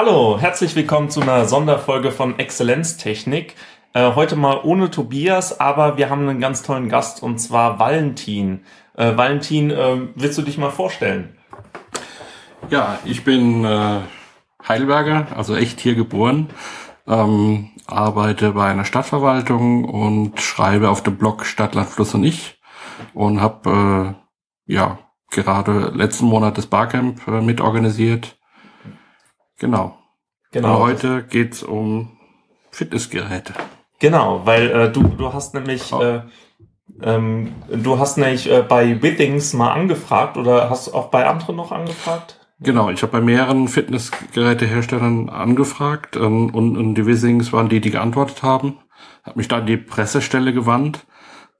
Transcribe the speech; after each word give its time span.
Hallo, 0.00 0.38
herzlich 0.38 0.76
willkommen 0.76 1.10
zu 1.10 1.22
einer 1.22 1.46
Sonderfolge 1.46 2.12
von 2.12 2.38
Exzellenztechnik. 2.38 3.56
Äh, 3.94 4.14
heute 4.14 4.36
mal 4.36 4.60
ohne 4.62 4.92
Tobias, 4.92 5.58
aber 5.58 5.96
wir 5.96 6.08
haben 6.08 6.28
einen 6.28 6.38
ganz 6.38 6.62
tollen 6.62 6.88
Gast 6.88 7.20
und 7.20 7.38
zwar 7.38 7.80
Valentin. 7.80 8.60
Äh, 8.94 9.16
Valentin, 9.16 9.72
äh, 9.72 9.96
willst 10.14 10.38
du 10.38 10.42
dich 10.42 10.56
mal 10.56 10.70
vorstellen? 10.70 11.36
Ja, 12.70 13.00
ich 13.04 13.24
bin 13.24 13.64
äh, 13.64 14.02
Heidelberger, 14.68 15.26
also 15.36 15.56
echt 15.56 15.80
hier 15.80 15.96
geboren, 15.96 16.50
ähm, 17.08 17.70
arbeite 17.88 18.52
bei 18.52 18.70
einer 18.70 18.84
Stadtverwaltung 18.84 19.84
und 19.84 20.40
schreibe 20.40 20.90
auf 20.90 21.02
dem 21.02 21.16
Blog 21.16 21.44
Stadtland 21.44 21.88
Fluss 21.88 22.14
und 22.14 22.22
ich 22.22 22.60
und 23.14 23.40
habe 23.40 24.14
äh, 24.68 24.72
ja 24.72 25.00
gerade 25.32 25.90
letzten 25.92 26.26
Monat 26.26 26.56
das 26.56 26.68
Barcamp 26.68 27.26
äh, 27.26 27.40
mitorganisiert 27.40 28.38
Genau. 29.58 29.97
Genau. 30.52 30.76
Und 30.76 30.82
heute 30.82 31.22
geht's 31.24 31.62
um 31.62 32.18
Fitnessgeräte. 32.70 33.54
Genau, 33.98 34.42
weil 34.44 34.70
äh, 34.70 34.92
du, 34.92 35.02
du 35.02 35.32
hast 35.32 35.54
nämlich 35.54 35.92
oh. 35.92 36.00
äh, 36.00 36.22
ähm, 37.02 37.54
du 37.68 37.98
hast 37.98 38.16
nämlich 38.16 38.50
äh, 38.50 38.62
bei 38.62 39.02
Withings 39.02 39.52
mal 39.52 39.72
angefragt 39.72 40.36
oder 40.36 40.70
hast 40.70 40.92
auch 40.94 41.08
bei 41.08 41.26
anderen 41.26 41.56
noch 41.56 41.72
angefragt? 41.72 42.38
Genau, 42.60 42.90
ich 42.90 43.02
habe 43.02 43.12
bei 43.12 43.20
mehreren 43.20 43.68
Fitnessgeräteherstellern 43.68 45.28
angefragt 45.28 46.16
ähm, 46.16 46.52
und, 46.52 46.76
und 46.76 46.94
die 46.94 47.06
Withings 47.06 47.52
waren 47.52 47.68
die, 47.68 47.80
die 47.80 47.90
geantwortet 47.90 48.42
haben. 48.42 48.78
Habe 49.22 49.38
mich 49.38 49.48
da 49.48 49.58
an 49.58 49.66
die 49.66 49.76
Pressestelle 49.76 50.52
gewandt 50.52 51.06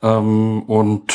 ähm, 0.03 0.63
und 0.63 1.15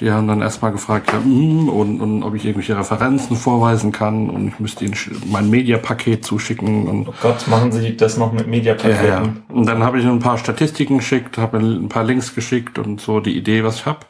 die 0.00 0.10
haben 0.10 0.26
dann 0.26 0.40
erstmal 0.40 0.72
gefragt, 0.72 1.12
ja, 1.12 1.20
mm, 1.20 1.68
und, 1.68 2.00
und 2.00 2.22
ob 2.22 2.34
ich 2.34 2.44
irgendwelche 2.44 2.76
Referenzen 2.76 3.36
vorweisen 3.36 3.92
kann 3.92 4.30
und 4.30 4.48
ich 4.48 4.58
müsste 4.58 4.84
ihnen 4.84 4.96
mein 5.26 5.50
Mediapaket 5.50 6.24
zuschicken. 6.24 6.88
Und 6.88 7.08
oh 7.08 7.14
Gott, 7.20 7.46
machen 7.48 7.72
Sie 7.72 7.96
das 7.96 8.16
noch 8.16 8.32
mit 8.32 8.46
Mediapaketen? 8.46 9.06
Ja, 9.06 9.22
ja. 9.22 9.32
Und 9.48 9.66
dann 9.66 9.82
habe 9.82 10.00
ich 10.00 10.06
ein 10.06 10.18
paar 10.18 10.38
Statistiken 10.38 10.98
geschickt, 10.98 11.36
habe 11.36 11.58
ein 11.58 11.88
paar 11.88 12.04
Links 12.04 12.34
geschickt 12.34 12.78
und 12.78 13.00
so 13.00 13.20
die 13.20 13.36
Idee, 13.36 13.64
was 13.64 13.76
ich 13.76 13.86
habe. 13.86 14.00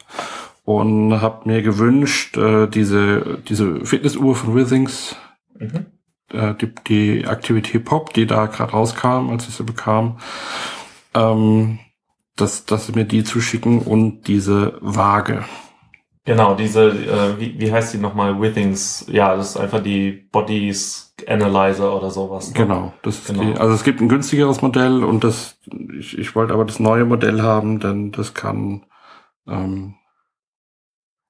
Und 0.64 1.20
habe 1.20 1.48
mir 1.48 1.62
gewünscht, 1.62 2.36
äh, 2.36 2.68
diese, 2.68 3.40
diese 3.48 3.84
Fitnessuhr 3.84 4.36
von 4.36 4.54
Withings, 4.54 5.16
mhm. 5.58 5.86
äh, 6.32 6.54
die, 6.54 6.72
die 6.86 7.26
Aktivität 7.26 7.84
Pop, 7.84 8.14
die 8.14 8.26
da 8.26 8.46
gerade 8.46 8.70
rauskam, 8.70 9.30
als 9.30 9.48
ich 9.48 9.56
sie 9.56 9.64
bekam, 9.64 10.18
ähm, 11.14 11.80
dass, 12.36 12.64
dass 12.66 12.86
sie 12.86 12.92
mir 12.92 13.04
die 13.04 13.24
zuschicken 13.24 13.80
und 13.80 14.28
diese 14.28 14.78
Waage. 14.80 15.44
Genau, 16.24 16.54
diese, 16.54 16.88
äh, 16.90 17.40
wie, 17.40 17.58
wie 17.58 17.72
heißt 17.72 17.94
die 17.94 17.98
nochmal? 17.98 18.40
Withings. 18.40 19.06
Ja, 19.08 19.34
das 19.34 19.50
ist 19.50 19.56
einfach 19.56 19.82
die 19.82 20.12
Bodies 20.12 21.14
Analyzer 21.26 21.96
oder 21.96 22.10
sowas. 22.10 22.48
Ne? 22.48 22.54
Genau, 22.54 22.92
das 23.02 23.18
ist 23.18 23.26
genau. 23.26 23.42
die, 23.42 23.54
also 23.54 23.74
es 23.74 23.82
gibt 23.82 24.00
ein 24.00 24.08
günstigeres 24.08 24.62
Modell 24.62 25.02
und 25.02 25.24
das, 25.24 25.58
ich, 25.98 26.16
ich 26.16 26.36
wollte 26.36 26.54
aber 26.54 26.64
das 26.64 26.78
neue 26.78 27.04
Modell 27.04 27.42
haben, 27.42 27.80
denn 27.80 28.12
das 28.12 28.34
kann, 28.34 28.86
ähm, 29.48 29.96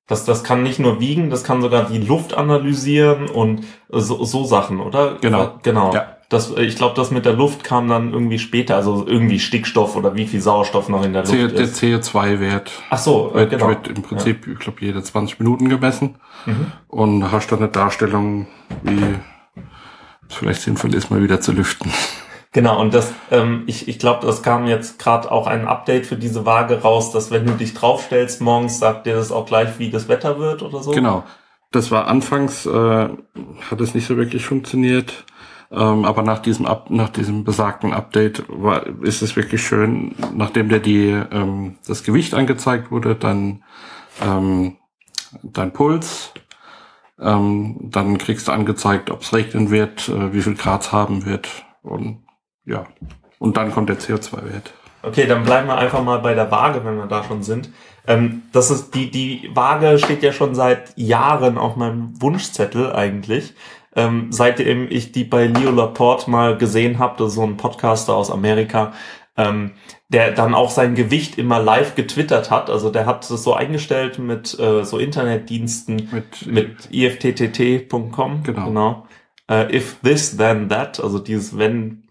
das, 0.07 0.27
das 0.27 0.45
kann 0.45 0.63
nicht 0.63 0.79
nur 0.79 1.01
wiegen, 1.01 1.31
das 1.31 1.43
kann 1.43 1.63
sogar 1.63 1.85
die 1.85 1.99
Luft 1.99 2.35
analysieren 2.35 3.31
und 3.31 3.65
so, 3.89 4.25
so 4.25 4.45
Sachen, 4.45 4.81
oder? 4.81 5.17
Genau. 5.21 5.59
Genau. 5.63 5.95
Ja. 5.95 6.12
Das, 6.33 6.51
äh, 6.51 6.63
ich 6.63 6.77
glaube, 6.77 6.95
das 6.97 7.11
mit 7.11 7.27
der 7.27 7.35
Luft 7.35 7.65
kam 7.65 7.89
dann 7.89 8.13
irgendwie 8.13 8.39
später, 8.39 8.77
also 8.77 9.07
irgendwie 9.07 9.39
Stickstoff 9.39 9.97
oder 9.97 10.15
wie 10.15 10.27
viel 10.27 10.41
Sauerstoff 10.41 10.89
noch 10.89 11.05
in 11.05 11.13
der 11.13 11.23
Luft 11.23 11.35
C 11.35 11.43
ist. 11.45 11.83
Der 11.83 12.01
CO2-Wert. 12.01 12.73
Ach 12.91 12.99
so, 12.99 13.31
äh, 13.33 13.35
wird, 13.35 13.51
genau. 13.51 13.69
wird 13.69 13.89
im 13.89 14.03
Prinzip, 14.03 14.47
ja. 14.47 14.53
ich 14.55 14.59
glaube, 14.59 14.79
jede 14.81 15.03
20 15.03 15.39
Minuten 15.39 15.69
gemessen 15.69 16.17
mhm. 16.47 16.73
und 16.89 17.31
hast 17.31 17.53
dann 17.53 17.59
eine 17.59 17.69
Darstellung, 17.69 18.47
wie 18.83 18.99
es 20.29 20.37
vielleicht 20.37 20.63
sinnvoll 20.63 20.95
ist, 20.95 21.11
mal 21.11 21.23
wieder 21.23 21.41
zu 21.41 21.53
lüften. 21.53 21.93
Genau, 22.53 22.79
und 22.81 22.93
das, 22.93 23.13
ähm, 23.31 23.65
ich, 23.67 23.89
ich 23.89 23.99
glaube, 23.99 24.27
das 24.27 24.43
kam 24.43 24.67
jetzt 24.67 24.99
gerade 24.99 25.33
auch 25.33 25.47
ein 25.47 25.67
Update 25.67 26.07
für 26.07 26.17
diese 26.17 26.45
Waage 26.45 26.83
raus, 26.83 27.11
dass 27.11 27.31
wenn 27.31 27.47
du 27.47 27.53
dich 27.53 27.73
draufstellst 27.73 28.43
morgens, 28.43 28.79
sagt 28.79 29.07
dir 29.07 29.15
das 29.15 29.33
auch 29.33 29.47
gleich, 29.47 29.79
wie 29.79 29.91
das 29.91 30.09
Wetter 30.09 30.39
wird 30.39 30.63
oder 30.63 30.83
so. 30.83 30.91
Genau. 30.91 31.25
Das 31.71 31.91
war 31.91 32.07
anfangs, 32.07 32.67
äh, 32.67 32.71
hat 32.71 33.81
es 33.81 33.95
nicht 33.95 34.07
so 34.07 34.19
wirklich 34.19 34.45
funktioniert. 34.45 35.25
Ähm, 35.73 36.05
aber 36.05 36.23
nach 36.23 36.41
diesem 36.41 36.67
Up 36.67 36.91
nach 36.91 37.09
diesem 37.09 37.45
besagten 37.45 37.95
Update 37.95 38.45
war, 38.49 38.87
ist 39.03 39.23
es 39.23 39.37
wirklich 39.37 39.63
schön, 39.63 40.15
nachdem 40.35 40.69
der 40.69 40.81
die 40.81 41.09
ähm, 41.09 41.77
das 41.87 42.05
Gewicht 42.05 42.35
angezeigt 42.35 42.91
wurde, 42.91 43.15
dann 43.15 43.65
ähm, 44.21 44.77
dein 45.43 45.73
Puls, 45.73 46.35
ähm, 47.19 47.79
dann 47.91 48.19
kriegst 48.19 48.49
du 48.49 48.53
angezeigt, 48.53 49.11
ob 49.11 49.23
es 49.23 49.33
regnen 49.33 49.71
wird, 49.71 50.11
äh, 50.11 50.35
wie 50.35 50.43
viel 50.43 50.57
Grad 50.57 50.93
haben 50.93 51.25
wird 51.25 51.49
und 51.83 52.23
ja 52.67 52.85
und 53.39 53.57
dann 53.57 53.73
kommt 53.73 53.89
der 53.89 53.99
CO2-Wert. 53.99 54.75
Okay, 55.03 55.27
dann 55.27 55.43
bleiben 55.43 55.69
wir 55.69 55.79
einfach 55.79 56.05
mal 56.05 56.19
bei 56.19 56.35
der 56.35 56.51
Waage, 56.51 56.85
wenn 56.85 56.99
wir 56.99 57.07
da 57.07 57.25
schon 57.25 57.43
sind. 57.43 57.71
Ähm, 58.07 58.43
das 58.53 58.71
ist 58.71 58.95
die 58.95 59.11
die 59.11 59.51
Waage 59.55 59.99
steht 59.99 60.23
ja 60.23 60.33
schon 60.33 60.55
seit 60.55 60.93
Jahren 60.99 61.57
auf 61.57 61.77
meinem 61.77 62.21
Wunschzettel 62.21 62.93
eigentlich 62.93 63.55
ähm, 63.95 64.29
seitdem 64.31 64.91
ich 64.91 65.13
die 65.13 65.25
bei 65.25 65.47
Leo 65.47 65.71
Laporte 65.71 66.31
mal 66.31 66.57
gesehen 66.57 66.99
habe, 66.99 67.17
das 67.19 67.29
ist 67.29 67.35
so 67.35 67.43
ein 67.43 67.57
Podcaster 67.57 68.15
aus 68.15 68.31
Amerika, 68.31 68.93
ähm, 69.37 69.73
der 70.09 70.33
dann 70.33 70.55
auch 70.55 70.71
sein 70.71 70.95
Gewicht 70.95 71.39
immer 71.39 71.61
live 71.61 71.95
getwittert 71.95 72.51
hat. 72.51 72.71
Also 72.71 72.91
der 72.91 73.07
hat 73.07 73.31
das 73.31 73.43
so 73.43 73.55
eingestellt 73.55 74.19
mit 74.19 74.59
äh, 74.59 74.85
so 74.85 74.99
Internetdiensten 74.99 76.09
mit, 76.13 76.47
mit 76.47 76.89
ifttt.com. 76.91 78.43
Genau. 78.43 78.65
genau. 78.67 79.07
Äh, 79.49 79.77
if 79.77 79.97
this, 80.03 80.37
then 80.37 80.69
that. 80.69 81.01
Also 81.01 81.19
dieses, 81.19 81.59
wenn 81.59 82.05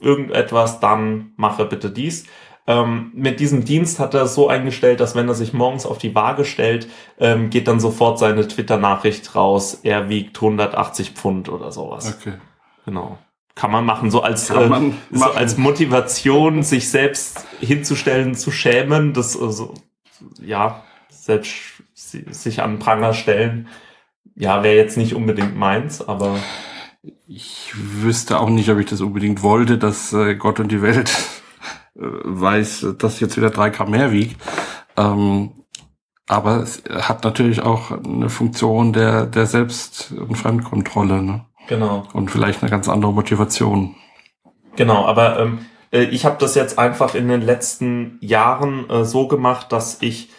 irgendetwas, 0.00 0.80
dann 0.80 1.32
mache 1.36 1.64
bitte 1.64 1.90
dies. 1.90 2.26
Ähm, 2.68 3.12
mit 3.14 3.40
diesem 3.40 3.64
Dienst 3.64 3.98
hat 3.98 4.12
er 4.12 4.24
es 4.24 4.34
so 4.34 4.46
eingestellt, 4.46 5.00
dass 5.00 5.14
wenn 5.14 5.26
er 5.26 5.34
sich 5.34 5.54
morgens 5.54 5.86
auf 5.86 5.96
die 5.96 6.14
Waage 6.14 6.44
stellt, 6.44 6.86
ähm, 7.18 7.48
geht 7.48 7.66
dann 7.66 7.80
sofort 7.80 8.18
seine 8.18 8.46
Twitter-Nachricht 8.46 9.34
raus, 9.34 9.80
er 9.84 10.10
wiegt 10.10 10.36
180 10.36 11.12
Pfund 11.12 11.48
oder 11.48 11.72
sowas. 11.72 12.18
Okay. 12.20 12.34
Genau. 12.84 13.16
Kann 13.54 13.70
man 13.70 13.86
machen, 13.86 14.10
so 14.10 14.20
als, 14.20 14.50
äh, 14.50 14.70
so 15.10 15.24
als 15.24 15.56
Motivation, 15.56 16.62
sich 16.62 16.90
selbst 16.90 17.46
hinzustellen, 17.58 18.34
zu 18.34 18.50
schämen, 18.50 19.14
das, 19.14 19.40
also, 19.40 19.72
ja, 20.38 20.84
selbst 21.08 21.82
sich 21.94 22.60
an 22.60 22.78
Pranger 22.78 23.14
stellen. 23.14 23.68
Ja, 24.34 24.62
wäre 24.62 24.76
jetzt 24.76 24.98
nicht 24.98 25.14
unbedingt 25.14 25.56
meins, 25.56 26.06
aber. 26.06 26.38
Ich 27.26 27.72
wüsste 27.74 28.38
auch 28.38 28.50
nicht, 28.50 28.68
ob 28.68 28.78
ich 28.78 28.86
das 28.86 29.00
unbedingt 29.00 29.42
wollte, 29.42 29.78
dass 29.78 30.12
äh, 30.12 30.34
Gott 30.34 30.60
und 30.60 30.70
die 30.70 30.82
Welt 30.82 31.10
weiß, 31.98 32.94
dass 32.98 33.20
jetzt 33.20 33.36
wieder 33.36 33.50
drei 33.50 33.70
Gramm 33.70 33.90
mehr 33.90 34.12
wiegt. 34.12 34.40
Ähm, 34.96 35.52
aber 36.28 36.56
es 36.56 36.82
hat 36.90 37.24
natürlich 37.24 37.62
auch 37.62 37.90
eine 37.90 38.28
Funktion 38.28 38.92
der, 38.92 39.26
der 39.26 39.46
Selbst- 39.46 40.12
und 40.12 40.36
Fremdkontrolle. 40.36 41.22
Ne? 41.22 41.46
Genau. 41.68 42.04
Und 42.12 42.30
vielleicht 42.30 42.62
eine 42.62 42.70
ganz 42.70 42.88
andere 42.88 43.12
Motivation. 43.12 43.96
Genau, 44.76 45.06
aber 45.06 45.40
ähm, 45.40 45.66
äh, 45.90 46.02
ich 46.02 46.24
habe 46.24 46.36
das 46.38 46.54
jetzt 46.54 46.78
einfach 46.78 47.14
in 47.14 47.28
den 47.28 47.40
letzten 47.40 48.18
Jahren 48.20 48.88
äh, 48.90 49.04
so 49.04 49.26
gemacht, 49.26 49.72
dass 49.72 50.02
ich 50.02 50.30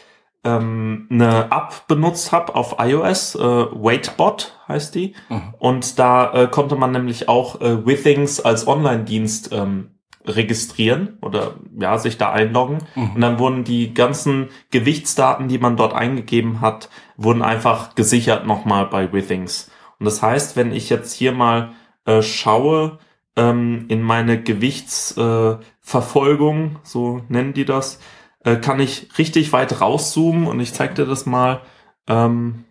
ähm, 0.44 1.08
eine 1.10 1.46
App 1.52 1.88
benutzt 1.88 2.32
habe 2.32 2.56
auf 2.56 2.76
iOS, 2.80 3.36
äh, 3.36 3.40
Waitbot 3.40 4.58
heißt 4.68 4.96
die. 4.96 5.16
Mhm. 5.28 5.54
Und 5.58 6.00
da 6.00 6.32
äh, 6.34 6.48
konnte 6.48 6.76
man 6.76 6.92
nämlich 6.92 7.28
auch 7.28 7.60
äh, 7.62 7.86
Withings 7.86 8.40
als 8.40 8.68
Online-Dienst 8.68 9.52
ähm, 9.52 9.99
registrieren 10.26 11.18
oder 11.22 11.56
ja, 11.80 11.98
sich 11.98 12.18
da 12.18 12.32
einloggen. 12.32 12.80
Mhm. 12.96 13.12
Und 13.16 13.22
dann 13.22 13.40
wurden 13.40 13.64
die 13.64 13.94
ganzen 13.94 14.50
Gewichtsdaten, 14.72 15.48
die 15.48 15.58
man 15.58 15.78
dort 15.78 15.94
eingegeben 15.94 16.60
hat, 16.62 16.90
wurden 17.18 17.42
einfach 17.42 17.96
gesichert 17.96 18.46
nochmal 18.46 18.86
bei 18.86 19.12
Withings. 19.14 19.72
Und 20.00 20.06
das 20.06 20.22
heißt, 20.22 20.56
wenn 20.56 20.72
ich 20.72 20.90
jetzt 20.90 21.14
hier 21.14 21.32
mal 21.32 21.72
äh, 22.06 22.22
schaue 22.22 23.00
ähm, 23.36 23.86
in 23.88 24.02
meine 24.02 24.42
Gewichtsverfolgung, 24.42 26.66
äh, 26.66 26.78
so 26.84 27.22
nennen 27.28 27.54
die 27.54 27.66
das, 27.66 28.00
äh, 28.44 28.58
kann 28.58 28.80
ich 28.80 29.10
richtig 29.18 29.52
weit 29.54 29.82
rauszoomen 29.82 30.48
und 30.48 30.60
ich 30.60 30.74
zeige 30.74 30.94
dir 30.94 31.06
das 31.06 31.26
mal. 31.26 31.62
Ähm, 32.08 32.66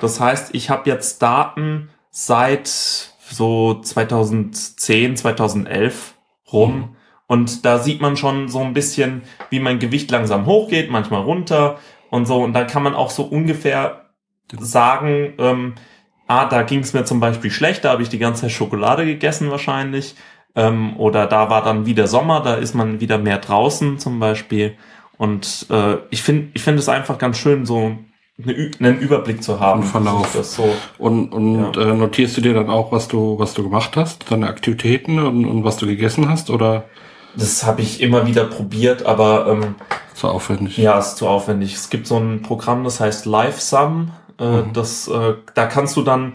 das 0.00 0.20
heißt, 0.20 0.54
ich 0.54 0.70
habe 0.70 0.88
jetzt 0.88 1.22
Daten 1.22 1.90
seit 2.10 2.68
so 2.68 3.80
2010, 3.80 5.16
2011 5.16 6.14
rum. 6.52 6.76
Mhm. 6.76 6.96
Und 7.26 7.64
da 7.64 7.78
sieht 7.78 8.00
man 8.00 8.16
schon 8.16 8.48
so 8.48 8.60
ein 8.60 8.74
bisschen, 8.74 9.22
wie 9.50 9.60
mein 9.60 9.78
Gewicht 9.78 10.10
langsam 10.10 10.46
hochgeht, 10.46 10.90
manchmal 10.90 11.22
runter 11.22 11.78
und 12.10 12.26
so. 12.26 12.42
Und 12.42 12.52
da 12.52 12.64
kann 12.64 12.82
man 12.82 12.94
auch 12.94 13.10
so 13.10 13.24
ungefähr 13.24 14.10
sagen, 14.58 15.32
ähm, 15.38 15.74
ah, 16.26 16.46
da 16.46 16.62
ging 16.62 16.80
es 16.80 16.92
mir 16.92 17.04
zum 17.04 17.20
Beispiel 17.20 17.50
schlecht, 17.50 17.84
da 17.84 17.90
habe 17.90 18.02
ich 18.02 18.08
die 18.08 18.18
ganze 18.18 18.42
Zeit 18.42 18.52
Schokolade 18.52 19.04
gegessen 19.04 19.50
wahrscheinlich. 19.50 20.14
Ähm, 20.54 20.96
oder 20.98 21.26
da 21.26 21.50
war 21.50 21.64
dann 21.64 21.86
wieder 21.86 22.06
Sommer, 22.06 22.40
da 22.40 22.54
ist 22.54 22.74
man 22.74 23.00
wieder 23.00 23.18
mehr 23.18 23.38
draußen 23.38 23.98
zum 23.98 24.20
Beispiel. 24.20 24.76
Und 25.16 25.66
äh, 25.70 25.96
ich 26.10 26.22
finde 26.22 26.50
ich 26.54 26.62
finde 26.62 26.80
es 26.80 26.88
einfach 26.88 27.18
ganz 27.18 27.38
schön, 27.38 27.66
so 27.66 27.96
einen 28.38 28.98
Überblick 28.98 29.42
zu 29.44 29.60
haben. 29.60 29.82
Einen 29.82 29.90
Verlauf. 29.90 30.32
Das 30.34 30.54
so, 30.56 30.68
Und, 30.98 31.32
und 31.32 31.74
Ja. 31.76 31.82
äh, 31.82 31.94
notierst 31.94 32.36
du 32.36 32.40
dir 32.40 32.54
dann 32.54 32.68
auch, 32.68 32.90
was 32.90 33.06
du, 33.08 33.38
was 33.38 33.54
du 33.54 33.62
gemacht 33.62 33.96
hast, 33.96 34.30
deine 34.30 34.48
Aktivitäten 34.48 35.18
und, 35.20 35.44
und 35.44 35.64
was 35.64 35.76
du 35.76 35.86
gegessen 35.86 36.28
hast 36.28 36.50
oder 36.50 36.84
das 37.36 37.64
habe 37.64 37.82
ich 37.82 38.00
immer 38.00 38.26
wieder 38.28 38.44
probiert, 38.44 39.06
aber 39.06 39.48
ähm, 39.48 39.74
so 40.14 40.28
aufwendig? 40.28 40.78
ja, 40.78 40.96
ist 41.00 41.16
zu 41.16 41.26
aufwendig. 41.26 41.74
Es 41.74 41.90
gibt 41.90 42.06
so 42.06 42.16
ein 42.16 42.42
Programm, 42.42 42.84
das 42.84 43.00
heißt 43.00 43.26
LiveSum. 43.26 44.10
Äh, 44.38 44.62
Mhm. 44.62 44.72
das, 44.72 45.08
äh, 45.08 45.34
da 45.54 45.66
kannst 45.66 45.96
du 45.96 46.02
dann, 46.02 46.34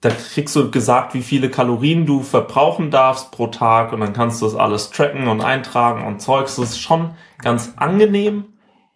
da 0.00 0.10
kriegst 0.10 0.54
du 0.54 0.70
gesagt, 0.70 1.14
wie 1.14 1.22
viele 1.22 1.50
Kalorien 1.50 2.04
du 2.06 2.22
verbrauchen 2.22 2.90
darfst 2.90 3.30
pro 3.32 3.46
Tag 3.48 3.92
und 3.92 4.00
dann 4.00 4.12
kannst 4.12 4.42
du 4.42 4.46
das 4.46 4.54
alles 4.54 4.90
tracken 4.90 5.26
und 5.28 5.40
eintragen 5.40 6.04
und 6.06 6.20
Zeugs. 6.20 6.56
Das 6.56 6.70
ist 6.70 6.80
schon 6.80 7.10
ganz 7.42 7.72
angenehm, 7.76 8.44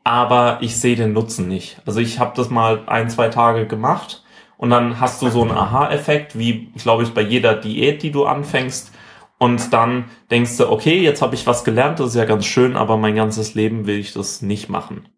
aber 0.08 0.56
ich 0.62 0.80
sehe 0.80 0.96
den 0.96 1.12
Nutzen 1.12 1.48
nicht. 1.48 1.82
Also 1.84 2.00
ich 2.00 2.18
habe 2.18 2.32
das 2.34 2.48
mal 2.48 2.82
ein, 2.86 3.10
zwei 3.10 3.28
Tage 3.28 3.66
gemacht 3.66 4.24
und 4.56 4.70
dann 4.70 5.00
hast 5.00 5.20
du 5.20 5.28
so 5.28 5.42
einen 5.42 5.50
Aha-Effekt, 5.50 6.38
wie, 6.38 6.72
glaube 6.78 7.02
ich, 7.02 7.12
bei 7.12 7.20
jeder 7.20 7.54
Diät, 7.54 8.02
die 8.02 8.10
du 8.10 8.24
anfängst. 8.24 8.90
Und 9.36 9.70
dann 9.74 10.06
denkst 10.30 10.56
du, 10.56 10.72
okay, 10.72 10.98
jetzt 11.02 11.20
habe 11.20 11.34
ich 11.34 11.46
was 11.46 11.62
gelernt, 11.62 12.00
das 12.00 12.08
ist 12.08 12.14
ja 12.16 12.24
ganz 12.24 12.46
schön, 12.46 12.74
aber 12.74 12.96
mein 12.96 13.16
ganzes 13.16 13.54
Leben 13.54 13.86
will 13.86 13.98
ich 13.98 14.14
das 14.14 14.40
nicht 14.40 14.70
machen. 14.70 15.10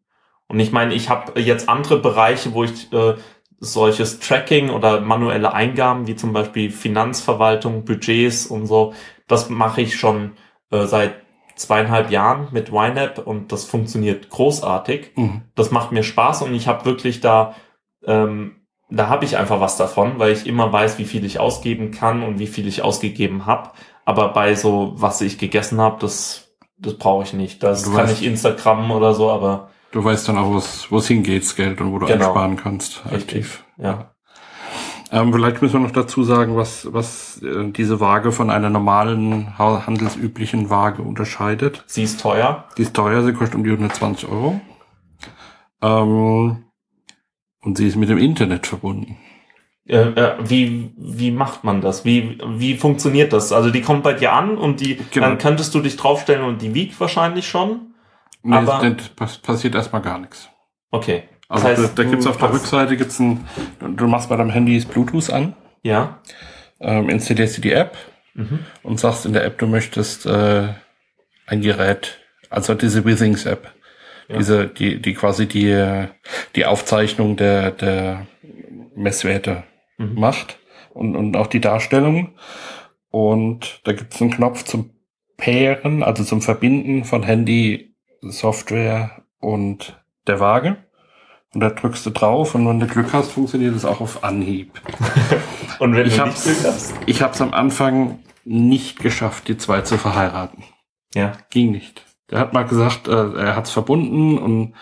Und 0.48 0.58
ich 0.58 0.72
meine, 0.72 0.93
ich 0.93 1.08
habe 1.08 1.40
jetzt 1.40 1.69
andere 1.69 2.00
Bereiche, 2.00 2.52
wo 2.52 2.64
ich 2.64 2.93
äh, 2.93 3.14
solches 3.60 4.19
Tracking 4.19 4.70
oder 4.70 5.00
manuelle 5.00 5.54
Eingaben, 5.54 6.08
wie 6.08 6.16
zum 6.16 6.32
Beispiel 6.32 6.69
Finanzverwaltung, 6.69 7.84
Budgets 7.84 8.44
und 8.44 8.66
so, 8.66 8.93
das 9.28 9.50
mache 9.50 9.82
ich 9.82 9.94
schon 9.94 10.32
äh, 10.72 10.86
seit 10.86 11.14
zweieinhalb 11.60 12.10
Jahren 12.10 12.48
mit 12.52 12.70
YNAB 12.70 13.18
und 13.24 13.52
das 13.52 13.64
funktioniert 13.64 14.30
großartig. 14.30 15.12
Mhm. 15.16 15.42
Das 15.54 15.70
macht 15.70 15.92
mir 15.92 16.02
Spaß 16.02 16.42
und 16.42 16.54
ich 16.54 16.66
habe 16.68 16.84
wirklich 16.84 17.20
da, 17.20 17.54
ähm, 18.06 18.56
da 18.88 19.08
habe 19.08 19.24
ich 19.24 19.36
einfach 19.36 19.60
was 19.60 19.76
davon, 19.76 20.18
weil 20.18 20.32
ich 20.32 20.46
immer 20.46 20.72
weiß, 20.72 20.98
wie 20.98 21.04
viel 21.04 21.24
ich 21.24 21.38
ausgeben 21.38 21.90
kann 21.92 22.22
und 22.22 22.38
wie 22.38 22.46
viel 22.48 22.66
ich 22.66 22.82
ausgegeben 22.82 23.46
habe. 23.46 23.70
Aber 24.04 24.28
bei 24.32 24.54
so, 24.54 24.92
was 24.96 25.20
ich 25.20 25.38
gegessen 25.38 25.80
habe, 25.80 25.98
das, 26.00 26.48
das 26.78 26.94
brauche 26.96 27.22
ich 27.24 27.32
nicht. 27.32 27.62
Das 27.62 27.84
Du 27.84 27.94
kann 27.94 28.06
weißt- 28.06 28.12
ich 28.12 28.24
Instagram 28.24 28.90
oder 28.90 29.14
so, 29.14 29.30
aber 29.30 29.68
Du 29.92 30.04
weißt 30.04 30.28
dann 30.28 30.38
auch, 30.38 30.62
wo 30.90 30.98
es 30.98 31.06
hingeht, 31.08 31.56
Geld 31.56 31.80
und 31.80 31.92
wo 31.92 31.98
du 31.98 32.06
Genau. 32.06 32.26
einsparen 32.26 32.56
kannst. 32.56 33.02
Richtig. 33.06 33.16
Aktiv. 33.44 33.64
ja. 33.76 34.12
Ähm, 35.12 35.32
vielleicht 35.32 35.60
müssen 35.60 35.74
wir 35.74 35.80
noch 35.80 35.90
dazu 35.90 36.22
sagen, 36.22 36.56
was, 36.56 36.92
was 36.92 37.42
äh, 37.42 37.70
diese 37.72 37.98
Waage 38.00 38.30
von 38.30 38.48
einer 38.50 38.70
normalen 38.70 39.58
ha- 39.58 39.84
handelsüblichen 39.86 40.70
Waage 40.70 41.02
unterscheidet. 41.02 41.82
Sie 41.86 42.04
ist 42.04 42.20
teuer. 42.20 42.64
Die 42.78 42.82
ist 42.82 42.94
teuer, 42.94 43.22
sie 43.24 43.32
kostet 43.32 43.56
um 43.56 43.64
die 43.64 43.70
120 43.70 44.28
Euro. 44.28 44.60
Ähm, 45.82 46.64
und 47.62 47.76
sie 47.76 47.88
ist 47.88 47.96
mit 47.96 48.08
dem 48.08 48.18
Internet 48.18 48.66
verbunden. 48.66 49.16
Äh, 49.86 49.96
äh, 49.98 50.36
wie, 50.48 50.92
wie 50.96 51.30
macht 51.32 51.64
man 51.64 51.80
das? 51.80 52.04
Wie, 52.04 52.38
wie 52.46 52.76
funktioniert 52.76 53.32
das? 53.32 53.50
Also 53.52 53.70
die 53.70 53.82
kommt 53.82 54.04
bei 54.04 54.12
dir 54.12 54.32
an 54.32 54.56
und 54.56 54.80
die, 54.80 54.96
Genau. 55.10 55.26
dann 55.26 55.38
könntest 55.38 55.74
du 55.74 55.80
dich 55.80 55.96
draufstellen 55.96 56.44
und 56.44 56.62
die 56.62 56.74
wiegt 56.74 56.98
wahrscheinlich 57.00 57.48
schon. 57.48 57.94
Nee, 58.42 58.56
Aber- 58.56 58.80
passiert 59.42 59.74
erstmal 59.74 60.02
gar 60.02 60.18
nichts. 60.18 60.48
Okay. 60.92 61.24
Das 61.50 61.64
Also 61.64 61.82
heißt, 61.82 61.99
da, 61.99 62.02
da 62.05 62.08
gibt's 62.08 62.25
du 62.25 62.31
auf 62.31 62.37
der 62.38 62.52
Rückseite 62.52 62.97
gibt's 62.97 63.19
ein, 63.19 63.47
du 63.81 63.88
du 63.88 64.06
machst 64.06 64.29
bei 64.29 64.37
deinem 64.37 64.50
Handy 64.50 64.79
Bluetooth 64.81 65.31
an, 65.31 65.55
Ja. 65.82 66.20
ähm, 66.81 67.08
installierst 67.11 67.58
dir 67.58 67.61
die 67.62 67.73
App 67.73 67.97
Mhm. 68.35 68.61
und 68.85 69.00
sagst 69.00 69.26
in 69.26 69.32
der 69.32 69.44
App, 69.44 69.58
du 69.58 69.67
möchtest 69.67 70.25
äh, 70.26 70.69
ein 71.47 71.61
Gerät, 71.61 72.19
also 72.49 72.75
diese 72.75 73.05
Withings 73.05 73.44
App, 73.47 73.73
Ja. 74.29 74.38
diese, 74.38 74.69
die, 74.69 75.02
die 75.02 75.14
quasi 75.14 75.47
die, 75.49 76.06
die 76.55 76.64
Aufzeichnung 76.64 77.37
der, 77.37 77.73
der 77.73 78.26
Messwerte 78.94 79.64
Mhm. 79.99 80.14
macht 80.20 80.58
und, 80.94 81.17
und 81.17 81.37
auch 81.37 81.49
die 81.49 81.61
Darstellung. 81.61 82.37
Und 83.11 83.81
da 83.85 83.93
gibt's 83.93 84.23
einen 84.23 84.31
Knopf 84.31 84.62
zum 84.64 84.91
Pairen, 85.37 86.03
also 86.05 86.23
zum 86.23 86.41
Verbinden 86.43 87.05
von 87.05 87.25
Handy, 87.25 87.94
Software 88.20 89.23
und 89.41 90.00
der 90.29 90.38
Waage. 90.38 90.76
Und 91.52 91.61
da 91.61 91.70
drückst 91.70 92.06
du 92.06 92.11
drauf 92.11 92.55
und 92.55 92.67
wenn 92.69 92.79
du 92.79 92.87
Glück 92.87 93.12
hast, 93.12 93.32
funktioniert 93.32 93.75
es 93.75 93.85
auch 93.85 94.00
auf 94.00 94.23
Anhieb. 94.23 94.81
Und 95.81 95.97
wenn 95.97 96.06
Ich 96.06 96.14
du 96.17 96.23
hab's- 96.23 96.44
Glück 96.44 96.58
hast? 96.64 96.94
Ich 97.06 97.23
habe 97.23 97.32
es 97.35 97.41
am 97.41 97.52
Anfang 97.52 98.20
nicht 98.44 99.00
geschafft, 99.00 99.49
die 99.49 99.56
zwei 99.56 99.81
zu 99.81 99.99
verheiraten. 99.99 100.62
Ja. 101.12 101.32
Ging 101.50 101.73
nicht. 101.73 102.05
Der 102.31 102.38
hat 102.38 102.52
mal 102.52 102.62
gesagt, 102.64 103.08
äh, 103.08 103.32
er 103.35 103.56
hat's 103.56 103.70
verbunden 103.73 104.38
und 104.38 104.75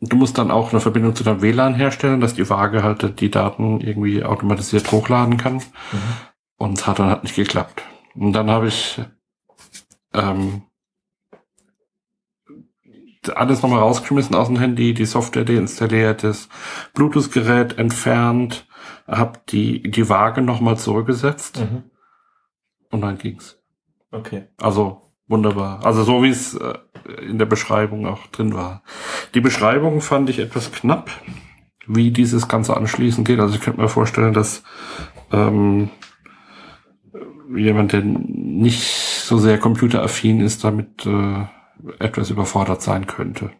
du 0.00 0.16
musst 0.16 0.38
dann 0.38 0.50
auch 0.50 0.72
eine 0.72 0.80
Verbindung 0.80 1.14
zu 1.14 1.22
deinem 1.22 1.40
WLAN 1.42 1.74
herstellen, 1.76 2.20
dass 2.20 2.34
die 2.34 2.48
Waage 2.50 2.82
halt 2.82 3.20
die 3.20 3.30
Daten 3.30 3.80
irgendwie 3.80 4.24
automatisiert 4.24 4.90
hochladen 4.90 5.36
kann. 5.36 5.54
Mhm. 5.56 5.62
Und 6.58 6.78
es 6.78 6.86
hat 6.88 6.98
dann 6.98 7.10
halt 7.10 7.22
nicht 7.22 7.36
geklappt. 7.36 7.82
Und 8.16 8.32
dann 8.32 8.50
habe 8.50 8.66
ich 8.66 9.00
ähm, 10.14 10.62
alles 13.30 13.62
nochmal 13.62 13.80
rausgeschmissen 13.80 14.34
aus 14.34 14.48
dem 14.48 14.58
Handy, 14.58 14.94
die 14.94 15.06
Software 15.06 15.44
deinstalliert, 15.44 16.22
das 16.22 16.48
Bluetooth-Gerät 16.94 17.78
entfernt, 17.78 18.66
habe 19.06 19.40
die, 19.48 19.82
die 19.90 20.08
Waage 20.08 20.42
nochmal 20.42 20.76
zurückgesetzt 20.78 21.60
Mhm. 21.60 21.84
und 22.90 23.00
dann 23.00 23.18
ging's. 23.18 23.58
Okay. 24.10 24.44
Also 24.58 25.02
wunderbar. 25.28 25.84
Also 25.84 26.02
so 26.04 26.22
wie 26.22 26.30
es 26.30 26.54
äh, 26.54 26.74
in 27.28 27.38
der 27.38 27.46
Beschreibung 27.46 28.06
auch 28.06 28.26
drin 28.28 28.54
war. 28.54 28.82
Die 29.34 29.40
Beschreibung 29.40 30.00
fand 30.00 30.28
ich 30.30 30.38
etwas 30.38 30.72
knapp, 30.72 31.10
wie 31.86 32.10
dieses 32.10 32.48
Ganze 32.48 32.76
anschließen 32.76 33.24
geht. 33.24 33.38
Also 33.40 33.54
ich 33.54 33.60
könnte 33.60 33.80
mir 33.80 33.88
vorstellen, 33.88 34.32
dass 34.32 34.62
ähm, 35.32 35.90
jemand, 37.54 37.92
der 37.92 38.02
nicht 38.02 38.82
so 38.82 39.38
sehr 39.38 39.58
computeraffin 39.58 40.40
ist, 40.40 40.64
damit 40.64 41.06
äh, 41.06 41.44
etwas 41.98 42.30
überfordert 42.30 42.82
sein 42.82 43.06
könnte. 43.06 43.50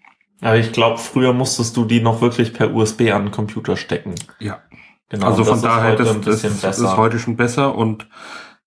Aber 0.40 0.56
ich 0.56 0.72
glaube, 0.72 0.98
früher 0.98 1.32
musstest 1.32 1.76
du 1.76 1.84
die 1.84 2.00
noch 2.00 2.20
wirklich 2.20 2.52
per 2.52 2.74
USB 2.74 3.12
an 3.12 3.26
den 3.26 3.30
Computer 3.30 3.76
stecken. 3.76 4.14
Ja. 4.38 4.60
Genau. 5.08 5.26
also 5.26 5.44
von 5.44 5.62
daher, 5.62 5.94
das, 5.94 6.20
das, 6.20 6.78
ist 6.80 6.96
heute 6.96 7.20
schon 7.20 7.36
besser 7.36 7.76
und 7.76 8.08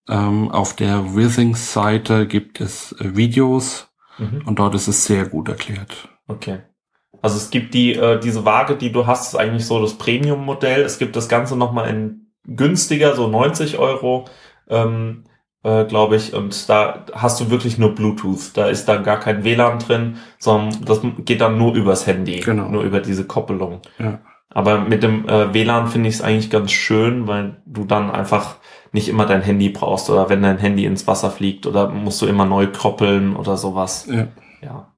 ähm, 0.08 0.50
auf 0.50 0.74
der 0.74 1.16
Withings-Seite 1.16 2.28
gibt 2.28 2.62
es 2.62 2.94
äh, 2.94 3.16
Videos 3.18 3.90
Mhm. 4.20 4.44
und 4.46 4.60
dort 4.60 4.76
ist 4.76 4.88
es 4.88 5.06
sehr 5.06 5.26
gut 5.26 5.48
erklärt. 5.48 6.10
Okay. 6.28 6.60
Also 7.22 7.38
es 7.38 7.50
gibt 7.50 7.74
die, 7.74 7.96
äh, 7.96 8.20
diese 8.20 8.46
Waage, 8.46 8.76
die 8.76 8.92
du 8.92 9.08
hast, 9.08 9.34
ist 9.34 9.40
eigentlich 9.40 9.66
so 9.66 9.82
das 9.82 9.98
Premium-Modell. 9.98 10.82
Es 10.82 11.00
gibt 11.00 11.16
das 11.16 11.28
Ganze 11.28 11.58
nochmal 11.58 11.90
in 11.90 12.32
günstiger, 12.46 13.16
so 13.16 13.28
90 13.28 13.78
Euro, 13.78 14.26
ähm, 14.70 15.24
äh, 15.64 15.86
glaube 15.86 16.16
ich. 16.16 16.34
Und 16.34 16.70
da 16.70 17.06
hast 17.14 17.40
du 17.40 17.50
wirklich 17.50 17.78
nur 17.78 17.96
Bluetooth. 17.96 18.52
Da 18.56 18.68
ist 18.68 18.86
dann 18.86 19.04
gar 19.04 19.20
kein 19.20 19.44
WLAN 19.44 19.80
drin, 19.80 20.18
sondern 20.38 20.86
das 20.86 21.02
geht 21.26 21.42
dann 21.42 21.58
nur 21.58 21.74
übers 21.74 22.08
Handy. 22.08 22.40
Genau. 22.40 22.70
Nur 22.70 22.84
über 22.84 23.00
diese 23.00 23.26
Koppelung. 23.26 23.82
Ja. 23.98 24.20
Aber 24.52 24.80
mit 24.80 25.04
dem 25.04 25.28
äh, 25.30 25.54
WLAN 25.54 25.88
finde 25.88 26.10
ich 26.10 26.16
es 26.16 26.22
eigentlich 26.22 26.50
ganz 26.50 26.72
schön, 26.72 27.28
weil 27.28 27.62
du 27.66 27.86
dann 27.86 28.10
einfach 28.10 28.56
nicht 28.92 29.08
immer 29.08 29.26
dein 29.26 29.44
Handy 29.44 29.70
brauchst 29.70 30.10
oder 30.10 30.30
wenn 30.30 30.42
dein 30.42 30.58
Handy 30.58 30.86
ins 30.86 31.06
Wasser 31.06 31.30
fliegt 31.30 31.68
oder 31.68 31.90
musst 31.90 32.22
du 32.22 32.26
immer 32.26 32.46
neu 32.46 32.68
koppeln 32.68 33.36
oder 33.36 33.58
sowas. 33.58 34.08
Ja. 34.10 34.28
Ja. 34.62 34.92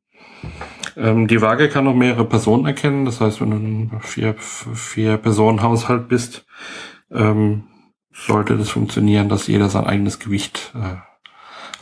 Ähm, 0.96 1.28
die 1.28 1.42
Waage 1.42 1.70
kann 1.70 1.88
auch 1.88 1.94
mehrere 1.94 2.26
Personen 2.26 2.66
erkennen. 2.66 3.06
Das 3.06 3.20
heißt, 3.20 3.42
wenn 3.42 3.52
du 3.52 3.58
ein 3.58 4.02
vier, 4.02 4.36
vier 4.38 5.18
Personen 5.18 5.62
Haushalt 5.62 6.08
bist, 6.08 6.46
ähm, 7.12 7.64
sollte 8.14 8.58
das 8.58 8.70
funktionieren, 8.70 9.30
dass 9.30 9.48
jeder 9.48 9.70
sein 9.70 9.86
eigenes 9.86 10.20
Gewicht 10.20 10.74
äh, 10.76 10.96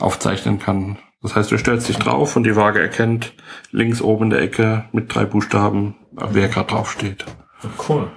aufzeichnen 0.02 0.58
kann. 0.58 0.98
Das 1.22 1.36
heißt, 1.36 1.50
du 1.50 1.58
stellst 1.58 1.88
dich 1.88 1.98
drauf 1.98 2.36
und 2.36 2.44
die 2.44 2.56
Waage 2.56 2.80
erkennt 2.80 3.34
links 3.72 4.00
oben 4.00 4.24
in 4.24 4.30
der 4.30 4.40
Ecke 4.42 4.84
mit 4.92 5.14
drei 5.14 5.24
Buchstaben, 5.26 5.96
wer 6.12 6.48
gerade 6.48 6.68
drauf 6.68 6.90
steht. 6.90 7.26
Cool. 7.88 8.10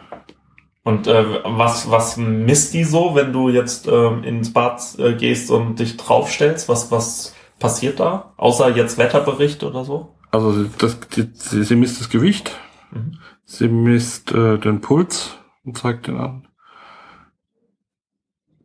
Und 0.84 1.08
äh, 1.08 1.26
was, 1.44 1.90
was 1.92 2.18
misst 2.18 2.74
die 2.74 2.84
so, 2.84 3.16
wenn 3.16 3.34
du 3.34 3.50
jetzt 3.50 3.88
ähm, 3.88 4.24
ins 4.24 4.52
Bad 4.54 4.82
äh, 5.00 5.14
gehst 5.14 5.50
und 5.52 5.80
dich 5.80 5.98
draufstellst? 5.98 6.68
Was, 6.70 6.92
was 6.92 7.34
passiert 7.60 8.00
da? 8.00 8.34
Außer 8.38 8.76
jetzt 8.76 8.98
Wetterbericht 8.98 9.64
oder 9.64 9.86
so? 9.86 10.16
Also 10.32 10.66
das, 10.78 11.00
die, 11.16 11.30
sie, 11.34 11.64
sie 11.64 11.76
misst 11.76 12.00
das 12.00 12.10
Gewicht, 12.10 12.58
Mhm. 12.92 13.18
sie 13.46 13.68
misst 13.70 14.32
äh, 14.34 14.60
den 14.60 14.80
Puls 14.82 15.38
und 15.66 15.78
zeigt 15.78 16.06
den 16.08 16.18
an. 16.18 16.48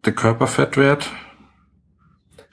Der 0.04 0.12
Körperfettwert, 0.14 1.10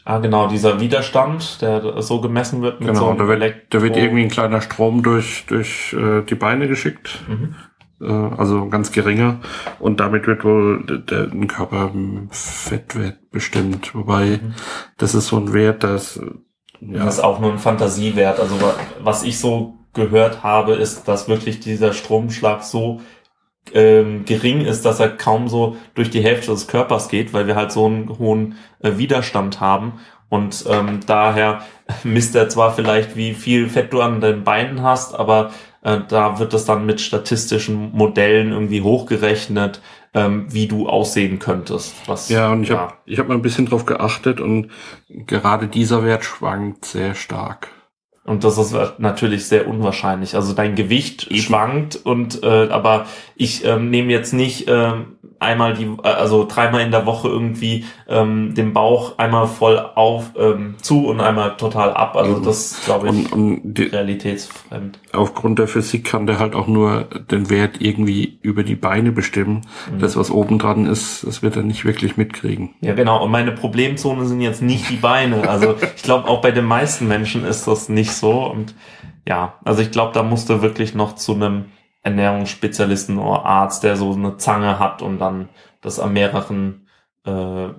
Ah, 0.08 0.20
genau, 0.20 0.48
dieser 0.48 0.80
Widerstand, 0.80 1.62
der 1.64 2.00
so 2.04 2.22
gemessen 2.22 2.62
wird 2.62 2.80
mit 2.80 2.90
so 2.90 2.94
genau, 2.94 3.10
einem 3.10 3.18
da 3.18 3.28
wird, 3.28 3.56
da 3.74 3.82
wird 3.82 3.98
irgendwie 3.98 4.22
ein 4.24 4.30
kleiner 4.30 4.62
Strom 4.62 5.02
durch, 5.02 5.46
durch 5.48 5.94
äh, 5.94 6.22
die 6.22 6.36
Beine 6.36 6.68
geschickt, 6.68 7.24
Mhm. 7.28 7.56
äh, 8.02 8.12
also 8.38 8.70
ganz 8.70 8.92
geringer, 8.92 9.40
und 9.80 10.00
damit 10.00 10.28
wird 10.28 10.44
wohl 10.44 10.86
der, 10.86 10.98
der 11.00 11.32
ein 11.32 11.48
Körperfettwert 11.48 13.32
bestimmt, 13.32 13.96
wobei 13.96 14.40
Mhm. 14.44 14.54
das 14.98 15.16
ist 15.16 15.28
so 15.28 15.38
ein 15.38 15.54
Wert, 15.54 15.84
das 15.84 16.20
ja, 16.82 17.06
Das 17.06 17.16
ist 17.16 17.24
auch 17.24 17.40
nur 17.40 17.52
ein 17.54 17.58
Fantasiewert. 17.58 18.40
Also 18.40 18.62
wa- 18.62 18.76
was 19.02 19.24
ich 19.24 19.40
so 19.40 19.76
gehört 19.94 20.44
habe, 20.44 20.74
ist, 20.76 21.08
dass 21.08 21.28
wirklich 21.30 21.62
dieser 21.62 21.94
Stromschlag 21.94 22.64
so 22.64 23.00
ähm, 23.74 24.26
gering 24.26 24.62
ist, 24.62 24.86
dass 24.86 25.00
er 25.00 25.10
kaum 25.10 25.48
so 25.48 25.78
durch 25.94 26.10
die 26.10 26.22
Hälfte 26.22 26.52
des 26.52 26.68
Körpers 26.68 27.10
geht, 27.10 27.34
weil 27.34 27.48
wir 27.48 27.56
halt 27.56 27.72
so 27.72 27.86
einen 27.86 28.18
hohen 28.20 28.56
äh, 28.80 28.98
Widerstand 28.98 29.60
haben. 29.60 29.94
Und 30.30 30.66
ähm, 30.70 31.00
daher 31.06 31.62
misst 32.04 32.36
er 32.36 32.50
zwar 32.50 32.74
vielleicht, 32.74 33.16
wie 33.16 33.34
viel 33.34 33.70
Fett 33.70 33.94
du 33.94 34.02
an 34.02 34.22
den 34.22 34.44
Beinen 34.44 34.82
hast, 34.82 35.16
aber 35.16 35.52
äh, 35.82 36.00
da 36.08 36.40
wird 36.40 36.54
es 36.54 36.66
dann 36.66 36.86
mit 36.86 37.00
statistischen 37.00 37.92
Modellen 37.92 38.52
irgendwie 38.52 38.82
hochgerechnet, 38.82 39.82
ähm, 40.14 40.48
wie 40.50 40.68
du 40.68 40.88
aussehen 40.90 41.40
könntest. 41.40 41.96
Was, 42.08 42.30
ja, 42.30 42.52
und 42.52 42.64
ich 42.64 42.70
ja. 42.70 42.78
habe 42.78 42.94
ich 43.06 43.20
hab 43.20 43.28
mal 43.28 43.36
ein 43.36 43.42
bisschen 43.42 43.68
drauf 43.68 43.86
geachtet 43.86 44.40
und 44.40 44.72
gerade 45.10 45.68
dieser 45.68 46.04
Wert 46.04 46.24
schwankt 46.24 46.86
sehr 46.86 47.14
stark. 47.14 47.70
Und 48.26 48.44
das 48.44 48.58
ist 48.58 48.76
natürlich 48.98 49.46
sehr 49.48 49.68
unwahrscheinlich. 49.68 50.36
Also 50.36 50.54
dein 50.54 50.74
Gewicht 50.74 51.28
Eben. 51.28 51.40
schwankt 51.40 51.96
und 51.96 52.44
äh, 52.44 52.70
aber 52.70 53.06
ich 53.36 53.64
ähm, 53.66 53.92
nehme 53.92 54.12
jetzt 54.12 54.34
nicht 54.34 54.68
ähm, 54.68 55.16
einmal 55.40 55.74
die, 55.74 55.86
äh, 55.86 56.08
also 56.08 56.46
dreimal 56.48 56.82
in 56.82 56.92
der 56.92 57.06
Woche 57.06 57.28
irgendwie 57.28 57.86
ähm, 58.08 58.54
den 58.56 58.74
Bauch 58.74 59.18
einmal 59.18 59.48
voll 59.48 59.80
auf 59.96 60.32
ähm, 60.38 60.76
zu 60.82 61.08
und 61.08 61.22
einmal 61.22 61.58
total 61.58 61.94
ab. 61.94 62.16
Also 62.16 62.40
das 62.40 62.82
glaube 62.86 63.08
ich 63.08 63.32
und, 63.32 63.34
und 63.34 63.74
die, 63.74 63.84
realitätsfremd. 63.84 65.00
Aufgrund 65.14 65.60
der 65.60 65.68
Physik 65.68 66.06
kann 66.06 66.26
der 66.26 66.40
halt 66.40 66.56
auch 66.56 66.68
nur 66.68 67.04
den 67.32 67.50
Wert 67.50 67.76
irgendwie 67.80 68.40
über 68.42 68.64
die 68.64 68.76
Beine 68.76 69.12
bestimmen. 69.12 69.62
Mhm. 69.92 70.00
Das, 70.00 70.18
was 70.18 70.32
oben 70.32 70.60
dran 70.60 70.86
ist, 70.86 71.26
das 71.26 71.42
wird 71.42 71.56
er 71.56 71.64
nicht 71.64 71.86
wirklich 71.86 72.18
mitkriegen. 72.18 72.74
Ja, 72.82 72.94
genau. 72.94 73.24
Und 73.24 73.32
meine 73.32 73.52
Problemzone 73.52 74.26
sind 74.26 74.42
jetzt 74.42 74.62
nicht 74.62 74.90
die 74.90 74.98
Beine. 74.98 75.48
Also 75.48 75.76
ich 75.96 76.04
glaube, 76.04 76.28
auch 76.28 76.42
bei 76.42 76.52
den 76.52 76.66
meisten 76.66 77.08
Menschen 77.08 77.46
ist 77.46 77.68
das 77.68 77.90
nicht 77.90 78.15
so. 78.16 78.46
Und 78.46 78.76
ja, 79.28 79.56
also 79.64 79.82
ich 79.82 79.92
glaube, 79.92 80.14
da 80.14 80.24
musste 80.24 80.62
wirklich 80.62 80.96
noch 80.96 81.16
zu 81.16 81.34
einem 81.34 81.66
Ernährungsspezialisten 82.04 83.18
oder 83.18 83.46
Arzt, 83.46 83.84
der 83.84 83.96
so 83.96 84.14
eine 84.14 84.38
Zange 84.38 84.80
hat 84.80 85.02
und 85.02 85.20
dann 85.20 85.50
das 85.82 86.00
an 86.00 86.14
mehreren 86.14 86.88
äh, 87.26 87.70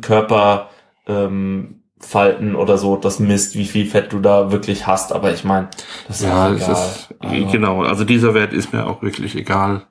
Körperfalten 0.00 0.70
ähm, 1.06 2.56
oder 2.56 2.78
so 2.78 2.96
das 2.96 3.20
misst, 3.20 3.54
wie 3.54 3.66
viel 3.66 3.86
Fett 3.86 4.12
du 4.12 4.18
da 4.18 4.50
wirklich 4.50 4.86
hast. 4.86 5.12
Aber 5.12 5.32
ich 5.32 5.44
meine, 5.44 5.68
das 6.08 6.20
ist 6.20 6.26
ja, 6.26 6.50
egal. 6.50 6.72
Ist, 6.72 7.14
also, 7.20 7.46
genau. 7.52 7.82
Also 7.82 8.04
dieser 8.04 8.34
Wert 8.34 8.52
ist 8.52 8.72
mir 8.72 8.86
auch 8.86 9.02
wirklich 9.02 9.36
egal, 9.36 9.86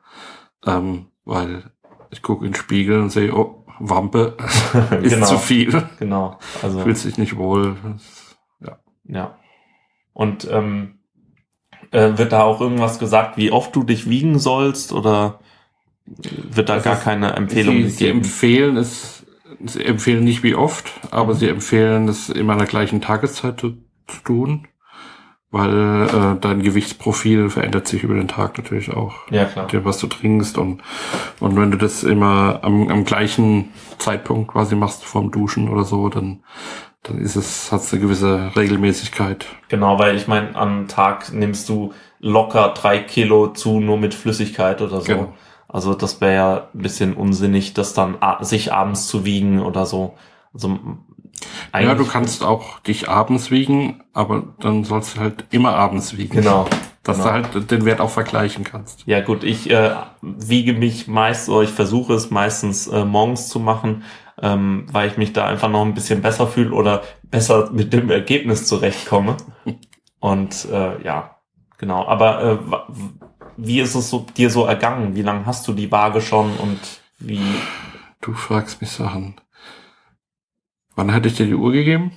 ähm, 0.66 1.08
weil 1.24 1.72
ich 2.10 2.22
gucke 2.22 2.46
in 2.46 2.52
den 2.52 2.58
Spiegel 2.58 3.00
und 3.00 3.10
sehe, 3.10 3.34
oh, 3.34 3.66
Wampe 3.80 4.36
ist 5.02 5.14
genau, 5.14 5.26
zu 5.26 5.38
viel. 5.38 5.84
Genau. 6.00 6.40
Also 6.62 6.80
fühlt 6.82 6.98
sich 6.98 7.18
nicht 7.18 7.38
wohl. 7.38 7.76
Ja. 8.60 8.80
Ja. 9.06 9.38
Und 10.16 10.48
ähm, 10.50 11.00
äh, 11.92 12.18
wird 12.18 12.32
da 12.32 12.44
auch 12.44 12.62
irgendwas 12.62 13.00
gesagt, 13.00 13.36
wie 13.36 13.52
oft 13.52 13.76
du 13.76 13.84
dich 13.84 14.10
wiegen 14.10 14.40
sollst 14.40 14.94
oder 14.94 15.42
wird 16.06 16.70
da 16.70 16.76
das 16.76 16.84
gar 16.86 16.94
ist, 16.94 17.04
keine 17.04 17.34
Empfehlung 17.34 17.76
sie, 17.76 17.82
gegeben? 17.82 17.98
Sie 17.98 18.08
empfehlen 18.08 18.78
es, 18.78 19.26
sie 19.66 19.84
empfehlen 19.84 20.24
nicht 20.24 20.42
wie 20.42 20.56
oft, 20.56 20.90
aber 21.12 21.36
sie 21.36 21.50
empfehlen 21.50 22.08
es 22.08 22.30
immer 22.30 22.54
in 22.54 22.60
der 22.60 22.68
gleichen 22.68 23.02
Tageszeit 23.02 23.60
zu, 23.60 23.74
zu 24.08 24.22
tun, 24.24 24.70
weil 25.52 26.08
äh, 26.08 26.40
dein 26.40 26.64
Gewichtsprofil 26.64 27.50
verändert 27.50 27.86
sich 27.86 28.04
über 28.04 28.16
den 28.16 28.30
Tag 28.30 28.58
natürlich 28.58 28.94
auch. 28.94 29.16
Ja, 29.30 29.44
klar. 29.44 29.68
Was 29.84 29.98
du 29.98 30.08
trinkst 30.08 30.58
und, 30.58 30.82
und 31.42 31.58
wenn 31.58 31.72
du 31.72 31.78
das 31.78 32.04
immer 32.04 32.62
am, 32.64 32.88
am 32.88 33.04
gleichen 33.04 33.74
Zeitpunkt 33.98 34.54
quasi 34.54 34.78
machst 34.78 35.04
vorm 35.04 35.30
Duschen 35.30 35.68
oder 35.68 35.84
so, 35.84 36.08
dann 36.08 36.42
dann 37.08 37.20
ist 37.20 37.36
es, 37.36 37.72
hat 37.72 37.82
es 37.82 37.94
eine 37.94 38.02
gewisse 38.02 38.52
Regelmäßigkeit. 38.56 39.46
Genau, 39.70 40.00
weil 40.00 40.16
ich 40.16 40.28
meine, 40.28 40.56
am 40.56 40.88
Tag 40.88 41.32
nimmst 41.32 41.70
du 41.70 41.94
locker 42.20 42.74
drei 42.76 43.00
Kilo 43.00 43.48
zu, 43.48 43.80
nur 43.80 43.98
mit 43.98 44.14
Flüssigkeit 44.14 44.82
oder 44.82 45.02
so. 45.02 45.08
Genau. 45.08 45.34
Also 45.68 45.94
das 45.94 46.22
wäre 46.22 46.34
ja 46.34 46.68
ein 46.74 46.82
bisschen 46.82 47.14
unsinnig, 47.14 47.74
das 47.74 47.94
dann 47.94 48.18
sich 48.42 48.74
abends 48.74 49.08
zu 49.08 49.26
wiegen 49.26 49.62
oder 49.62 49.86
so. 49.86 50.16
Also 50.54 50.80
ja, 51.74 51.96
du 51.96 52.06
kannst 52.06 52.44
auch 52.44 52.80
dich 52.80 53.10
abends 53.10 53.52
wiegen, 53.52 54.02
aber 54.14 54.44
dann 54.60 54.84
sollst 54.86 55.16
du 55.18 55.20
halt 55.20 55.46
immer 55.52 55.76
abends 55.76 56.18
wiegen. 56.18 56.38
Genau. 56.38 56.68
Dass 57.04 57.18
genau. 57.18 57.28
du 57.28 57.34
halt 57.34 57.72
den 57.72 57.86
Wert 57.86 58.00
auch 58.00 58.10
vergleichen 58.10 58.64
kannst. 58.64 59.04
Ja 59.06 59.22
gut, 59.22 59.44
ich 59.44 59.70
äh, 59.70 59.92
wiege 60.22 60.74
mich 60.74 61.08
meist, 61.08 61.50
oder 61.50 61.64
ich 61.64 61.70
versuche 61.70 62.14
es 62.14 62.32
meistens 62.32 62.88
äh, 62.88 63.06
morgens 63.06 63.50
zu 63.50 63.60
machen, 63.60 64.04
ähm, 64.42 64.86
weil 64.92 65.10
ich 65.10 65.18
mich 65.18 65.34
da 65.34 65.46
einfach 65.46 65.70
noch 65.70 65.84
ein 65.84 65.94
bisschen 65.94 66.22
besser 66.22 66.48
fühle 66.48 66.72
oder 66.72 67.04
besser 67.24 67.70
mit 67.72 67.94
dem 67.94 68.10
Ergebnis 68.10 68.68
zurechtkomme. 68.68 69.38
Und 70.20 70.66
äh, 70.72 71.02
ja, 71.04 71.38
genau. 71.78 72.06
Aber 72.08 72.44
äh, 72.44 72.58
wie 73.58 73.80
ist 73.80 73.96
es 73.96 74.10
so, 74.10 74.26
dir 74.36 74.50
so 74.50 74.66
ergangen? 74.66 75.16
Wie 75.16 75.22
lange 75.22 75.46
hast 75.46 75.68
du 75.68 75.74
die 75.74 75.92
Waage 75.92 76.22
schon 76.22 76.56
und 76.58 76.80
wie? 77.20 77.42
Du 78.22 78.34
fragst 78.34 78.82
mich 78.82 78.92
Sachen. 78.92 79.36
Wann 80.96 81.14
hatte 81.14 81.28
ich 81.28 81.36
dir 81.36 81.46
die 81.46 81.56
Uhr 81.56 81.72
gegeben? 81.72 82.12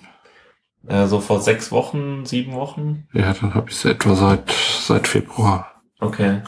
Äh, 0.87 1.07
so 1.07 1.21
vor 1.21 1.41
sechs 1.41 1.73
Wochen, 1.73 2.25
sieben 2.25 2.53
Wochen? 2.53 3.09
Ja, 3.13 3.35
dann 3.35 3.55
habe 3.55 3.71
ich 3.71 3.77
sie 3.77 3.91
etwa 3.91 4.15
seit 4.15 4.51
seit 4.51 5.07
Februar. 5.07 5.83
Okay. 6.01 6.43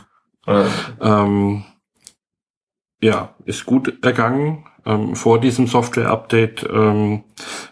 Äh. 0.47 0.67
Ähm, 1.00 1.65
ja, 3.03 3.35
ist 3.45 3.67
gut 3.67 4.03
ergangen. 4.05 4.67
Ähm, 4.87 5.14
vor 5.14 5.40
diesem 5.40 5.66
Software-Update 5.66 6.68
ähm, 6.72 7.25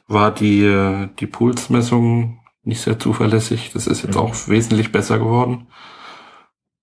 war 0.06 0.32
die, 0.32 1.08
die 1.18 1.26
Pulsmessung 1.26 2.40
nicht 2.62 2.80
sehr 2.80 2.98
zuverlässig. 2.98 3.70
Das 3.72 3.86
ist 3.86 4.02
jetzt 4.02 4.16
mhm. 4.16 4.20
auch 4.20 4.34
wesentlich 4.48 4.92
besser 4.92 5.18
geworden. 5.18 5.68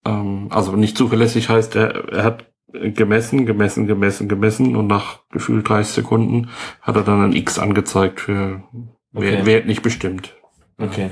Ähm, 0.05 0.48
also 0.50 0.75
nicht 0.75 0.98
zuverlässig 0.98 1.50
heißt, 1.50 1.75
er, 1.75 2.12
er 2.12 2.24
hat 2.24 2.51
gemessen, 2.74 3.46
gemessen, 3.46 3.88
gemessen, 3.88 4.27
gemessen 4.27 4.75
und 4.75 4.88
nach 4.88 5.20
gefühlt 5.32 5.67
30 5.67 5.94
Sekunden 5.94 6.50
hat 6.82 6.96
er 6.96 7.03
dann 7.03 7.24
ein 7.24 7.34
X 7.34 7.60
angezeigt 7.60 8.22
für 8.22 8.63
okay. 9.13 9.32
Wert, 9.32 9.46
Wert 9.46 9.65
nicht 9.67 9.82
bestimmt. 9.82 10.36
Okay. 10.77 11.12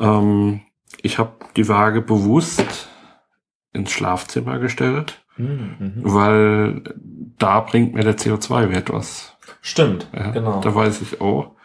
Ähm, 0.00 0.62
ich 1.02 1.18
habe 1.18 1.32
die 1.56 1.68
Waage 1.68 2.02
bewusst 2.02 2.88
ins 3.72 3.90
Schlafzimmer 3.90 4.58
gestellt, 4.58 5.21
mhm. 5.36 5.92
weil 6.02 6.82
da 7.38 7.60
bringt 7.60 7.94
mir 7.94 8.04
der 8.04 8.16
CO2-Wert 8.16 8.92
was. 8.92 9.36
Stimmt, 9.60 10.08
ja, 10.14 10.30
genau. 10.30 10.60
Da 10.60 10.74
weiß 10.74 11.02
ich, 11.02 11.20
oh, 11.20 11.56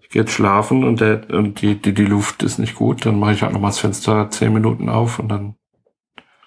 ich 0.00 0.10
gehe 0.10 0.22
jetzt 0.22 0.32
schlafen 0.32 0.84
und, 0.84 1.00
der, 1.00 1.28
und 1.30 1.60
die, 1.60 1.74
die, 1.80 1.92
die 1.92 2.04
Luft 2.04 2.42
ist 2.42 2.58
nicht 2.58 2.74
gut, 2.74 3.04
dann 3.04 3.18
mache 3.18 3.32
ich 3.32 3.42
halt 3.42 3.52
nochmal 3.52 3.70
das 3.70 3.78
Fenster 3.78 4.30
zehn 4.30 4.52
Minuten 4.52 4.88
auf 4.88 5.18
und 5.18 5.28
dann. 5.28 5.54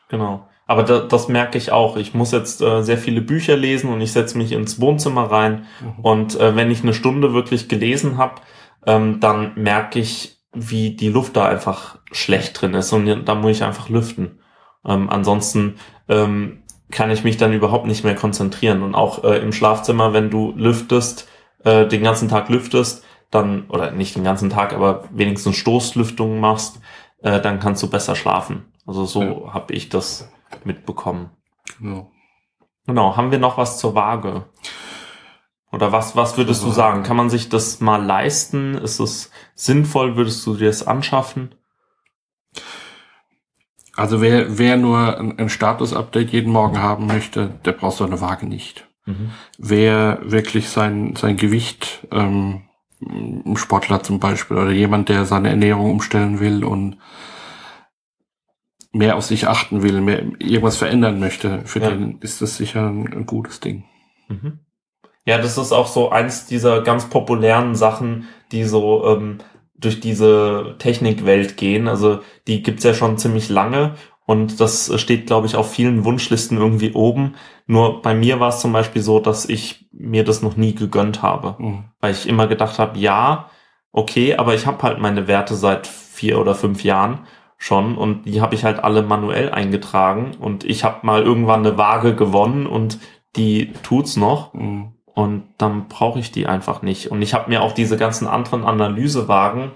Genau. 0.10 0.48
Aber 0.72 0.84
da, 0.84 1.00
das 1.00 1.28
merke 1.28 1.58
ich 1.58 1.74
auch. 1.74 1.98
Ich 1.98 2.14
muss 2.14 2.32
jetzt 2.32 2.62
äh, 2.62 2.82
sehr 2.82 2.98
viele 2.98 3.22
Bücher 3.22 3.58
lesen 3.58 3.92
und 3.92 4.00
ich 4.00 4.14
setze 4.14 4.38
mich 4.38 4.54
ins 4.54 4.80
Wohnzimmer 4.80 5.30
rein. 5.30 5.66
Mhm. 5.82 6.00
Und 6.02 6.40
äh, 6.40 6.56
wenn 6.56 6.72
ich 6.72 6.82
eine 6.82 6.94
Stunde 6.94 7.34
wirklich 7.34 7.68
gelesen 7.68 8.18
habe, 8.18 8.36
ähm, 8.86 9.20
dann 9.20 9.52
merke 9.56 10.00
ich, 10.00 10.40
wie 10.54 10.96
die 10.96 11.10
Luft 11.10 11.36
da 11.36 11.46
einfach 11.46 12.00
schlecht 12.14 12.62
drin 12.62 12.74
ist. 12.74 12.94
Und 12.94 13.26
da 13.26 13.36
muss 13.36 13.52
ich 13.52 13.64
einfach 13.64 13.90
lüften. 13.90 14.40
Ähm, 14.86 15.10
ansonsten 15.10 15.76
ähm, 16.08 16.61
kann 16.92 17.12
ich 17.12 17.24
mich 17.24 17.38
dann 17.38 17.54
überhaupt 17.54 17.86
nicht 17.86 18.04
mehr 18.04 18.16
konzentrieren. 18.16 18.84
Und 18.84 18.96
auch 18.96 19.24
äh, 19.24 19.40
im 19.40 19.52
Schlafzimmer, 19.52 20.14
wenn 20.14 20.30
du 20.30 20.54
lüftest, 20.56 21.28
äh, 21.64 21.88
den 21.88 22.04
ganzen 22.04 22.30
Tag 22.30 22.50
lüftest, 22.50 23.04
dann, 23.30 23.68
oder 23.70 23.92
nicht 23.92 24.16
den 24.16 24.24
ganzen 24.24 24.50
Tag, 24.50 24.74
aber 24.74 25.06
wenigstens 25.12 25.56
Stoßlüftung 25.56 26.40
machst, 26.40 26.82
äh, 27.24 27.40
dann 27.40 27.60
kannst 27.60 27.82
du 27.82 27.90
besser 27.90 28.16
schlafen. 28.16 28.66
Also 28.86 29.06
so 29.06 29.22
ja. 29.22 29.54
habe 29.54 29.74
ich 29.74 29.90
das 29.90 30.30
mitbekommen. 30.64 31.32
Genau. 31.80 32.12
Genau. 32.86 33.16
Haben 33.16 33.32
wir 33.32 33.40
noch 33.40 33.58
was 33.58 33.78
zur 33.78 33.96
Waage? 33.96 34.46
Oder 35.72 35.94
was, 35.94 36.16
was 36.18 36.38
würdest 36.38 36.64
du 36.64 36.72
sagen? 36.72 37.04
Kann 37.04 37.16
man 37.16 37.30
sich 37.30 37.48
das 37.48 37.80
mal 37.80 38.04
leisten? 38.04 38.74
Ist 38.74 39.00
es 39.00 39.32
sinnvoll? 39.56 40.18
Würdest 40.18 40.46
du 40.46 40.56
dir 40.56 40.68
das 40.68 40.86
anschaffen? 40.86 41.56
Also 43.96 44.22
wer, 44.22 44.58
wer 44.58 44.78
nur 44.78 45.20
ein 45.20 45.50
Status-Update 45.50 46.32
jeden 46.32 46.52
Morgen 46.52 46.82
haben 46.82 47.08
möchte, 47.08 47.60
der 47.66 47.74
braucht 47.74 47.98
so 47.98 48.06
eine 48.06 48.22
Waage 48.22 48.46
nicht. 48.48 48.88
Mhm. 49.06 49.32
Wer 49.58 50.20
wirklich 50.24 50.70
sein, 50.70 51.16
sein 51.16 51.36
Gewicht, 51.36 52.08
ähm, 52.12 52.62
ein 53.02 53.58
Sportler 53.58 54.04
zum 54.04 54.20
Beispiel 54.20 54.58
oder 54.58 54.72
jemand, 54.72 55.10
der 55.10 55.26
seine 55.26 55.50
Ernährung 55.50 55.92
umstellen 55.92 56.40
will 56.40 56.64
und 56.64 56.98
mehr 58.94 59.16
auf 59.16 59.24
sich 59.24 59.48
achten 59.48 59.84
will, 59.84 60.02
mehr 60.02 60.24
irgendwas 60.40 60.78
verändern 60.78 61.20
möchte, 61.20 61.62
für 61.66 61.80
ja. 61.80 61.90
den 61.90 62.20
ist 62.20 62.42
das 62.42 62.58
sicher 62.58 62.88
ein, 62.88 63.12
ein 63.12 63.26
gutes 63.26 63.60
Ding. 63.60 63.86
Mhm. 64.28 64.60
Ja, 65.26 65.38
das 65.38 65.58
ist 65.58 65.72
auch 65.72 65.88
so 65.88 66.10
eins 66.10 66.46
dieser 66.46 66.82
ganz 66.82 67.10
populären 67.10 67.76
Sachen, 67.76 68.28
die 68.52 68.64
so 68.64 69.06
ähm, 69.08 69.38
durch 69.82 70.00
diese 70.00 70.76
Technikwelt 70.80 71.58
gehen. 71.58 71.88
Also 71.88 72.20
die 72.48 72.64
gibt's 72.64 72.84
ja 72.84 72.94
schon 72.94 73.18
ziemlich 73.18 73.50
lange 73.50 73.96
und 74.26 74.62
das 74.62 74.92
steht, 75.02 75.28
glaube 75.28 75.48
ich, 75.48 75.56
auf 75.56 75.72
vielen 75.72 76.06
Wunschlisten 76.06 76.58
irgendwie 76.58 76.94
oben. 76.94 77.36
Nur 77.68 78.02
bei 78.02 78.16
mir 78.16 78.40
war 78.40 78.50
es 78.50 78.62
zum 78.62 78.72
Beispiel 78.72 79.02
so, 79.02 79.20
dass 79.20 79.50
ich 79.50 79.90
mir 79.92 80.24
das 80.24 80.42
noch 80.42 80.56
nie 80.56 80.74
gegönnt 80.74 81.22
habe. 81.22 81.56
Mhm. 81.60 81.84
Weil 82.00 82.14
ich 82.14 82.30
immer 82.30 82.48
gedacht 82.48 82.80
habe, 82.80 82.98
ja, 82.98 83.50
okay, 83.92 84.36
aber 84.36 84.54
ich 84.54 84.66
habe 84.66 84.82
halt 84.84 85.00
meine 85.00 85.28
Werte 85.28 85.56
seit 85.56 85.88
vier 85.88 86.40
oder 86.40 86.56
fünf 86.56 86.84
Jahren 86.84 87.26
schon 87.58 87.98
und 87.98 88.24
die 88.24 88.42
habe 88.42 88.56
ich 88.56 88.64
halt 88.64 88.84
alle 88.84 89.02
manuell 89.04 89.52
eingetragen 89.52 90.32
und 90.40 90.64
ich 90.64 90.84
habe 90.84 91.06
mal 91.06 91.22
irgendwann 91.22 91.66
eine 91.66 91.78
Waage 91.78 92.16
gewonnen 92.16 92.66
und 92.66 93.00
die 93.36 93.74
tut's 93.84 94.18
noch 94.18 94.54
mhm. 94.54 94.94
Und 95.14 95.44
dann 95.58 95.88
brauche 95.88 96.20
ich 96.20 96.32
die 96.32 96.48
einfach 96.48 96.82
nicht 96.82 97.12
und 97.12 97.22
ich 97.22 97.34
habe 97.34 97.50
mir 97.50 97.62
auch 97.62 97.74
diese 97.74 97.98
ganzen 97.98 98.28
anderen 98.28 98.64
Analysewagen 98.64 99.72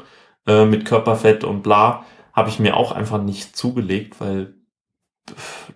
äh, 0.47 0.65
mit 0.65 0.85
Körperfett 0.85 1.43
und 1.43 1.61
bla 1.63 2.05
habe 2.33 2.49
ich 2.49 2.59
mir 2.59 2.75
auch 2.75 2.91
einfach 2.91 3.21
nicht 3.21 3.55
zugelegt, 3.55 4.19
weil 4.19 4.55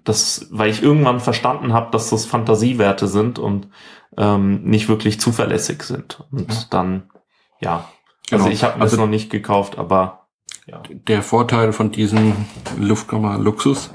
das, 0.03 0.47
weil 0.51 0.69
ich 0.69 0.83
irgendwann 0.83 1.19
verstanden 1.19 1.73
habe, 1.73 1.89
dass 1.91 2.09
das 2.09 2.25
Fantasiewerte 2.25 3.07
sind 3.07 3.39
und 3.39 3.69
ähm, 4.17 4.63
nicht 4.63 4.89
wirklich 4.89 5.19
zuverlässig 5.19 5.83
sind 5.83 6.23
und 6.31 6.51
ja. 6.51 6.59
dann 6.69 7.09
ja, 7.61 7.89
also 8.31 8.45
genau. 8.45 8.53
ich 8.53 8.63
habe 8.63 8.79
also 8.79 8.97
noch 8.97 9.07
nicht 9.07 9.29
gekauft, 9.29 9.77
aber 9.77 10.27
ja. 10.65 10.83
Der 10.89 11.23
Vorteil 11.23 11.73
von 11.73 11.91
diesem 11.91 12.35
Luftkammer 12.77 13.39
Luxus 13.39 13.91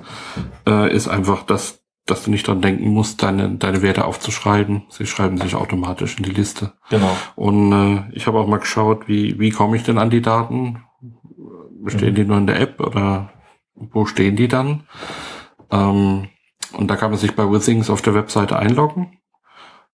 äh, 0.66 0.92
ist 0.92 1.06
einfach, 1.06 1.44
dass, 1.44 1.83
dass 2.06 2.24
du 2.24 2.30
nicht 2.30 2.46
dran 2.46 2.60
denken 2.60 2.88
musst, 2.90 3.22
deine, 3.22 3.50
deine 3.56 3.82
Werte 3.82 4.04
aufzuschreiben. 4.04 4.82
Sie 4.88 5.06
schreiben 5.06 5.38
sich 5.38 5.54
automatisch 5.54 6.18
in 6.18 6.24
die 6.24 6.30
Liste. 6.30 6.72
Genau. 6.90 7.16
Und 7.34 7.72
äh, 7.72 8.02
ich 8.12 8.26
habe 8.26 8.38
auch 8.38 8.46
mal 8.46 8.58
geschaut, 8.58 9.08
wie, 9.08 9.38
wie 9.38 9.50
komme 9.50 9.76
ich 9.76 9.84
denn 9.84 9.98
an 9.98 10.10
die 10.10 10.22
Daten? 10.22 10.84
Bestehen 11.82 12.10
mhm. 12.10 12.14
die 12.14 12.24
nur 12.24 12.38
in 12.38 12.46
der 12.46 12.60
App 12.60 12.80
oder 12.80 13.30
wo 13.74 14.06
stehen 14.06 14.36
die 14.36 14.48
dann? 14.48 14.84
Ähm, 15.70 16.28
und 16.72 16.90
da 16.90 16.96
kann 16.96 17.10
man 17.10 17.18
sich 17.18 17.34
bei 17.34 17.50
Withings 17.50 17.88
auf 17.88 18.02
der 18.02 18.14
Webseite 18.14 18.58
einloggen 18.58 19.18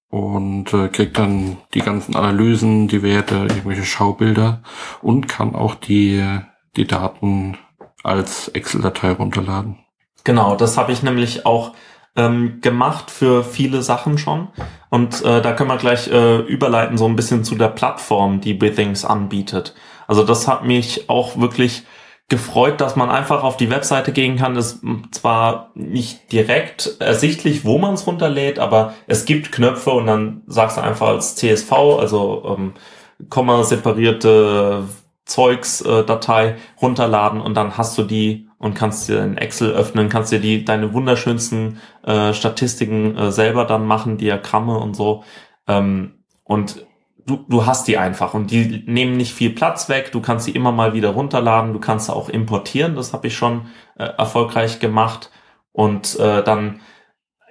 und 0.09 0.73
äh, 0.75 0.89
kriegt 0.89 1.19
dann 1.19 1.59
die 1.75 1.81
ganzen 1.81 2.17
Analysen, 2.17 2.89
die 2.89 3.03
Werte, 3.03 3.37
irgendwelche 3.37 3.85
Schaubilder 3.85 4.63
und 5.03 5.29
kann 5.29 5.55
auch 5.55 5.75
die 5.75 6.41
die 6.77 6.87
Daten 6.87 7.59
als 8.03 8.49
Excel-Datei 8.49 9.13
runterladen. 9.13 9.79
Genau, 10.25 10.57
das 10.57 10.77
habe 10.77 10.93
ich 10.93 11.03
nämlich 11.03 11.47
auch 11.47 11.73
ähm, 12.17 12.61
gemacht 12.61 13.11
für 13.11 13.45
viele 13.45 13.83
Sachen 13.83 14.19
schon. 14.19 14.49
Und 14.91 15.25
äh, 15.25 15.41
da 15.41 15.53
können 15.53 15.71
wir 15.71 15.77
gleich 15.77 16.09
äh, 16.09 16.39
überleiten 16.41 16.99
so 16.99 17.07
ein 17.07 17.17
bisschen 17.17 17.45
zu 17.45 17.55
der 17.55 17.69
Plattform, 17.69 18.41
die 18.41 18.55
Bithings 18.55 19.05
anbietet. 19.05 19.75
Also 20.07 20.25
das 20.25 20.49
hat 20.49 20.65
mich 20.65 21.09
auch 21.09 21.39
wirklich 21.39 21.85
gefreut, 22.29 22.81
dass 22.81 22.97
man 22.97 23.11
einfach 23.11 23.43
auf 23.43 23.57
die 23.57 23.71
Webseite 23.71 24.13
gehen 24.13 24.37
kann. 24.37 24.57
Ist 24.57 24.81
zwar 25.11 25.71
nicht 25.75 26.33
direkt 26.33 26.97
ersichtlich, 27.01 27.65
wo 27.65 27.79
man 27.79 27.95
es 27.95 28.07
runterlädt, 28.07 28.59
aber 28.59 28.95
es 29.07 29.25
gibt 29.25 29.53
Knöpfe 29.53 29.91
und 29.91 30.07
dann 30.07 30.43
sagst 30.47 30.77
du 30.77 30.81
einfach 30.81 31.09
als 31.09 31.37
CSV, 31.37 31.73
also 31.73 32.57
ähm, 32.57 32.73
Komma 33.29 33.65
separierte 33.65 34.85
Zeugs-Datei 35.25 36.49
äh, 36.49 36.57
runterladen 36.81 37.41
und 37.41 37.55
dann 37.55 37.77
hast 37.77 37.97
du 37.99 38.03
die 38.03 38.49
und 38.59 38.75
kannst 38.75 39.09
dir 39.09 39.23
in 39.23 39.37
Excel 39.37 39.71
öffnen, 39.71 40.09
kannst 40.09 40.33
dir 40.33 40.41
die 40.41 40.65
deine 40.65 40.93
wunderschönsten 40.93 41.79
äh, 42.05 42.33
Statistiken 42.33 43.17
äh, 43.17 43.33
selber 43.33 43.65
dann 43.65 43.87
machen, 43.87 44.19
Diagramme 44.19 44.79
und 44.79 44.95
so. 44.95 45.25
Ähm, 45.67 46.25
und 46.45 46.87
du, 47.27 47.45
du 47.49 47.67
hast 47.67 47.89
die 47.89 47.97
einfach 47.97 48.35
und 48.35 48.51
die 48.51 48.83
nehmen 48.87 49.17
nicht 49.17 49.33
viel 49.33 49.51
Platz 49.51 49.89
weg. 49.89 50.13
Du 50.13 50.21
kannst 50.21 50.47
sie 50.47 50.51
immer 50.53 50.73
mal 50.73 50.95
wieder 50.95 51.11
runterladen. 51.11 51.73
Du 51.73 51.81
kannst 51.81 52.07
sie 52.07 52.15
auch 52.15 52.29
importieren. 52.29 52.97
Das 52.97 53.13
habe 53.13 53.29
ich 53.29 53.37
schon 53.37 53.67
äh, 53.97 54.05
erfolgreich 54.05 54.81
gemacht. 54.81 55.31
Und 55.73 56.19
äh, 56.19 56.43
dann 56.43 56.81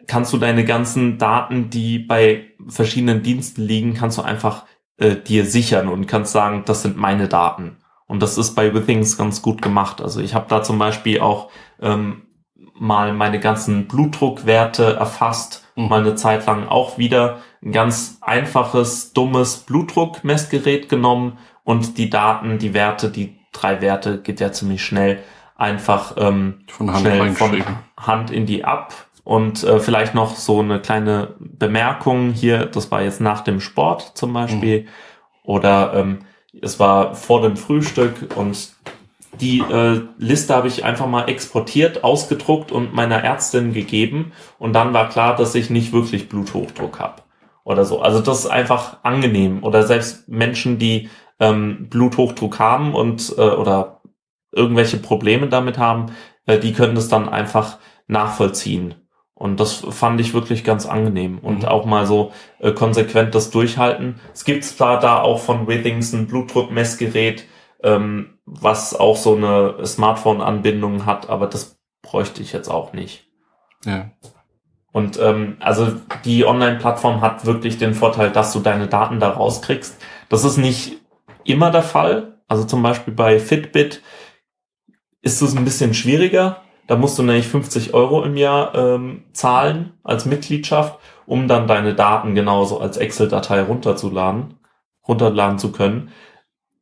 kannst 0.08 0.34
du 0.34 0.38
deine 0.38 0.66
ganzen 0.66 1.18
Daten, 1.18 1.70
die 1.70 2.00
bei 2.00 2.48
verschiedenen 2.68 3.24
Diensten 3.24 3.62
liegen, 3.62 3.94
kannst 3.94 4.18
du 4.18 4.22
einfach 4.22 4.66
äh, 5.00 5.16
dir 5.16 5.46
sichern 5.46 5.88
und 5.88 6.08
kannst 6.08 6.32
sagen, 6.32 6.64
das 6.66 6.82
sind 6.82 6.98
meine 6.98 7.28
Daten. 7.28 7.78
Und 8.06 8.22
das 8.22 8.38
ist 8.38 8.56
bei 8.56 8.74
Withings 8.74 9.18
ganz 9.18 9.42
gut 9.42 9.62
gemacht. 9.62 10.02
Also 10.02 10.20
ich 10.20 10.34
habe 10.34 10.48
da 10.50 10.64
zum 10.64 10.80
Beispiel 10.80 11.22
auch 11.22 11.50
ähm, 11.80 12.24
mal 12.74 13.14
meine 13.14 13.40
ganzen 13.40 13.88
Blutdruckwerte 13.88 14.96
erfasst, 14.96 15.66
mhm. 15.76 15.90
mal 15.90 16.02
eine 16.02 16.16
Zeit 16.16 16.46
lang 16.46 16.68
auch 16.68 16.98
wieder 16.98 17.40
ein 17.62 17.72
ganz 17.72 18.18
einfaches, 18.22 19.14
dummes 19.14 19.58
Blutdruckmessgerät 19.58 20.90
genommen 20.90 21.38
und 21.64 21.98
die 21.98 22.10
Daten, 22.10 22.58
die 22.58 22.74
Werte, 22.74 23.10
die 23.10 23.38
drei 23.52 23.82
Werte, 23.82 24.22
geht 24.22 24.40
ja 24.40 24.52
ziemlich 24.52 24.84
schnell, 24.84 25.20
einfach 25.56 26.16
ähm, 26.18 26.62
von 26.68 26.92
Hand, 26.92 27.02
schnell 27.02 27.32
von 27.34 27.64
Hand 27.98 28.32
in 28.32 28.46
die 28.46 28.62
App 28.62 28.94
und 29.30 29.64
äh, 29.64 29.80
vielleicht 29.80 30.16
noch 30.16 30.36
so 30.36 30.60
eine 30.60 30.80
kleine 30.80 31.36
Bemerkung 31.38 32.32
hier, 32.32 32.66
das 32.66 32.90
war 32.90 33.04
jetzt 33.04 33.22
nach 33.22 33.42
dem 33.42 33.62
Sport 33.62 34.14
zum 34.16 34.34
Beispiel. 34.34 34.82
Mhm. 34.82 34.88
Oder 35.44 35.94
ähm, 35.94 36.20
es 36.60 36.80
war 36.80 37.14
vor 37.14 37.44
dem 37.44 37.56
Frühstück 37.56 38.36
und 38.36 38.72
die 39.40 39.60
äh, 39.60 40.02
Liste 40.18 40.56
habe 40.56 40.68
ich 40.68 40.84
einfach 40.84 41.06
mal 41.06 41.30
exportiert, 41.30 42.04
ausgedruckt 42.04 42.72
und 42.72 42.96
meiner 42.96 43.24
Ärztin 43.24 43.72
gegeben. 43.72 44.32
Und 44.58 44.74
dann 44.74 44.96
war 44.96 45.10
klar, 45.10 45.36
dass 45.36 45.54
ich 45.54 45.70
nicht 45.70 45.94
wirklich 45.94 46.28
Bluthochdruck 46.28 47.00
habe. 47.00 47.22
Oder 47.64 47.86
so. 47.86 48.02
Also 48.02 48.22
das 48.22 48.40
ist 48.40 48.48
einfach 48.48 48.98
angenehm. 49.04 49.64
Oder 49.64 49.84
selbst 49.84 50.28
Menschen, 50.28 50.80
die 50.80 51.08
ähm, 51.40 51.86
Bluthochdruck 51.92 52.58
haben 52.58 52.96
und 52.96 53.32
äh, 53.38 53.42
oder 53.42 54.02
irgendwelche 54.52 54.98
Probleme 54.98 55.50
damit 55.50 55.78
haben, 55.78 56.08
äh, 56.48 56.58
die 56.58 56.74
können 56.74 56.96
das 56.96 57.10
dann 57.10 57.30
einfach 57.30 57.78
nachvollziehen. 58.08 58.96
Und 59.40 59.62
das 59.62 59.86
fand 59.90 60.20
ich 60.20 60.34
wirklich 60.34 60.66
ganz 60.66 60.86
angenehm 60.86 61.40
und 61.40 61.60
mhm. 61.60 61.66
auch 61.66 61.86
mal 61.86 62.06
so 62.06 62.34
äh, 62.60 62.74
konsequent 62.74 63.34
das 63.34 63.50
durchhalten. 63.52 64.20
Es 64.34 64.44
gibt 64.44 64.66
zwar 64.66 65.00
da 65.00 65.22
auch 65.22 65.40
von 65.40 65.66
Withings 65.66 66.12
ein 66.12 66.28
Blutdruckmessgerät, 66.28 67.46
ähm, 67.82 68.38
was 68.46 68.94
auch 68.94 69.16
so 69.16 69.38
eine 69.38 69.86
Smartphone-Anbindung 69.86 71.06
hat, 71.06 71.30
aber 71.30 71.48
das 71.48 71.80
bräuchte 72.02 72.42
ich 72.42 72.52
jetzt 72.52 72.68
auch 72.68 72.92
nicht. 72.92 73.30
Ja. 73.86 74.12
Und 74.92 75.18
ähm, 75.22 75.56
also 75.62 75.94
die 76.26 76.46
Online-Plattform 76.46 77.22
hat 77.22 77.46
wirklich 77.46 77.78
den 77.78 77.94
Vorteil, 77.94 78.32
dass 78.32 78.52
du 78.52 78.60
deine 78.60 78.88
Daten 78.88 79.22
da 79.22 79.30
rauskriegst. 79.30 80.02
Das 80.28 80.44
ist 80.44 80.58
nicht 80.58 80.98
immer 81.46 81.72
der 81.72 81.84
Fall. 81.84 82.42
Also 82.50 82.66
zum 82.66 82.84
Beispiel 82.84 83.14
bei 83.14 83.40
Fitbit 83.40 84.02
ist 85.22 85.42
es 85.42 85.56
ein 85.56 85.64
bisschen 85.64 85.94
schwieriger 85.94 86.62
da 86.90 86.96
musst 86.96 87.20
du 87.20 87.24
nämlich 87.24 87.48
50 87.48 87.94
Euro 87.94 88.24
im 88.24 88.36
Jahr 88.36 88.74
ähm, 88.74 89.26
zahlen 89.32 89.94
als 90.04 90.26
Mitgliedschaft, 90.26 90.98
um 91.28 91.48
dann 91.48 91.68
deine 91.68 91.94
Daten 91.94 92.34
genauso 92.34 92.80
als 92.80 92.98
Excel-Datei 92.98 93.62
runterzuladen, 93.62 94.56
runterladen 95.08 95.60
zu 95.60 95.72
können. 95.72 96.10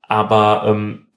Aber 0.03 0.63
ähm, 0.65 1.07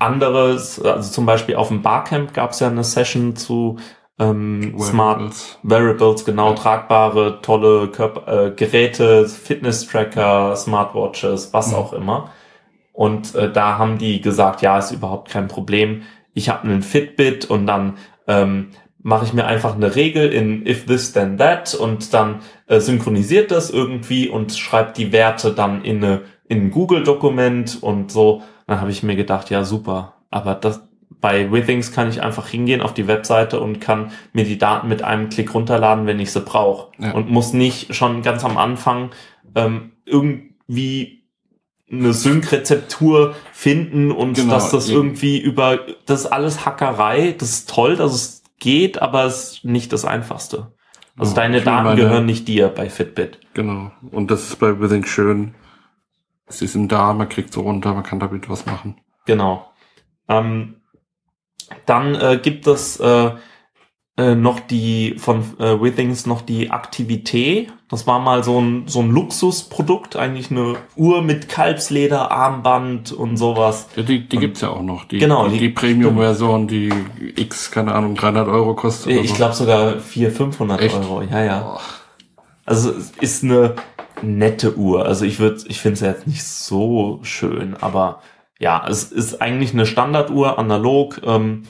anderes, 0.00 0.82
also 0.82 1.08
zum 1.08 1.24
Beispiel 1.24 1.54
auf 1.54 1.68
dem 1.68 1.82
Barcamp 1.82 2.34
gab 2.34 2.50
es 2.50 2.58
ja 2.58 2.66
eine 2.66 2.82
Session 2.82 3.36
zu 3.36 3.76
ähm, 4.18 4.76
Smart 4.80 5.60
Wearables, 5.62 6.24
genau, 6.24 6.54
tragbare, 6.54 7.42
tolle 7.42 7.92
Körper, 7.92 8.46
äh, 8.46 8.50
Geräte, 8.50 9.28
Fitness-Tracker, 9.28 10.56
Smartwatches, 10.56 11.52
was 11.52 11.68
mhm. 11.68 11.74
auch 11.76 11.92
immer. 11.92 12.32
Und 12.92 13.36
äh, 13.36 13.52
da 13.52 13.78
haben 13.78 13.98
die 13.98 14.20
gesagt, 14.20 14.62
ja, 14.62 14.78
ist 14.78 14.90
überhaupt 14.90 15.30
kein 15.30 15.46
Problem 15.46 16.02
ich 16.34 16.48
habe 16.48 16.64
einen 16.64 16.82
Fitbit 16.82 17.46
und 17.46 17.66
dann 17.66 17.94
ähm, 18.26 18.68
mache 19.02 19.24
ich 19.24 19.32
mir 19.32 19.46
einfach 19.46 19.74
eine 19.74 19.96
Regel 19.96 20.32
in 20.32 20.66
if 20.66 20.86
this 20.86 21.12
then 21.12 21.38
that 21.38 21.74
und 21.74 22.12
dann 22.12 22.40
äh, 22.66 22.80
synchronisiert 22.80 23.50
das 23.50 23.70
irgendwie 23.70 24.28
und 24.28 24.52
schreibt 24.52 24.98
die 24.98 25.12
Werte 25.12 25.52
dann 25.52 25.84
in, 25.84 26.02
eine, 26.02 26.22
in 26.48 26.66
ein 26.66 26.70
Google-Dokument 26.70 27.82
und 27.82 28.10
so. 28.10 28.42
Dann 28.66 28.80
habe 28.80 28.90
ich 28.90 29.02
mir 29.02 29.14
gedacht, 29.14 29.50
ja 29.50 29.64
super, 29.64 30.14
aber 30.30 30.54
das 30.54 30.82
bei 31.20 31.50
Withings 31.50 31.92
kann 31.92 32.10
ich 32.10 32.22
einfach 32.22 32.48
hingehen 32.48 32.82
auf 32.82 32.92
die 32.92 33.06
Webseite 33.06 33.60
und 33.60 33.80
kann 33.80 34.10
mir 34.34 34.44
die 34.44 34.58
Daten 34.58 34.88
mit 34.88 35.02
einem 35.02 35.30
Klick 35.30 35.54
runterladen, 35.54 36.06
wenn 36.06 36.20
ich 36.20 36.32
sie 36.32 36.40
brauche. 36.40 36.90
Ja. 36.98 37.12
Und 37.12 37.30
muss 37.30 37.54
nicht 37.54 37.94
schon 37.94 38.20
ganz 38.20 38.44
am 38.44 38.58
Anfang 38.58 39.10
ähm, 39.54 39.92
irgendwie 40.04 41.23
eine 41.98 42.12
Sync-Rezeptur 42.12 43.34
finden 43.52 44.10
und 44.10 44.34
genau, 44.34 44.54
dass 44.54 44.70
das 44.70 44.88
eben. 44.88 44.96
irgendwie 44.96 45.38
über, 45.38 45.80
das 46.06 46.20
ist 46.20 46.26
alles 46.26 46.64
Hackerei, 46.64 47.34
das 47.36 47.50
ist 47.50 47.70
toll, 47.70 47.96
dass 47.96 48.12
es 48.12 48.42
geht, 48.58 49.00
aber 49.00 49.24
es 49.24 49.52
ist 49.52 49.64
nicht 49.64 49.92
das 49.92 50.04
Einfachste. 50.04 50.72
Also 51.16 51.32
ja, 51.32 51.42
deine 51.42 51.60
Daten 51.60 51.84
meine, 51.84 52.00
gehören 52.00 52.26
nicht 52.26 52.48
dir 52.48 52.68
bei 52.68 52.90
Fitbit. 52.90 53.38
Genau. 53.54 53.92
Und 54.10 54.30
das 54.30 54.48
ist 54.48 54.58
bei 54.58 54.80
Withing 54.80 55.04
schön. 55.04 55.54
Sie 56.48 56.66
sind 56.66 56.90
da, 56.90 57.12
man 57.12 57.28
kriegt 57.28 57.52
so 57.52 57.62
runter, 57.62 57.94
man 57.94 58.02
kann 58.02 58.18
damit 58.18 58.48
was 58.48 58.66
machen. 58.66 58.96
Genau. 59.26 59.70
Ähm, 60.28 60.76
dann 61.86 62.14
äh, 62.14 62.38
gibt 62.42 62.66
es 62.66 62.98
äh, 63.00 63.32
äh, 64.16 64.36
noch 64.36 64.60
die 64.60 65.16
von 65.18 65.42
äh, 65.58 65.80
Withings 65.80 66.24
noch 66.26 66.40
die 66.40 66.70
Aktivität. 66.70 67.72
Das 67.90 68.06
war 68.06 68.20
mal 68.20 68.44
so 68.44 68.60
ein 68.60 68.86
so 68.86 69.00
ein 69.00 69.10
Luxusprodukt, 69.10 70.14
eigentlich 70.14 70.52
eine 70.52 70.76
Uhr 70.94 71.22
mit 71.22 71.48
Kalbsleder, 71.48 72.30
Armband 72.30 73.10
und 73.10 73.36
sowas. 73.36 73.88
Ja, 73.96 74.04
die 74.04 74.28
die 74.28 74.36
und, 74.36 74.40
gibt's 74.40 74.60
ja 74.60 74.70
auch 74.70 74.82
noch. 74.82 75.04
Die, 75.04 75.18
genau, 75.18 75.48
die, 75.48 75.58
die 75.58 75.68
Premium-Version, 75.68 76.68
die 76.68 76.92
X 77.36 77.72
keine 77.72 77.92
Ahnung 77.92 78.14
300 78.14 78.46
Euro 78.46 78.74
kostet. 78.74 79.12
Ich 79.12 79.30
so. 79.30 79.36
glaube 79.36 79.54
sogar 79.54 79.98
400, 79.98 80.36
500 80.36 80.80
Echt? 80.80 80.94
Euro. 80.94 81.22
Ja 81.22 81.42
ja. 81.42 81.78
Also 82.64 82.90
es 82.92 83.10
ist 83.20 83.42
eine 83.42 83.74
nette 84.22 84.76
Uhr. 84.76 85.06
Also 85.06 85.24
ich 85.24 85.40
würde, 85.40 85.60
ich 85.66 85.80
finde 85.80 85.94
es 85.94 86.00
jetzt 86.00 86.26
nicht 86.26 86.44
so 86.44 87.18
schön, 87.22 87.76
aber 87.80 88.20
ja, 88.60 88.86
es 88.88 89.10
ist 89.10 89.42
eigentlich 89.42 89.72
eine 89.72 89.86
Standarduhr, 89.86 90.58
analog 90.58 91.20
ähm, 91.24 91.64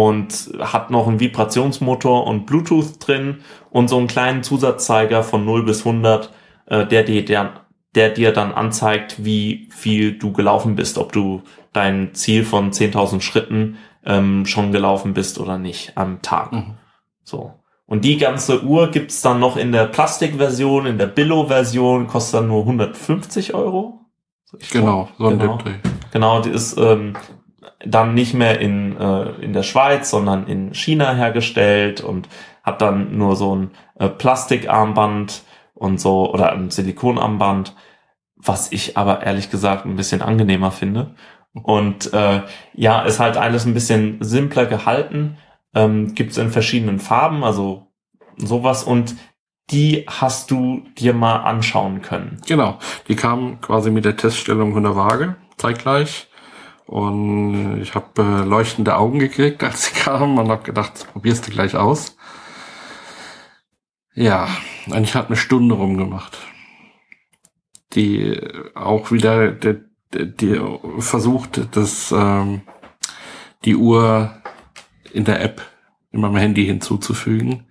und 0.00 0.50
hat 0.58 0.90
noch 0.90 1.06
einen 1.06 1.20
Vibrationsmotor 1.20 2.26
und 2.26 2.46
Bluetooth 2.46 3.06
drin 3.06 3.40
und 3.68 3.90
so 3.90 3.98
einen 3.98 4.06
kleinen 4.06 4.42
Zusatzzeiger 4.42 5.22
von 5.22 5.44
0 5.44 5.66
bis 5.66 5.80
100, 5.80 6.32
äh, 6.68 6.86
der, 6.86 7.02
dir, 7.02 7.22
der, 7.22 7.66
der 7.94 8.08
dir 8.08 8.32
dann 8.32 8.52
anzeigt, 8.52 9.26
wie 9.26 9.68
viel 9.70 10.16
du 10.16 10.32
gelaufen 10.32 10.74
bist, 10.74 10.96
ob 10.96 11.12
du 11.12 11.42
dein 11.74 12.14
Ziel 12.14 12.46
von 12.46 12.72
10.000 12.72 13.20
Schritten 13.20 13.76
ähm, 14.06 14.46
schon 14.46 14.72
gelaufen 14.72 15.12
bist 15.12 15.38
oder 15.38 15.58
nicht 15.58 15.98
am 15.98 16.22
Tag. 16.22 16.52
Mhm. 16.52 16.78
So. 17.22 17.52
Und 17.84 18.06
die 18.06 18.16
ganze 18.16 18.64
Uhr 18.64 18.90
gibt's 18.90 19.20
dann 19.20 19.38
noch 19.38 19.58
in 19.58 19.70
der 19.70 19.84
Plastikversion, 19.84 20.86
in 20.86 20.96
der 20.96 21.08
Billo-Version, 21.08 22.06
kostet 22.06 22.40
dann 22.40 22.48
nur 22.48 22.62
150 22.62 23.52
Euro. 23.52 24.00
Genau, 24.72 25.10
so 25.18 25.26
ein 25.26 25.38
genau. 25.38 25.58
genau, 26.10 26.40
die 26.40 26.50
ist 26.50 26.78
ähm, 26.78 27.12
dann 27.84 28.14
nicht 28.14 28.34
mehr 28.34 28.60
in, 28.60 28.96
äh, 28.98 29.30
in 29.42 29.52
der 29.52 29.62
Schweiz, 29.62 30.10
sondern 30.10 30.46
in 30.46 30.74
China 30.74 31.14
hergestellt 31.14 32.00
und 32.00 32.28
hat 32.62 32.82
dann 32.82 33.16
nur 33.16 33.36
so 33.36 33.56
ein 33.56 33.70
äh, 33.98 34.08
Plastikarmband 34.08 35.42
und 35.74 36.00
so 36.00 36.30
oder 36.32 36.52
ein 36.52 36.70
Silikonarmband, 36.70 37.74
was 38.36 38.70
ich 38.72 38.96
aber 38.96 39.22
ehrlich 39.22 39.50
gesagt 39.50 39.86
ein 39.86 39.96
bisschen 39.96 40.22
angenehmer 40.22 40.70
finde. 40.70 41.14
Und 41.52 42.12
äh, 42.12 42.42
ja, 42.74 43.02
ist 43.02 43.18
halt 43.18 43.36
alles 43.36 43.64
ein 43.64 43.74
bisschen 43.74 44.18
simpler 44.20 44.66
gehalten. 44.66 45.38
Ähm, 45.74 46.14
Gibt 46.14 46.32
es 46.32 46.38
in 46.38 46.50
verschiedenen 46.50 47.00
Farben, 47.00 47.42
also 47.42 47.88
sowas. 48.36 48.84
Und 48.84 49.16
die 49.70 50.06
hast 50.08 50.50
du 50.50 50.82
dir 50.98 51.14
mal 51.14 51.36
anschauen 51.36 52.02
können. 52.02 52.40
Genau, 52.46 52.78
die 53.08 53.16
kamen 53.16 53.60
quasi 53.60 53.90
mit 53.90 54.04
der 54.04 54.16
Teststellung 54.16 54.74
von 54.74 54.82
der 54.82 54.96
Waage 54.96 55.36
zeitgleich. 55.56 56.28
Und 56.90 57.80
ich 57.80 57.94
habe 57.94 58.20
äh, 58.20 58.44
leuchtende 58.44 58.96
Augen 58.96 59.20
gekriegt, 59.20 59.62
als 59.62 59.84
sie 59.84 59.94
kamen 59.94 60.36
und 60.36 60.48
habe 60.48 60.64
gedacht, 60.64 61.06
probierst 61.12 61.46
du 61.46 61.52
gleich 61.52 61.76
aus. 61.76 62.16
Ja, 64.12 64.48
und 64.86 65.04
ich 65.04 65.14
habe 65.14 65.28
eine 65.28 65.36
Stunde 65.36 65.76
rumgemacht. 65.76 66.36
Die 67.92 68.40
auch 68.74 69.12
wieder, 69.12 69.52
der, 69.52 69.76
die 70.12 70.60
versucht, 70.98 71.60
das, 71.76 72.10
ähm, 72.10 72.62
die 73.64 73.76
Uhr 73.76 74.42
in 75.12 75.24
der 75.24 75.44
App 75.44 75.62
in 76.10 76.20
meinem 76.20 76.38
Handy 76.38 76.66
hinzuzufügen. 76.66 77.68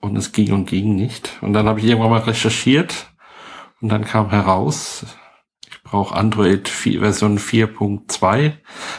Und 0.00 0.16
es 0.16 0.32
ging 0.32 0.54
und 0.54 0.64
ging 0.64 0.96
nicht. 0.96 1.36
Und 1.42 1.52
dann 1.52 1.66
habe 1.66 1.80
ich 1.80 1.84
irgendwann 1.84 2.10
mal 2.10 2.20
recherchiert 2.20 3.12
und 3.82 3.90
dann 3.90 4.06
kam 4.06 4.30
heraus, 4.30 5.04
brauche 5.92 6.14
Android 6.14 6.68
4, 6.68 7.00
Version 7.00 7.38
4.2, 7.38 8.52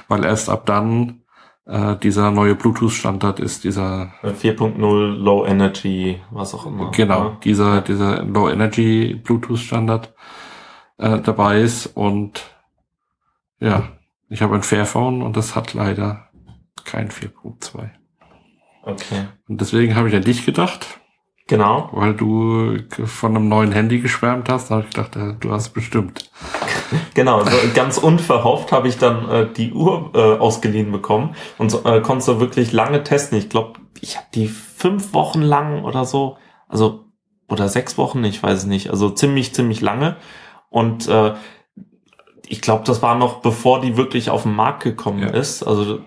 weil 0.08 0.25
erst 0.25 0.47
ab 0.47 0.67
dann 0.67 1.23
äh, 1.65 1.95
dieser 1.97 2.29
neue 2.29 2.53
Bluetooth-Standard 2.53 3.39
ist, 3.39 3.63
dieser 3.63 4.13
4.0 4.21 4.77
Low 4.77 5.43
Energy, 5.43 6.21
was 6.29 6.53
auch 6.53 6.67
immer. 6.67 6.91
Genau, 6.91 7.29
ja. 7.29 7.38
dieser, 7.43 7.82
dieser 7.82 8.23
Low 8.23 8.47
Energy 8.47 9.19
Bluetooth-Standard 9.23 10.13
äh, 10.99 11.19
dabei 11.19 11.62
ist 11.62 11.88
und 11.88 12.43
ja, 13.60 13.89
ich 14.29 14.43
habe 14.43 14.53
ein 14.53 14.63
Fairphone 14.63 15.23
und 15.23 15.36
das 15.36 15.56
hat 15.56 15.73
leider 15.73 16.29
kein 16.86 17.10
4.2. 17.10 17.89
Okay. 18.84 19.27
Und 19.47 19.62
deswegen 19.62 19.95
habe 19.95 20.10
ich 20.10 20.15
an 20.15 20.23
dich 20.23 20.45
gedacht. 20.45 20.99
Genau. 21.47 21.89
Weil 21.91 22.13
du 22.13 22.77
von 23.06 23.36
einem 23.36 23.49
neuen 23.49 23.71
Handy 23.71 23.99
geschwärmt 23.99 24.47
hast, 24.49 24.69
da 24.69 24.75
habe 24.75 24.86
ich 24.88 24.93
gedacht, 24.93 25.17
du 25.39 25.51
hast 25.51 25.69
bestimmt. 25.69 26.29
genau, 27.13 27.43
so 27.43 27.52
ganz 27.74 27.98
unverhofft 27.98 28.72
habe 28.72 28.88
ich 28.88 28.98
dann 28.98 29.30
äh, 29.30 29.48
die 29.52 29.74
Uhr 29.74 30.12
äh, 30.13 30.38
ausgeliehen 30.38 30.91
bekommen 30.91 31.36
und 31.58 31.69
so, 31.69 31.84
äh, 31.86 32.02
konntest 32.02 32.28
du 32.28 32.39
wirklich 32.39 32.72
lange 32.72 33.04
testen. 33.04 33.38
Ich 33.38 33.50
glaube, 33.50 33.80
ich 34.02 34.17
habe 34.17 34.28
die 34.34 34.48
fünf 34.48 35.13
Wochen 35.13 35.41
lang 35.41 35.84
oder 35.84 36.06
so, 36.06 36.38
also 36.67 37.06
oder 37.50 37.69
sechs 37.69 37.98
Wochen, 37.98 38.24
ich 38.24 38.41
weiß 38.41 38.60
es 38.60 38.65
nicht, 38.65 38.89
also 38.89 39.10
ziemlich, 39.10 39.54
ziemlich 39.54 39.82
lange. 39.82 40.17
Und 40.69 41.08
äh, 41.08 41.34
ich 42.48 42.62
glaube, 42.62 42.84
das 42.86 43.02
war 43.02 43.15
noch 43.15 43.41
bevor 43.41 43.82
die 43.82 43.98
wirklich 43.98 44.30
auf 44.30 44.43
den 44.43 44.56
Markt 44.56 44.84
gekommen 44.84 45.19
ja. 45.19 45.30
ist. 45.30 45.63
Also 45.63 46.00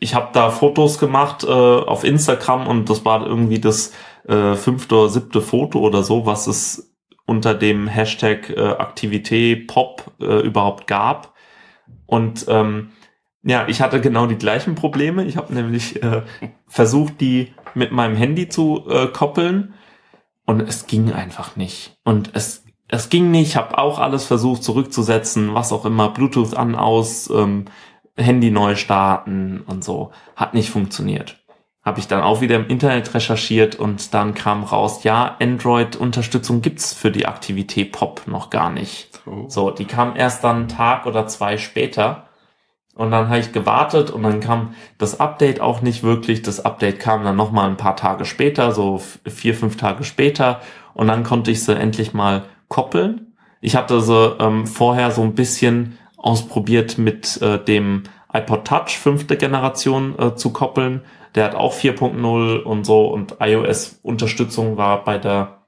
ich 0.00 0.14
habe 0.14 0.28
da 0.32 0.50
Fotos 0.50 0.98
gemacht 0.98 1.44
äh, 1.44 1.48
auf 1.48 2.04
Instagram 2.04 2.66
und 2.66 2.88
das 2.90 3.04
war 3.04 3.26
irgendwie 3.26 3.58
das 3.58 3.92
äh, 4.28 4.54
fünfte 4.54 4.94
oder 4.94 5.08
siebte 5.08 5.40
Foto 5.40 5.80
oder 5.80 6.02
so, 6.02 6.26
was 6.26 6.46
es 6.46 6.87
unter 7.28 7.54
dem 7.54 7.86
Hashtag 7.86 8.50
äh, 8.50 8.58
Aktivität 8.58 9.68
Pop 9.68 10.12
äh, 10.20 10.40
überhaupt 10.40 10.86
gab. 10.86 11.34
Und 12.06 12.46
ähm, 12.48 12.90
ja, 13.42 13.68
ich 13.68 13.80
hatte 13.82 14.00
genau 14.00 14.26
die 14.26 14.38
gleichen 14.38 14.74
Probleme. 14.74 15.24
Ich 15.24 15.36
habe 15.36 15.52
nämlich 15.52 16.02
äh, 16.02 16.22
versucht, 16.66 17.20
die 17.20 17.52
mit 17.74 17.92
meinem 17.92 18.16
Handy 18.16 18.48
zu 18.48 18.84
äh, 18.88 19.08
koppeln 19.08 19.74
und 20.46 20.60
es 20.62 20.86
ging 20.86 21.12
einfach 21.12 21.56
nicht. 21.56 21.98
Und 22.02 22.30
es 22.34 22.64
es 22.90 23.10
ging 23.10 23.30
nicht. 23.30 23.48
Ich 23.48 23.56
habe 23.56 23.76
auch 23.76 23.98
alles 23.98 24.24
versucht 24.24 24.64
zurückzusetzen, 24.64 25.52
was 25.52 25.72
auch 25.72 25.84
immer, 25.84 26.08
Bluetooth 26.08 26.56
an, 26.56 26.74
aus, 26.74 27.28
ähm, 27.28 27.66
Handy 28.16 28.50
neu 28.50 28.74
starten 28.74 29.62
und 29.66 29.84
so. 29.84 30.10
Hat 30.34 30.54
nicht 30.54 30.70
funktioniert. 30.70 31.37
Habe 31.88 32.00
ich 32.00 32.06
dann 32.06 32.20
auch 32.20 32.42
wieder 32.42 32.56
im 32.56 32.66
Internet 32.66 33.14
recherchiert 33.14 33.76
und 33.76 34.12
dann 34.12 34.34
kam 34.34 34.62
raus, 34.62 35.04
ja, 35.04 35.36
Android-Unterstützung 35.40 36.60
gibt's 36.60 36.92
für 36.92 37.10
die 37.10 37.24
Aktivität 37.24 37.92
Pop 37.92 38.24
noch 38.26 38.50
gar 38.50 38.68
nicht. 38.68 39.22
Oh. 39.24 39.46
So, 39.48 39.70
die 39.70 39.86
kam 39.86 40.14
erst 40.14 40.44
dann 40.44 40.56
einen 40.56 40.68
Tag 40.68 41.06
oder 41.06 41.26
zwei 41.28 41.56
später. 41.56 42.28
Und 42.94 43.10
dann 43.10 43.28
habe 43.28 43.38
ich 43.38 43.52
gewartet 43.52 44.10
und 44.10 44.22
dann 44.22 44.40
kam 44.40 44.74
das 44.98 45.18
Update 45.18 45.62
auch 45.62 45.80
nicht 45.80 46.02
wirklich. 46.02 46.42
Das 46.42 46.62
Update 46.62 47.00
kam 47.00 47.24
dann 47.24 47.36
nochmal 47.36 47.70
ein 47.70 47.78
paar 47.78 47.96
Tage 47.96 48.26
später, 48.26 48.72
so 48.72 49.00
vier, 49.26 49.54
fünf 49.54 49.78
Tage 49.78 50.04
später. 50.04 50.60
Und 50.92 51.08
dann 51.08 51.24
konnte 51.24 51.50
ich 51.50 51.64
sie 51.64 51.74
endlich 51.74 52.12
mal 52.12 52.44
koppeln. 52.68 53.34
Ich 53.62 53.76
hatte 53.76 54.02
sie 54.02 54.36
ähm, 54.40 54.66
vorher 54.66 55.10
so 55.10 55.22
ein 55.22 55.34
bisschen 55.34 55.96
ausprobiert 56.18 56.98
mit 56.98 57.40
äh, 57.40 57.58
dem 57.58 58.02
iPod 58.32 58.66
Touch 58.66 58.98
fünfte 58.98 59.36
Generation 59.36 60.18
äh, 60.18 60.34
zu 60.34 60.52
koppeln. 60.52 61.02
Der 61.34 61.44
hat 61.44 61.54
auch 61.54 61.74
4.0 61.74 62.62
und 62.62 62.84
so 62.84 63.06
und 63.08 63.36
iOS-Unterstützung 63.40 64.76
war 64.76 65.04
bei 65.04 65.18
der 65.18 65.58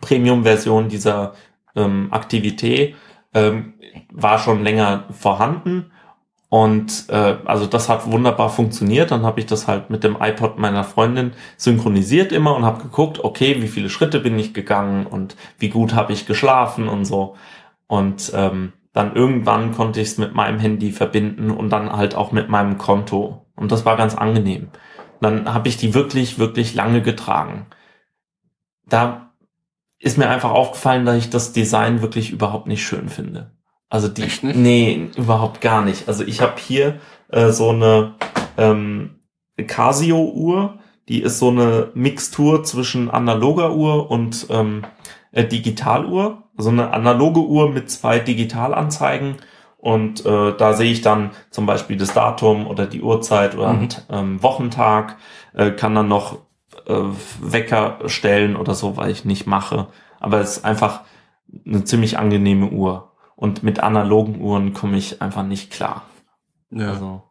Premium-Version 0.00 0.88
dieser 0.88 1.34
ähm, 1.74 2.08
Aktivität 2.10 2.94
ähm, 3.34 3.74
war 4.12 4.38
schon 4.38 4.62
länger 4.62 5.04
vorhanden. 5.10 5.92
Und 6.48 7.06
äh, 7.08 7.36
also 7.44 7.66
das 7.66 7.88
hat 7.88 8.10
wunderbar 8.10 8.50
funktioniert. 8.50 9.10
Dann 9.10 9.24
habe 9.24 9.40
ich 9.40 9.46
das 9.46 9.66
halt 9.66 9.90
mit 9.90 10.04
dem 10.04 10.16
iPod 10.20 10.58
meiner 10.58 10.84
Freundin 10.84 11.32
synchronisiert 11.56 12.32
immer 12.32 12.54
und 12.56 12.64
habe 12.64 12.82
geguckt, 12.82 13.22
okay, 13.22 13.60
wie 13.60 13.68
viele 13.68 13.90
Schritte 13.90 14.20
bin 14.20 14.38
ich 14.38 14.54
gegangen 14.54 15.06
und 15.06 15.36
wie 15.58 15.68
gut 15.68 15.94
habe 15.94 16.12
ich 16.12 16.26
geschlafen 16.26 16.88
und 16.88 17.04
so. 17.04 17.36
Und 17.88 18.32
ähm, 18.34 18.72
dann 18.96 19.14
irgendwann 19.14 19.72
konnte 19.74 20.00
ich 20.00 20.08
es 20.08 20.16
mit 20.16 20.34
meinem 20.34 20.58
Handy 20.58 20.90
verbinden 20.90 21.50
und 21.50 21.68
dann 21.68 21.92
halt 21.92 22.14
auch 22.14 22.32
mit 22.32 22.48
meinem 22.48 22.78
Konto. 22.78 23.44
Und 23.54 23.70
das 23.70 23.84
war 23.84 23.94
ganz 23.98 24.14
angenehm. 24.14 24.68
Dann 25.20 25.52
habe 25.52 25.68
ich 25.68 25.76
die 25.76 25.92
wirklich, 25.92 26.38
wirklich 26.38 26.74
lange 26.74 27.02
getragen. 27.02 27.66
Da 28.88 29.34
ist 29.98 30.16
mir 30.16 30.30
einfach 30.30 30.50
aufgefallen, 30.50 31.04
dass 31.04 31.18
ich 31.18 31.28
das 31.28 31.52
Design 31.52 32.00
wirklich 32.00 32.30
überhaupt 32.30 32.68
nicht 32.68 32.86
schön 32.86 33.10
finde. 33.10 33.50
Also 33.90 34.08
die, 34.08 34.22
Echt 34.22 34.42
nicht? 34.42 34.56
nee, 34.56 35.10
überhaupt 35.18 35.60
gar 35.60 35.82
nicht. 35.82 36.08
Also 36.08 36.24
ich 36.24 36.40
habe 36.40 36.54
hier 36.58 36.98
äh, 37.28 37.50
so 37.50 37.68
eine 37.68 38.14
ähm, 38.56 39.16
Casio-Uhr, 39.58 40.78
die 41.10 41.20
ist 41.20 41.38
so 41.38 41.50
eine 41.50 41.90
Mixtur 41.92 42.64
zwischen 42.64 43.10
analoger 43.10 43.74
Uhr 43.74 44.10
und 44.10 44.46
ähm, 44.48 44.86
äh, 45.32 45.44
Digitaluhr. 45.44 46.44
So 46.56 46.70
eine 46.70 46.92
analoge 46.92 47.40
Uhr 47.40 47.70
mit 47.70 47.90
zwei 47.90 48.18
Digitalanzeigen. 48.18 49.36
Und 49.78 50.24
äh, 50.26 50.56
da 50.56 50.72
sehe 50.72 50.90
ich 50.90 51.02
dann 51.02 51.30
zum 51.50 51.66
Beispiel 51.66 51.96
das 51.96 52.12
Datum 52.12 52.66
oder 52.66 52.86
die 52.86 53.02
Uhrzeit 53.02 53.54
oder 53.56 53.72
mhm. 53.74 53.88
ähm, 54.10 54.42
Wochentag, 54.42 55.16
äh, 55.54 55.70
kann 55.70 55.94
dann 55.94 56.08
noch 56.08 56.38
äh, 56.86 56.94
Wecker 57.40 57.98
stellen 58.06 58.56
oder 58.56 58.74
so, 58.74 58.96
weil 58.96 59.10
ich 59.10 59.24
nicht 59.24 59.46
mache. 59.46 59.88
Aber 60.18 60.40
es 60.40 60.58
ist 60.58 60.64
einfach 60.64 61.02
eine 61.64 61.84
ziemlich 61.84 62.18
angenehme 62.18 62.70
Uhr. 62.70 63.12
Und 63.36 63.62
mit 63.62 63.80
analogen 63.80 64.40
Uhren 64.40 64.72
komme 64.72 64.96
ich 64.96 65.20
einfach 65.20 65.42
nicht 65.42 65.70
klar. 65.70 66.02
Ja. 66.70 66.92
Also, 66.92 67.22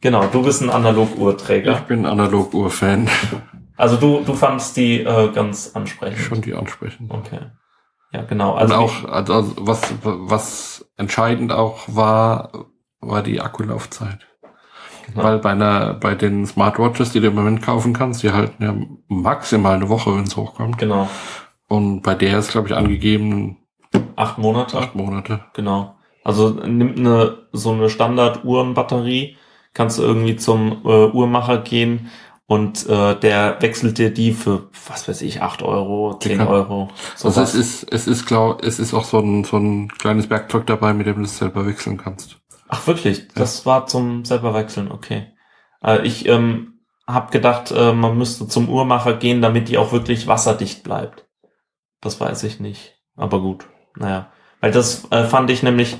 genau, 0.00 0.26
du 0.26 0.42
bist 0.42 0.62
ein 0.62 0.70
Analoguhrträger. 0.70 1.72
Ich 1.72 1.80
bin 1.80 2.04
Analoguhr-Fan. 2.06 3.08
Also 3.76 3.96
du, 3.96 4.22
du 4.24 4.34
fandst 4.34 4.76
die 4.76 5.00
äh, 5.00 5.30
ganz 5.32 5.72
ansprechend. 5.74 6.18
Schon 6.18 6.40
die 6.40 6.54
ansprechend. 6.54 7.10
Okay. 7.10 7.40
Ja, 8.16 8.22
genau. 8.22 8.54
Also 8.54 8.74
Und 8.74 8.80
auch, 8.80 9.04
also 9.04 9.52
was, 9.58 9.94
was 10.02 10.90
entscheidend 10.96 11.52
auch 11.52 11.82
war, 11.86 12.66
war 13.00 13.22
die 13.22 13.40
Akkulaufzeit. 13.40 14.26
Genau. 15.06 15.22
Weil 15.22 15.38
bei 15.38 15.50
einer, 15.50 15.94
bei 15.94 16.14
den 16.14 16.46
Smartwatches, 16.46 17.12
die 17.12 17.20
du 17.20 17.28
im 17.28 17.34
Moment 17.34 17.62
kaufen 17.62 17.92
kannst, 17.92 18.22
die 18.22 18.32
halten 18.32 18.62
ja 18.62 18.74
maximal 19.08 19.74
eine 19.74 19.88
Woche, 19.88 20.16
wenn 20.16 20.24
es 20.24 20.36
hochkommt. 20.36 20.78
Genau. 20.78 21.08
Und 21.68 22.02
bei 22.02 22.14
der 22.14 22.38
ist, 22.38 22.52
glaube 22.52 22.68
ich, 22.68 22.74
angegeben 22.74 23.58
Acht 24.16 24.38
Monate. 24.38 24.78
Acht 24.78 24.94
Monate. 24.94 25.40
Genau. 25.52 25.96
Also 26.24 26.50
nimmt 26.50 26.98
eine 26.98 27.46
so 27.52 27.72
eine 27.72 27.88
Standard-Uhrenbatterie, 27.88 29.36
kannst 29.74 29.98
du 29.98 30.02
irgendwie 30.02 30.36
zum 30.36 30.82
äh, 30.84 31.10
Uhrmacher 31.10 31.58
gehen 31.58 32.10
und 32.46 32.86
äh, 32.88 33.18
der 33.18 33.56
wechselt 33.60 33.98
dir 33.98 34.12
die 34.12 34.32
für, 34.32 34.70
was 34.88 35.08
weiß 35.08 35.22
ich, 35.22 35.42
acht 35.42 35.62
Euro, 35.62 36.16
zehn 36.18 36.38
kann- 36.38 36.48
Euro. 36.48 36.88
Also 37.14 37.30
sowas. 37.30 37.54
es 37.54 37.82
ist, 37.82 37.92
es 37.92 38.06
ist 38.06 38.26
glaub, 38.26 38.62
es 38.62 38.78
ist 38.78 38.94
auch 38.94 39.04
so 39.04 39.18
ein, 39.18 39.44
so 39.44 39.56
ein 39.56 39.88
kleines 39.88 40.30
Werkzeug 40.30 40.66
dabei, 40.66 40.92
mit 40.94 41.06
dem 41.06 41.16
du 41.16 41.22
es 41.24 41.38
selber 41.38 41.66
wechseln 41.66 41.96
kannst. 41.96 42.38
Ach 42.68 42.86
wirklich, 42.86 43.28
das 43.34 43.66
war 43.66 43.86
zum 43.86 44.24
selber 44.24 44.54
wechseln, 44.54 44.90
okay. 44.90 45.32
Äh, 45.82 46.06
ich 46.06 46.26
ähm, 46.28 46.80
habe 47.06 47.30
gedacht, 47.32 47.70
äh, 47.72 47.92
man 47.92 48.16
müsste 48.18 48.46
zum 48.48 48.68
Uhrmacher 48.68 49.14
gehen, 49.14 49.42
damit 49.42 49.68
die 49.68 49.78
auch 49.78 49.92
wirklich 49.92 50.26
wasserdicht 50.26 50.82
bleibt. 50.82 51.26
Das 52.00 52.20
weiß 52.20 52.42
ich 52.44 52.60
nicht, 52.60 52.94
aber 53.16 53.40
gut, 53.40 53.66
naja. 53.96 54.30
Weil 54.60 54.70
das 54.72 55.06
äh, 55.10 55.24
fand 55.24 55.50
ich 55.50 55.62
nämlich 55.62 55.98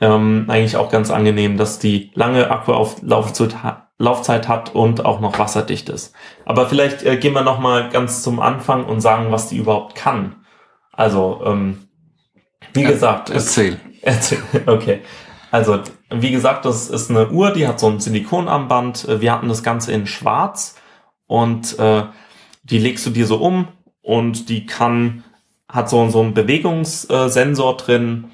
ähm, 0.00 0.46
eigentlich 0.48 0.76
auch 0.76 0.90
ganz 0.90 1.10
angenehm, 1.10 1.56
dass 1.56 1.78
die 1.78 2.10
lange 2.14 2.50
Akkulaufzeit 2.50 3.62
ha 3.62 3.85
Laufzeit 3.98 4.46
hat 4.48 4.74
und 4.74 5.04
auch 5.04 5.20
noch 5.20 5.38
wasserdicht 5.38 5.88
ist. 5.88 6.14
Aber 6.44 6.68
vielleicht 6.68 7.02
äh, 7.04 7.16
gehen 7.16 7.32
wir 7.32 7.42
noch 7.42 7.58
mal 7.60 7.88
ganz 7.88 8.22
zum 8.22 8.40
Anfang 8.40 8.84
und 8.84 9.00
sagen, 9.00 9.30
was 9.32 9.48
die 9.48 9.56
überhaupt 9.56 9.94
kann. 9.94 10.36
Also, 10.92 11.40
ähm, 11.44 11.88
wie 12.74 12.82
Ja, 12.82 12.90
gesagt, 12.90 13.30
es- 13.30 13.56
Erzähl. 13.56 13.80
Erzähl. 14.02 14.38
Okay. 14.66 15.00
Also, 15.50 15.80
wie 16.10 16.30
gesagt, 16.30 16.64
das 16.64 16.88
ist 16.88 17.10
eine 17.10 17.30
Uhr, 17.30 17.52
die 17.52 17.66
hat 17.66 17.80
so 17.80 17.88
ein 17.88 17.98
Silikonarmband. 18.00 19.06
Wir 19.20 19.32
hatten 19.32 19.48
das 19.48 19.62
Ganze 19.62 19.92
in 19.92 20.06
schwarz 20.06 20.76
und 21.26 21.78
äh, 21.78 22.04
die 22.64 22.78
legst 22.78 23.06
du 23.06 23.10
dir 23.10 23.26
so 23.26 23.36
um 23.38 23.68
und 24.02 24.48
die 24.48 24.66
kann, 24.66 25.24
hat 25.68 25.88
so, 25.88 26.08
so 26.10 26.20
einen 26.20 26.34
Bewegungssensor 26.34 27.76
drin, 27.76 28.30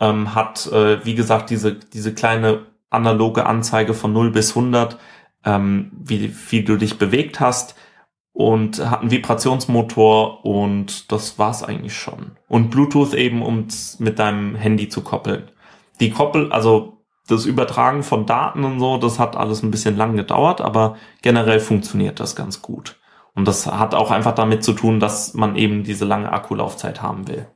ähm, 0.00 0.34
hat, 0.34 0.66
äh, 0.72 1.04
wie 1.04 1.14
gesagt, 1.14 1.50
diese, 1.50 1.74
diese 1.74 2.14
kleine 2.14 2.66
analoge 2.90 3.46
Anzeige 3.46 3.94
von 3.94 4.12
0 4.12 4.30
bis 4.30 4.56
100, 4.56 4.98
ähm, 5.44 5.92
wie 5.92 6.28
viel 6.28 6.64
du 6.64 6.76
dich 6.76 6.98
bewegt 6.98 7.40
hast 7.40 7.76
und 8.32 8.84
hat 8.90 9.00
einen 9.00 9.10
Vibrationsmotor 9.10 10.44
und 10.44 11.10
das 11.10 11.38
war's 11.38 11.62
eigentlich 11.62 11.96
schon. 11.96 12.32
Und 12.48 12.70
Bluetooth 12.70 13.14
eben, 13.14 13.42
um 13.42 13.68
mit 13.98 14.18
deinem 14.18 14.56
Handy 14.56 14.88
zu 14.88 15.02
koppeln. 15.02 15.50
Die 16.00 16.10
Koppel, 16.10 16.52
also 16.52 16.98
das 17.26 17.46
Übertragen 17.46 18.02
von 18.02 18.26
Daten 18.26 18.64
und 18.64 18.78
so, 18.78 18.98
das 18.98 19.18
hat 19.18 19.36
alles 19.36 19.62
ein 19.62 19.70
bisschen 19.70 19.96
lang 19.96 20.16
gedauert, 20.16 20.60
aber 20.60 20.96
generell 21.22 21.60
funktioniert 21.60 22.20
das 22.20 22.36
ganz 22.36 22.60
gut. 22.60 23.00
Und 23.34 23.48
das 23.48 23.66
hat 23.66 23.94
auch 23.94 24.10
einfach 24.10 24.34
damit 24.34 24.64
zu 24.64 24.72
tun, 24.72 25.00
dass 25.00 25.34
man 25.34 25.56
eben 25.56 25.82
diese 25.82 26.04
lange 26.04 26.32
Akkulaufzeit 26.32 27.02
haben 27.02 27.28
will. 27.28 27.46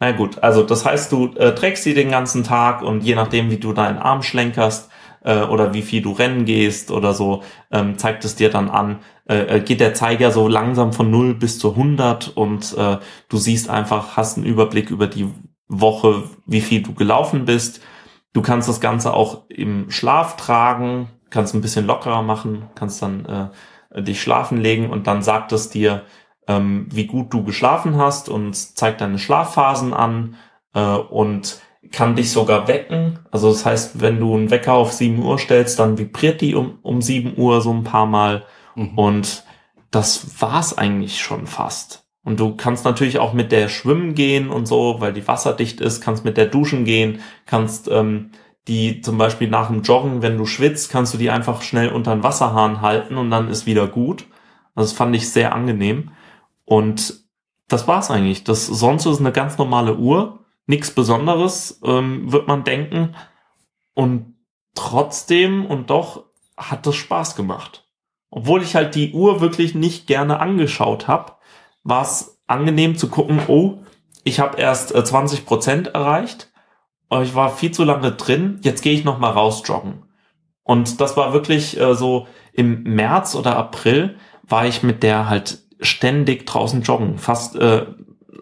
Na 0.00 0.12
gut, 0.12 0.42
also 0.42 0.62
das 0.62 0.84
heißt, 0.84 1.10
du 1.10 1.34
äh, 1.34 1.54
trägst 1.54 1.82
sie 1.82 1.94
den 1.94 2.10
ganzen 2.10 2.44
Tag 2.44 2.82
und 2.82 3.02
je 3.02 3.16
nachdem, 3.16 3.50
wie 3.50 3.58
du 3.58 3.72
deinen 3.72 3.98
Arm 3.98 4.22
schlenkerst 4.22 4.90
äh, 5.24 5.42
oder 5.42 5.74
wie 5.74 5.82
viel 5.82 6.02
du 6.02 6.12
rennen 6.12 6.44
gehst 6.44 6.92
oder 6.92 7.14
so, 7.14 7.42
ähm, 7.72 7.98
zeigt 7.98 8.24
es 8.24 8.36
dir 8.36 8.48
dann 8.48 8.70
an, 8.70 9.00
äh, 9.28 9.56
äh, 9.56 9.60
geht 9.60 9.80
der 9.80 9.94
Zeiger 9.94 10.30
so 10.30 10.46
langsam 10.46 10.92
von 10.92 11.10
0 11.10 11.34
bis 11.34 11.58
zu 11.58 11.70
100 11.70 12.28
und 12.36 12.76
äh, 12.78 12.98
du 13.28 13.36
siehst 13.38 13.68
einfach, 13.68 14.16
hast 14.16 14.36
einen 14.36 14.46
Überblick 14.46 14.90
über 14.90 15.08
die 15.08 15.28
Woche, 15.66 16.22
wie 16.46 16.60
viel 16.60 16.82
du 16.82 16.94
gelaufen 16.94 17.44
bist. 17.44 17.80
Du 18.32 18.40
kannst 18.40 18.68
das 18.68 18.80
Ganze 18.80 19.14
auch 19.14 19.48
im 19.48 19.90
Schlaf 19.90 20.36
tragen, 20.36 21.08
kannst 21.30 21.54
ein 21.54 21.60
bisschen 21.60 21.86
lockerer 21.86 22.22
machen, 22.22 22.68
kannst 22.76 23.02
dann 23.02 23.50
äh, 23.94 24.02
dich 24.02 24.22
schlafen 24.22 24.58
legen 24.58 24.90
und 24.90 25.06
dann 25.06 25.22
sagt 25.22 25.52
es 25.52 25.70
dir, 25.70 26.02
ähm, 26.48 26.86
wie 26.90 27.06
gut 27.06 27.32
du 27.32 27.44
geschlafen 27.44 27.96
hast 27.96 28.28
und 28.28 28.54
zeigt 28.54 29.00
deine 29.00 29.18
Schlafphasen 29.18 29.94
an 29.94 30.36
äh, 30.74 30.80
und 30.80 31.60
kann 31.92 32.16
dich 32.16 32.32
sogar 32.32 32.66
wecken. 32.66 33.20
Also 33.30 33.50
das 33.50 33.64
heißt, 33.64 34.00
wenn 34.00 34.18
du 34.18 34.34
einen 34.34 34.50
Wecker 34.50 34.74
auf 34.74 34.92
7 34.92 35.22
Uhr 35.22 35.38
stellst, 35.38 35.78
dann 35.78 35.96
vibriert 35.98 36.40
die 36.40 36.54
um, 36.54 36.78
um 36.82 37.00
7 37.00 37.34
Uhr 37.36 37.60
so 37.60 37.72
ein 37.72 37.84
paar 37.84 38.06
Mal 38.06 38.44
Mhm. 38.78 38.98
und 38.98 39.44
das 39.90 40.40
war's 40.40 40.76
eigentlich 40.76 41.20
schon 41.20 41.46
fast. 41.46 42.04
Und 42.24 42.40
du 42.40 42.56
kannst 42.56 42.84
natürlich 42.84 43.18
auch 43.18 43.32
mit 43.32 43.52
der 43.52 43.68
schwimmen 43.68 44.14
gehen 44.14 44.50
und 44.50 44.66
so, 44.66 44.96
weil 45.00 45.12
die 45.12 45.26
wasserdicht 45.26 45.80
ist, 45.80 46.02
kannst 46.02 46.24
mit 46.24 46.36
der 46.36 46.46
duschen 46.46 46.84
gehen, 46.84 47.20
kannst 47.46 47.88
ähm, 47.88 48.30
die 48.68 49.00
zum 49.00 49.16
Beispiel 49.16 49.48
nach 49.48 49.68
dem 49.68 49.82
Joggen, 49.82 50.20
wenn 50.20 50.36
du 50.36 50.44
schwitzt, 50.44 50.90
kannst 50.90 51.14
du 51.14 51.18
die 51.18 51.30
einfach 51.30 51.62
schnell 51.62 51.88
unter 51.88 52.14
den 52.14 52.22
Wasserhahn 52.22 52.82
halten 52.82 53.16
und 53.16 53.30
dann 53.30 53.48
ist 53.48 53.66
wieder 53.66 53.86
gut. 53.86 54.26
Also 54.74 54.90
das 54.90 54.92
fand 54.96 55.16
ich 55.16 55.30
sehr 55.30 55.54
angenehm. 55.54 56.10
Und 56.68 57.24
das 57.66 57.88
war's 57.88 58.10
eigentlich. 58.10 58.44
Das 58.44 58.66
sonst 58.66 59.06
ist 59.06 59.20
eine 59.20 59.32
ganz 59.32 59.56
normale 59.56 59.96
Uhr, 59.96 60.40
nichts 60.66 60.90
Besonderes, 60.90 61.80
ähm, 61.82 62.30
wird 62.30 62.46
man 62.46 62.62
denken. 62.62 63.14
Und 63.94 64.34
trotzdem 64.74 65.64
und 65.64 65.88
doch 65.88 66.26
hat 66.58 66.86
das 66.86 66.94
Spaß 66.96 67.36
gemacht. 67.36 67.88
Obwohl 68.30 68.62
ich 68.62 68.74
halt 68.74 68.94
die 68.94 69.12
Uhr 69.14 69.40
wirklich 69.40 69.74
nicht 69.74 70.06
gerne 70.06 70.40
angeschaut 70.40 71.08
habe, 71.08 71.32
war 71.84 72.02
es 72.02 72.38
angenehm 72.46 72.96
zu 72.96 73.08
gucken, 73.08 73.40
oh, 73.48 73.78
ich 74.24 74.40
habe 74.40 74.60
erst 74.60 74.94
äh, 74.94 74.98
20% 74.98 75.88
erreicht, 75.88 76.52
ich 77.22 77.34
war 77.34 77.48
viel 77.48 77.70
zu 77.70 77.84
lange 77.84 78.12
drin, 78.12 78.60
jetzt 78.62 78.82
gehe 78.82 78.92
ich 78.92 79.04
noch 79.04 79.18
mal 79.18 79.30
raus 79.30 79.62
joggen. 79.64 80.02
Und 80.64 81.00
das 81.00 81.16
war 81.16 81.32
wirklich 81.32 81.80
äh, 81.80 81.94
so 81.94 82.26
im 82.52 82.82
März 82.82 83.34
oder 83.34 83.56
April 83.56 84.18
war 84.42 84.66
ich 84.66 84.82
mit 84.82 85.02
der 85.02 85.30
halt 85.30 85.62
ständig 85.80 86.46
draußen 86.46 86.82
joggen, 86.82 87.18
fast 87.18 87.56
äh, 87.56 87.86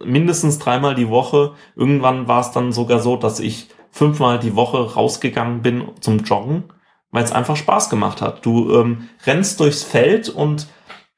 mindestens 0.04 0.58
dreimal 0.58 0.94
die 0.94 1.08
Woche. 1.08 1.52
Irgendwann 1.74 2.28
war 2.28 2.40
es 2.40 2.50
dann 2.50 2.72
sogar 2.72 3.00
so, 3.00 3.16
dass 3.16 3.40
ich 3.40 3.68
fünfmal 3.90 4.38
die 4.38 4.54
Woche 4.56 4.94
rausgegangen 4.94 5.62
bin 5.62 5.88
zum 6.00 6.18
Joggen, 6.18 6.64
weil 7.10 7.24
es 7.24 7.32
einfach 7.32 7.56
Spaß 7.56 7.88
gemacht 7.90 8.20
hat. 8.20 8.44
Du 8.44 8.72
ähm, 8.74 9.08
rennst 9.24 9.60
durchs 9.60 9.82
Feld 9.82 10.28
und 10.28 10.68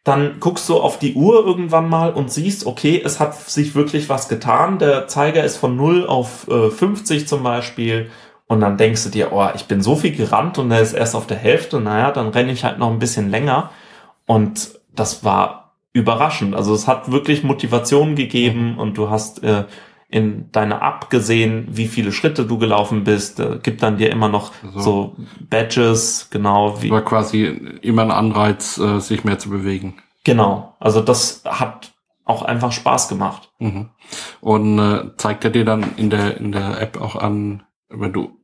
dann 0.05 0.41
guckst 0.41 0.69
du 0.69 0.79
auf 0.79 0.99
die 0.99 1.15
Uhr 1.15 1.45
irgendwann 1.45 1.89
mal 1.89 2.13
und 2.13 2.33
siehst, 2.33 2.67
okay, 2.67 3.03
es 3.05 3.21
hat 3.21 3.35
sich 3.35 3.75
wirklich 3.75 4.09
was 4.09 4.29
getan. 4.29 4.79
Der 4.79 5.07
Zeiger 5.07 5.45
ist 5.45 5.57
von 5.57 5.77
0 5.77 6.07
auf 6.07 6.49
äh, 6.49 6.71
50 6.71 7.29
zum 7.29 7.43
Beispiel. 7.43 8.11
Und 8.47 8.61
dann 8.61 8.79
denkst 8.79 9.05
du 9.05 9.11
dir, 9.11 9.33
oh, 9.33 9.47
ich 9.55 9.67
bin 9.67 9.83
so 9.83 9.97
viel 9.97 10.17
gerannt 10.17 10.57
und 10.57 10.71
er 10.71 10.81
ist 10.81 10.95
erst 10.95 11.15
auf 11.15 11.27
der 11.27 11.37
Hälfte. 11.37 11.81
Naja, 11.81 12.11
dann 12.11 12.29
renne 12.29 12.53
ich 12.53 12.65
halt 12.65 12.79
noch 12.79 12.91
ein 12.91 12.99
bisschen 12.99 13.31
länger. 13.31 13.71
Und 14.25 14.71
das 14.95 15.25
war 15.25 15.58
überraschend. 15.99 16.55
Also 16.55 16.73
es 16.75 16.87
hat 16.87 17.11
wirklich 17.11 17.43
Motivation 17.43 18.15
gegeben 18.15 18.79
und 18.79 18.97
du 18.97 19.11
hast 19.11 19.43
äh, 19.43 19.65
in 20.09 20.51
deine 20.53 20.81
App 20.81 21.11
gesehen, 21.11 21.69
wie 21.71 21.87
viele 21.87 22.13
Schritte 22.13 22.47
du 22.47 22.59
gelaufen 22.59 23.05
bist. 23.05 23.41
Äh, 23.41 23.59
gibt 23.63 23.83
dann 23.83 23.99
dir 23.99 24.11
immer 24.11 24.29
noch 24.29 24.53
So. 24.75 24.81
so 24.81 25.17
Badges, 25.51 26.29
genau 26.31 26.83
wie 26.83 26.91
War 26.91 27.03
quasi 27.03 27.45
immer 27.83 28.03
ein 28.03 28.11
Anreiz, 28.11 28.79
äh, 28.79 29.01
sich 29.01 29.25
mehr 29.25 29.39
zu 29.39 29.51
bewegen. 29.51 29.99
Genau, 30.25 30.75
also 30.81 31.01
das 31.01 31.43
hat 31.45 31.93
auch 32.25 32.43
einfach 32.43 32.73
Spaß 32.73 33.09
gemacht. 33.09 33.51
Mhm. 33.59 33.91
Und 34.41 34.79
äh, 34.79 35.17
zeigt 35.17 35.45
er 35.45 35.51
dir 35.51 35.65
dann 35.65 35.95
in 35.97 36.11
der 36.11 36.39
in 36.39 36.53
der 36.53 36.81
App 36.81 37.01
auch 37.01 37.17
an, 37.17 37.65
wenn 37.89 38.13
du, 38.13 38.39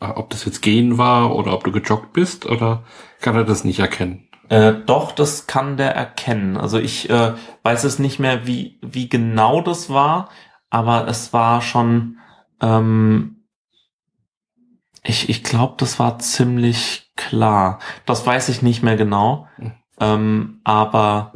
äh, 0.00 0.06
ob 0.06 0.30
das 0.30 0.44
jetzt 0.44 0.62
gehen 0.62 0.98
war 0.98 1.34
oder 1.34 1.52
ob 1.52 1.64
du 1.64 1.72
gejoggt 1.72 2.12
bist 2.12 2.46
oder 2.46 2.84
kann 3.20 3.34
er 3.36 3.44
das 3.44 3.64
nicht 3.64 3.78
erkennen? 3.78 4.25
Äh, 4.48 4.74
doch, 4.86 5.12
das 5.12 5.46
kann 5.46 5.76
der 5.76 5.94
erkennen. 5.94 6.56
Also 6.56 6.78
ich 6.78 7.10
äh, 7.10 7.34
weiß 7.62 7.84
es 7.84 7.98
nicht 7.98 8.18
mehr, 8.18 8.46
wie, 8.46 8.78
wie 8.82 9.08
genau 9.08 9.60
das 9.60 9.90
war, 9.90 10.28
aber 10.70 11.08
es 11.08 11.32
war 11.32 11.62
schon, 11.62 12.18
ähm, 12.60 13.44
ich, 15.02 15.28
ich 15.28 15.42
glaube, 15.42 15.74
das 15.78 15.98
war 15.98 16.18
ziemlich 16.18 17.12
klar. 17.16 17.80
Das 18.04 18.26
weiß 18.26 18.48
ich 18.48 18.62
nicht 18.62 18.82
mehr 18.82 18.96
genau. 18.96 19.48
Mhm. 19.56 19.72
Ähm, 19.98 20.60
aber 20.64 21.32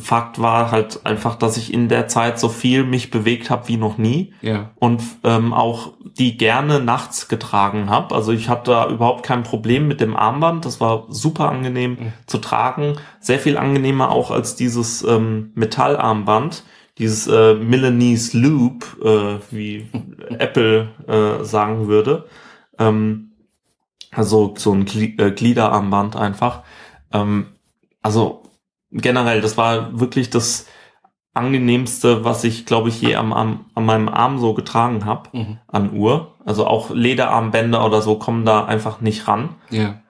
Fakt 0.00 0.40
war 0.40 0.70
halt 0.72 1.06
einfach, 1.06 1.36
dass 1.36 1.56
ich 1.56 1.72
in 1.72 1.88
der 1.88 2.08
Zeit 2.08 2.38
so 2.40 2.48
viel 2.48 2.84
mich 2.84 3.10
bewegt 3.10 3.48
habe 3.50 3.68
wie 3.68 3.76
noch 3.76 3.96
nie. 3.98 4.32
Ja. 4.42 4.70
und 4.80 5.02
ähm, 5.24 5.52
auch 5.54 5.92
die 6.18 6.36
gerne 6.36 6.80
nachts 6.80 7.28
getragen 7.28 7.88
habe. 7.90 8.14
Also 8.14 8.32
ich 8.32 8.48
hatte 8.48 8.70
da 8.72 8.88
überhaupt 8.88 9.24
kein 9.24 9.42
Problem 9.42 9.88
mit 9.88 10.00
dem 10.00 10.16
Armband. 10.16 10.64
Das 10.64 10.80
war 10.80 11.06
super 11.08 11.48
angenehm 11.48 11.92
Mhm. 11.92 12.12
zu 12.26 12.38
tragen. 12.38 12.96
Sehr 13.20 13.38
viel 13.38 13.56
angenehmer 13.56 14.10
auch 14.10 14.30
als 14.30 14.56
dieses 14.56 15.02
ähm, 15.02 15.52
Metallarmband. 15.54 16.64
Dieses 16.98 17.26
äh, 17.26 17.54
Milanese 17.54 18.38
Loop, 18.38 18.96
äh, 19.04 19.38
wie 19.50 19.88
Apple 20.38 20.88
äh, 21.08 21.44
sagen 21.44 21.88
würde. 21.88 22.26
Ähm, 22.78 23.32
also 24.12 24.54
so 24.56 24.72
ein 24.72 24.86
äh, 24.86 25.30
Gliederarmband 25.32 26.14
einfach. 26.14 26.62
Ähm, 27.12 27.46
also 28.02 28.43
generell, 28.94 29.40
das 29.40 29.56
war 29.56 29.98
wirklich 30.00 30.30
das 30.30 30.66
angenehmste, 31.34 32.24
was 32.24 32.44
ich, 32.44 32.64
glaube 32.64 32.88
ich, 32.88 33.00
je 33.02 33.16
am, 33.16 33.32
am, 33.32 33.66
an 33.74 33.84
meinem 33.84 34.08
Arm 34.08 34.38
so 34.38 34.54
getragen 34.54 35.04
habe 35.04 35.30
Mhm. 35.36 35.58
an 35.66 35.92
Uhr. 35.92 36.34
Also 36.44 36.66
auch 36.66 36.90
Lederarmbänder 36.90 37.84
oder 37.84 38.02
so 38.02 38.16
kommen 38.16 38.44
da 38.44 38.64
einfach 38.64 39.00
nicht 39.00 39.26
ran. 39.26 39.56
Ja. 39.70 40.00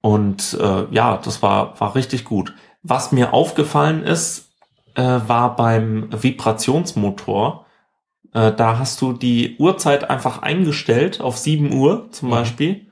Und 0.00 0.56
äh, 0.60 0.86
ja, 0.90 1.16
das 1.22 1.42
war, 1.42 1.78
war 1.80 1.94
richtig 1.94 2.24
gut. 2.24 2.54
Was 2.82 3.12
mir 3.12 3.34
aufgefallen 3.34 4.02
ist, 4.04 4.50
äh, 4.94 5.02
war 5.26 5.56
beim 5.56 6.08
Vibrationsmotor, 6.10 7.66
Äh, 8.32 8.52
da 8.52 8.78
hast 8.78 9.00
du 9.02 9.12
die 9.12 9.56
Uhrzeit 9.58 10.08
einfach 10.08 10.40
eingestellt 10.42 11.20
auf 11.20 11.36
7 11.36 11.72
Uhr 11.72 12.12
zum 12.12 12.28
Mhm. 12.28 12.32
Beispiel. 12.32 12.86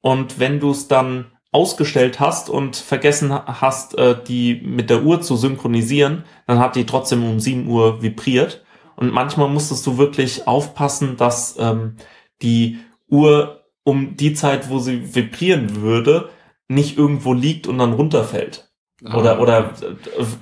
Und 0.00 0.38
wenn 0.38 0.60
du 0.60 0.70
es 0.70 0.86
dann 0.86 1.32
ausgestellt 1.56 2.20
hast 2.20 2.50
und 2.50 2.76
vergessen 2.76 3.32
hast, 3.32 3.96
äh, 3.98 4.14
die 4.28 4.60
mit 4.62 4.90
der 4.90 5.02
Uhr 5.02 5.20
zu 5.22 5.36
synchronisieren, 5.36 6.24
dann 6.46 6.58
hat 6.58 6.76
die 6.76 6.84
trotzdem 6.86 7.24
um 7.24 7.40
7 7.40 7.66
Uhr 7.68 8.02
vibriert. 8.02 8.62
Und 8.96 9.12
manchmal 9.12 9.48
musstest 9.48 9.86
du 9.86 9.98
wirklich 9.98 10.46
aufpassen, 10.46 11.16
dass 11.16 11.56
ähm, 11.58 11.96
die 12.42 12.78
Uhr 13.08 13.62
um 13.84 14.16
die 14.16 14.34
Zeit, 14.34 14.68
wo 14.70 14.78
sie 14.78 15.14
vibrieren 15.14 15.80
würde, 15.82 16.28
nicht 16.68 16.98
irgendwo 16.98 17.32
liegt 17.32 17.66
und 17.66 17.78
dann 17.78 17.92
runterfällt. 17.94 18.62
Oder, 19.04 19.36
Ah, 19.36 19.40
oder, 19.40 19.70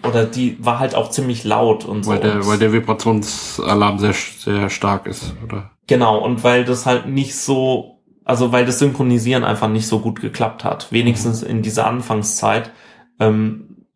oder 0.09 0.25
die 0.25 0.57
war 0.65 0.79
halt 0.79 0.95
auch 0.95 1.11
ziemlich 1.11 1.43
laut 1.45 1.85
und 1.85 2.05
so. 2.05 2.11
weil 2.13 2.21
der, 2.21 2.35
Und- 2.37 2.47
weil 2.47 2.59
der 2.59 2.73
Vibrationsalarm 2.73 3.99
sehr, 3.99 4.13
sehr 4.15 4.71
stark 4.71 5.07
ist, 5.07 5.35
oder? 5.45 5.71
Genau, 5.87 6.19
und 6.25 6.45
weil 6.45 6.65
das 6.65 6.87
halt 6.87 7.07
nicht 7.09 7.35
so, 7.37 7.94
also 8.25 8.53
weil 8.53 8.67
das 8.67 8.79
Synchronisieren 8.79 9.45
einfach 9.45 9.69
nicht 9.69 9.87
so 9.87 10.01
gut 10.01 10.21
geklappt 10.21 10.65
hat. 10.65 10.91
Wenigstens 10.91 11.43
in 11.43 11.63
dieser 11.63 11.87
Anfangszeit, 11.87 12.73
ähm, 13.21 13.87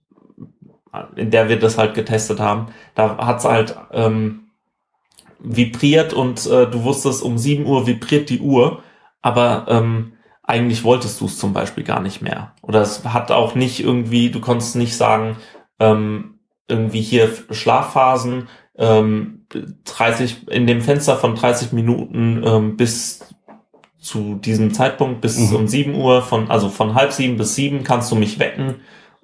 in 1.17 1.31
der 1.31 1.49
wir 1.49 1.59
das 1.59 1.79
halt 1.79 1.95
getestet 1.95 2.41
haben, 2.41 2.67
da 2.95 3.19
hat's 3.19 3.45
halt 3.45 3.77
ähm, 3.93 4.49
vibriert 5.39 6.13
und 6.13 6.47
äh, 6.47 6.69
du 6.69 6.85
wusstest, 6.85 7.23
um 7.23 7.39
7 7.39 7.65
Uhr 7.67 7.87
vibriert 7.87 8.31
die 8.31 8.41
Uhr, 8.41 8.83
aber 9.23 9.67
ähm, 9.69 10.13
eigentlich 10.43 10.85
wolltest 10.85 11.21
du 11.21 11.27
es 11.27 11.39
zum 11.39 11.53
Beispiel 11.53 11.85
gar 11.85 12.01
nicht 12.01 12.23
mehr. 12.23 12.55
Oder 12.63 12.81
es 12.81 13.05
hat 13.05 13.31
auch 13.31 13.55
nicht 13.55 13.81
irgendwie, 13.81 14.31
du 14.31 14.41
konntest 14.41 14.77
nicht 14.77 14.97
sagen, 14.97 15.37
ähm, 15.79 16.41
irgendwie 16.69 17.03
hier 17.03 17.31
Schlafphasen, 17.51 18.49
ähm, 18.77 19.47
30 19.85 20.49
in 20.49 20.67
dem 20.67 20.81
Fenster 20.81 21.17
von 21.17 21.35
30 21.35 21.73
Minuten 21.73 22.43
ähm, 22.45 22.77
bis 22.77 23.35
zu 24.01 24.37
diesem 24.37 24.73
Zeitpunkt 24.73 25.21
bis 25.21 25.39
Mhm. 25.39 25.57
um 25.57 25.69
7 25.69 25.95
Uhr 25.95 26.23
von 26.23 26.51
also 26.51 26.69
von 26.69 26.95
halb 26.95 27.13
sieben 27.13 27.37
bis 27.37 27.55
sieben 27.55 27.83
kannst 27.85 28.11
du 28.13 28.17
mich 28.17 28.39
wecken 28.39 28.77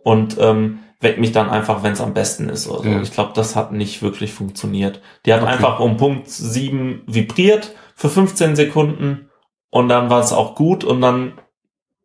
und 0.03 0.37
ähm, 0.41 0.81
weck 1.01 1.19
mich 1.19 1.33
dann 1.33 1.51
einfach, 1.51 1.83
wenn 1.83 1.93
es 1.93 2.01
am 2.01 2.15
besten 2.15 2.49
ist. 2.49 2.67
Oder 2.69 2.83
so. 2.83 2.89
Ja. 2.89 3.03
Ich 3.03 3.13
glaube, 3.13 3.33
das 3.35 3.57
hat 3.57 3.73
nicht 3.73 4.03
wirklich 4.03 4.33
funktioniert. 4.33 5.01
Die 5.27 5.33
hat 5.35 5.43
Okay. 5.43 5.53
einfach 5.53 5.79
um 5.81 5.97
Punkt 5.97 6.29
7 6.29 7.03
vibriert 7.07 7.75
für 7.95 8.09
15 8.09 8.57
Sekunden 8.57 9.29
und 9.71 9.89
dann 9.89 10.11
war 10.11 10.21
es 10.21 10.33
auch 10.33 10.55
gut 10.55 10.83
und 10.85 11.01
dann 11.01 11.33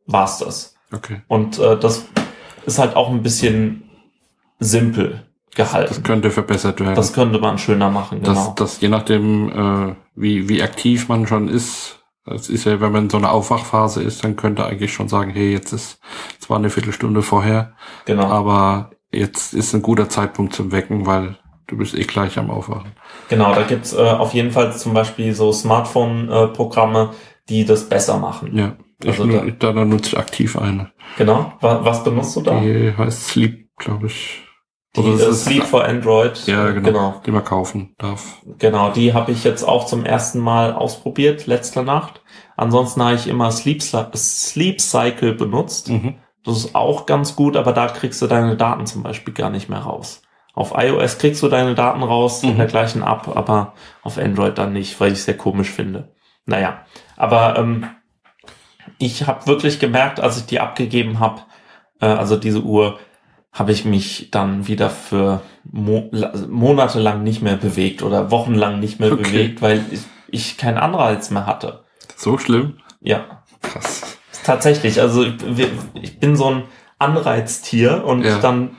war's 0.05 0.39
das. 0.39 0.75
Okay. 0.91 1.21
Und 1.27 1.59
äh, 1.59 1.77
das 1.79 2.05
ist 2.65 2.77
halt 2.79 2.95
auch 2.95 3.09
ein 3.09 3.23
bisschen 3.23 3.89
simpel 4.59 5.23
Das 5.55 5.69
gehalten. 5.71 6.03
könnte 6.03 6.31
verbessert 6.31 6.79
werden. 6.79 6.95
Das 6.95 7.13
könnte 7.13 7.39
man 7.39 7.57
schöner 7.57 7.89
machen, 7.89 8.21
genau. 8.21 8.33
dass, 8.33 8.55
dass 8.55 8.81
je 8.81 8.89
nachdem, 8.89 9.49
äh, 9.91 9.95
wie, 10.15 10.49
wie 10.49 10.61
aktiv 10.61 11.07
man 11.09 11.27
schon 11.27 11.47
ist, 11.47 11.98
das 12.25 12.49
ist 12.49 12.65
ja, 12.65 12.79
wenn 12.81 12.91
man 12.91 13.05
in 13.05 13.09
so 13.09 13.17
einer 13.17 13.31
Aufwachphase 13.31 14.03
ist, 14.03 14.23
dann 14.23 14.35
könnte 14.35 14.65
eigentlich 14.65 14.93
schon 14.93 15.07
sagen, 15.07 15.31
hey, 15.31 15.51
jetzt 15.51 15.73
ist 15.73 15.99
zwar 16.39 16.57
eine 16.57 16.69
Viertelstunde 16.69 17.21
vorher, 17.21 17.73
genau. 18.05 18.25
aber 18.27 18.91
jetzt 19.11 19.53
ist 19.53 19.73
ein 19.73 19.81
guter 19.81 20.09
Zeitpunkt 20.09 20.53
zum 20.53 20.71
Wecken, 20.71 21.05
weil 21.05 21.37
du 21.67 21.77
bist 21.77 21.95
eh 21.95 22.03
gleich 22.03 22.37
am 22.37 22.49
Aufwachen. 22.51 22.91
Genau, 23.29 23.53
da 23.55 23.63
gibt's 23.63 23.93
äh, 23.93 23.97
auf 24.01 24.33
jeden 24.33 24.51
Fall 24.51 24.75
zum 24.77 24.93
Beispiel 24.93 25.33
so 25.33 25.51
Smartphone-Programme, 25.51 27.11
die 27.47 27.65
das 27.65 27.87
besser 27.89 28.17
machen. 28.17 28.55
Ja. 28.55 28.75
Ich, 29.01 29.09
Also 29.09 29.25
da- 29.25 29.45
da, 29.45 29.71
da 29.73 29.85
nutze 29.85 30.09
ich 30.09 30.17
aktiv 30.17 30.57
eine. 30.57 30.91
Genau. 31.17 31.53
Wa 31.61 31.79
was 31.83 32.03
benutzt 32.03 32.35
du 32.35 32.41
da? 32.41 32.59
Die 32.59 32.93
heißt 32.95 33.27
Sleep, 33.29 33.69
glaube 33.77 34.07
ich. 34.07 34.43
Die 34.95 35.01
Oder 35.01 35.23
äh, 35.27 35.29
ist- 35.29 35.45
Sleep 35.45 35.63
for 35.63 35.85
Android. 35.85 36.45
Ja, 36.47 36.71
genau. 36.71 36.87
genau. 36.89 37.21
Die 37.25 37.31
man 37.31 37.43
kaufen 37.43 37.93
darf. 37.99 38.37
Genau, 38.57 38.89
die 38.91 39.13
habe 39.13 39.31
ich 39.31 39.43
jetzt 39.43 39.63
auch 39.63 39.85
zum 39.85 40.03
ersten 40.05 40.39
Mal 40.39 40.73
ausprobiert, 40.73 41.45
letzte 41.47 41.83
Nacht. 41.83 42.21
Ansonsten 42.57 43.03
habe 43.03 43.15
ich 43.15 43.27
immer 43.27 43.51
Sleep, 43.51 43.81
Sleep 43.83 44.81
Cycle 44.81 45.33
benutzt. 45.35 45.89
Mhm. 45.89 46.15
Das 46.43 46.57
ist 46.57 46.73
auch 46.75 47.05
ganz 47.05 47.35
gut, 47.35 47.55
aber 47.55 47.71
da 47.73 47.87
kriegst 47.87 48.21
du 48.21 48.27
deine 48.27 48.57
Daten 48.57 48.85
zum 48.87 49.03
Beispiel 49.03 49.33
gar 49.33 49.49
nicht 49.51 49.69
mehr 49.69 49.79
raus. 49.79 50.21
Auf 50.55 50.73
iOS 50.75 51.19
kriegst 51.19 51.43
du 51.43 51.47
deine 51.49 51.75
Daten 51.75 52.01
raus 52.01 52.41
in 52.43 52.53
Mhm. 52.53 52.57
der 52.57 52.65
gleichen 52.67 53.03
App, 53.03 53.27
aber 53.35 53.73
auf 54.01 54.17
Android 54.17 54.57
dann 54.57 54.73
nicht, 54.73 54.99
weil 54.99 55.11
ich 55.11 55.19
es 55.19 55.25
sehr 55.25 55.37
komisch 55.37 55.69
finde. 55.69 56.15
Naja, 56.45 56.79
aber 57.15 57.57
ähm, 57.59 57.85
ich 58.97 59.27
habe 59.27 59.45
wirklich 59.47 59.79
gemerkt, 59.79 60.19
als 60.19 60.37
ich 60.37 60.45
die 60.47 60.59
abgegeben 60.59 61.19
habe, 61.19 61.41
äh, 62.01 62.07
also 62.07 62.35
diese 62.35 62.61
Uhr, 62.61 62.99
habe 63.51 63.71
ich 63.71 63.83
mich 63.85 64.29
dann 64.31 64.67
wieder 64.67 64.89
für 64.89 65.41
Mo 65.71 66.07
la- 66.11 66.33
monatelang 66.47 67.23
nicht 67.23 67.41
mehr 67.41 67.57
bewegt 67.57 68.03
oder 68.03 68.31
wochenlang 68.31 68.79
nicht 68.79 68.99
mehr 68.99 69.11
Okay. 69.11 69.23
bewegt, 69.23 69.61
weil 69.61 69.83
ich, 69.91 70.01
ich 70.29 70.57
keinen 70.57 70.77
Anreiz 70.77 71.29
mehr 71.31 71.45
hatte. 71.45 71.83
So 72.15 72.37
schlimm? 72.37 72.77
Ja, 73.01 73.43
Krass. 73.61 74.17
Tatsächlich, 74.45 75.01
also 75.01 75.23
ich, 75.23 75.33
ich 76.01 76.19
bin 76.19 76.35
so 76.37 76.45
ein 76.49 76.63
Anreiztier 76.97 78.05
und 78.05 78.23
Ja. 78.23 78.39
dann 78.39 78.77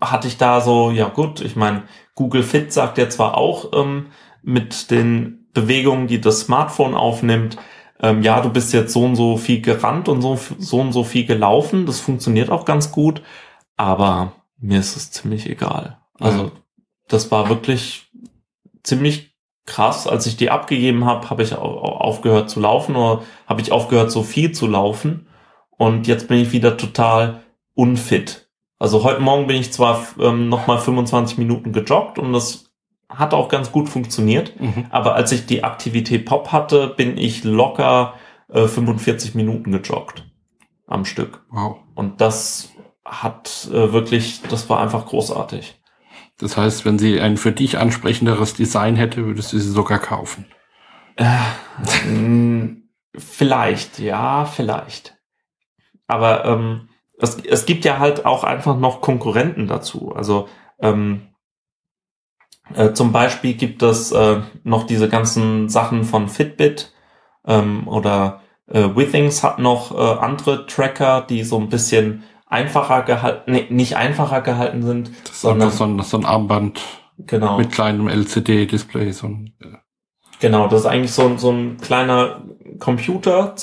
hatte 0.00 0.26
ich 0.28 0.36
da 0.36 0.60
so, 0.60 0.90
ja 0.90 1.08
gut, 1.08 1.40
ich 1.40 1.54
meine, 1.56 1.82
Google 2.14 2.42
Fit 2.42 2.72
sagt 2.72 2.98
ja 2.98 3.08
zwar 3.08 3.36
auch 3.36 3.70
ähm, 3.72 4.06
mit 4.42 4.90
den 4.90 5.46
Bewegungen, 5.54 6.06
die 6.06 6.20
das 6.20 6.40
Smartphone 6.40 6.94
aufnimmt, 6.94 7.56
ähm, 8.02 8.22
ja, 8.22 8.40
du 8.40 8.50
bist 8.50 8.72
jetzt 8.74 8.92
so 8.92 9.04
und 9.04 9.16
so 9.16 9.36
viel 9.36 9.62
gerannt 9.62 10.08
und 10.08 10.20
so, 10.22 10.38
so 10.58 10.80
und 10.80 10.92
so 10.92 11.02
viel 11.04 11.24
gelaufen, 11.24 11.86
das 11.86 12.00
funktioniert 12.00 12.50
auch 12.50 12.64
ganz 12.64 12.92
gut, 12.92 13.22
aber 13.76 14.32
mir 14.58 14.78
ist 14.80 14.96
es 14.96 15.10
ziemlich 15.10 15.48
egal. 15.48 15.98
Also 16.18 16.44
Ja. 16.44 16.50
das 17.08 17.30
war 17.30 17.48
wirklich 17.48 18.10
ziemlich 18.82 19.34
krass. 19.66 20.06
Als 20.06 20.26
ich 20.26 20.36
die 20.36 20.50
abgegeben 20.50 21.04
habe, 21.04 21.28
habe 21.30 21.42
ich 21.42 21.54
au- 21.56 21.60
au- 21.62 21.96
aufgehört 21.98 22.48
zu 22.50 22.60
laufen 22.60 22.96
oder 22.96 23.22
habe 23.46 23.60
ich 23.60 23.72
aufgehört, 23.72 24.10
so 24.10 24.22
viel 24.22 24.52
zu 24.52 24.66
laufen. 24.66 25.26
Und 25.70 26.06
jetzt 26.06 26.28
bin 26.28 26.38
ich 26.38 26.52
wieder 26.52 26.76
total 26.76 27.42
unfit. 27.74 28.48
Also 28.78 29.04
heute 29.04 29.20
Morgen 29.20 29.46
bin 29.46 29.56
ich 29.56 29.72
zwar 29.72 30.06
ähm, 30.20 30.48
nochmal 30.48 30.78
25 30.78 31.36
Minuten 31.38 31.72
gejoggt 31.72 32.18
und 32.18 32.32
das 32.32 32.70
hat 33.08 33.34
auch 33.34 33.48
ganz 33.48 33.72
gut 33.72 33.88
funktioniert. 33.88 34.58
Mhm. 34.60 34.86
Aber 34.90 35.14
als 35.14 35.32
ich 35.32 35.46
die 35.46 35.64
Aktivität 35.64 36.26
Pop 36.26 36.52
hatte, 36.52 36.88
bin 36.88 37.18
ich 37.18 37.44
locker 37.44 38.14
äh, 38.48 38.66
45 38.66 39.34
Minuten 39.34 39.72
gejoggt 39.72 40.24
am 40.86 41.04
Stück. 41.04 41.44
Wow. 41.50 41.78
Und 41.94 42.20
das 42.20 42.70
hat 43.06 43.68
äh, 43.70 43.92
wirklich, 43.92 44.42
das 44.42 44.68
war 44.68 44.80
einfach 44.80 45.06
großartig. 45.06 45.80
Das 46.38 46.56
heißt, 46.56 46.84
wenn 46.84 46.98
sie 46.98 47.20
ein 47.20 47.36
für 47.36 47.52
dich 47.52 47.78
ansprechenderes 47.78 48.54
Design 48.54 48.96
hätte, 48.96 49.24
würdest 49.24 49.52
du 49.52 49.58
sie 49.58 49.70
sogar 49.70 49.98
kaufen. 49.98 50.46
Mm, 52.06 52.88
vielleicht, 53.14 53.98
ja, 53.98 54.46
vielleicht. 54.46 55.18
Aber 56.06 56.46
ähm, 56.46 56.88
es, 57.18 57.36
es 57.44 57.66
gibt 57.66 57.84
ja 57.84 57.98
halt 57.98 58.24
auch 58.24 58.44
einfach 58.44 58.78
noch 58.78 59.02
Konkurrenten 59.02 59.66
dazu. 59.66 60.14
Also 60.14 60.48
ähm, 60.80 61.28
äh, 62.74 62.92
zum 62.92 63.12
Beispiel 63.12 63.54
gibt 63.54 63.82
es 63.82 64.12
äh, 64.12 64.40
noch 64.64 64.84
diese 64.84 65.08
ganzen 65.08 65.68
Sachen 65.68 66.04
von 66.04 66.28
Fitbit 66.28 66.94
ähm, 67.46 67.86
oder 67.88 68.40
äh, 68.66 68.88
Withings 68.94 69.42
hat 69.42 69.58
noch 69.58 69.92
äh, 69.92 70.18
andere 70.20 70.66
Tracker, 70.66 71.22
die 71.22 71.44
so 71.44 71.58
ein 71.58 71.68
bisschen 71.68 72.24
einfacher 72.46 73.02
gehalten, 73.02 73.52
nee, 73.52 73.66
nicht 73.70 73.96
einfacher 73.96 74.40
gehalten 74.40 74.82
sind, 74.82 75.10
Das 75.24 75.32
ist 75.32 75.40
sondern 75.42 75.68
einfach 75.68 75.78
so 75.78 75.84
ein, 75.84 76.02
so 76.02 76.16
ein 76.18 76.24
Armband 76.24 76.80
genau. 77.18 77.58
mit 77.58 77.72
kleinem 77.72 78.08
LCD-Display. 78.08 79.12
So 79.12 79.26
ein, 79.28 79.54
äh, 79.60 79.76
Genau, 80.38 80.68
das 80.68 80.80
ist 80.80 80.86
eigentlich 80.86 81.12
so, 81.12 81.26
ein- 81.26 81.38
so 81.38 81.50
ein 81.50 81.78
kleiner 81.78 82.42
Computer, 82.78 83.54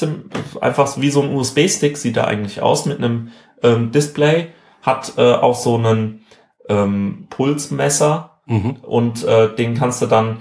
einfach 0.60 0.98
wie 0.98 1.12
so 1.12 1.22
ein 1.22 1.34
USB-Stick 1.36 1.98
sieht 1.98 2.17
er 2.17 2.28
eigentlich 2.28 2.62
aus 2.62 2.86
mit 2.86 2.98
einem 2.98 3.30
ähm, 3.62 3.91
Display, 3.91 4.48
hat 4.82 5.13
äh, 5.17 5.34
auch 5.34 5.56
so 5.56 5.76
einen 5.76 6.26
ähm, 6.69 7.28
Pulsmesser 7.30 8.41
mhm. 8.48 8.78
und 8.82 9.24
äh, 9.24 9.54
den 9.56 9.76
kannst 9.76 10.02
du 10.02 10.08
dann 10.08 10.38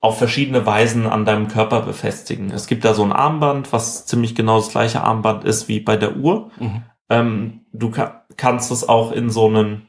auf 0.00 0.18
verschiedene 0.18 0.66
Weisen 0.66 1.06
an 1.06 1.24
deinem 1.24 1.48
Körper 1.48 1.80
befestigen. 1.80 2.50
Es 2.50 2.66
gibt 2.66 2.84
da 2.84 2.92
so 2.92 3.04
ein 3.04 3.12
Armband, 3.12 3.72
was 3.72 4.04
ziemlich 4.04 4.34
genau 4.34 4.56
das 4.58 4.68
gleiche 4.70 5.02
Armband 5.02 5.44
ist 5.44 5.68
wie 5.68 5.80
bei 5.80 5.96
der 5.96 6.16
Uhr. 6.16 6.50
Mhm. 6.58 6.82
Ähm, 7.12 7.60
du 7.72 7.90
ka 7.90 8.24
kannst 8.36 8.70
es 8.72 8.88
auch 8.88 9.12
in 9.12 9.28
so 9.28 9.46
einen 9.46 9.88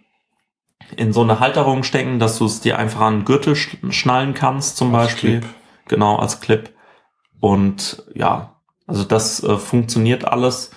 in 0.98 1.14
so 1.14 1.22
eine 1.22 1.40
Halterung 1.40 1.84
stecken, 1.84 2.20
dass 2.20 2.38
du 2.38 2.46
es 2.46 2.60
dir 2.60 2.78
einfach 2.78 3.00
an 3.00 3.20
den 3.20 3.26
Gürtel 3.26 3.56
sch 3.56 3.78
schnallen 3.90 4.34
kannst, 4.34 4.76
zum 4.78 4.94
Als 4.94 5.14
Beispiel. 5.14 5.40
Clip. 5.40 5.50
Genau, 5.88 6.18
als 6.18 6.42
Clip. 6.42 6.70
Und 7.40 8.04
ja, 8.14 8.58
also 8.86 9.04
das 9.06 9.42
äh, 9.44 9.58
funktioniert 9.58 10.26
alles. 10.26 10.72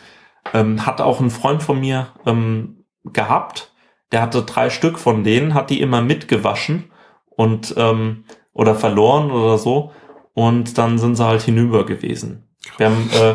Ähm, 0.54 0.86
hat 0.86 1.00
auch 1.00 1.20
ein 1.20 1.30
Freund 1.30 1.62
von 1.62 1.80
mir 1.80 2.08
ähm, 2.24 2.84
gehabt. 3.04 3.72
Der 4.12 4.22
hatte 4.22 4.42
drei 4.42 4.70
Stück 4.70 4.98
von 4.98 5.24
denen, 5.24 5.54
hat 5.54 5.70
die 5.70 5.80
immer 5.80 6.00
mitgewaschen 6.00 6.92
und 7.30 7.74
ähm, 7.76 8.24
oder 8.52 8.76
verloren 8.76 9.32
oder 9.32 9.58
so. 9.58 9.92
Und 10.34 10.78
dann 10.78 10.98
sind 10.98 11.16
sie 11.16 11.24
halt 11.24 11.42
hinüber 11.42 11.84
gewesen. 11.84 12.48
Wir 12.76 12.86
haben 12.86 13.10
äh, 13.12 13.34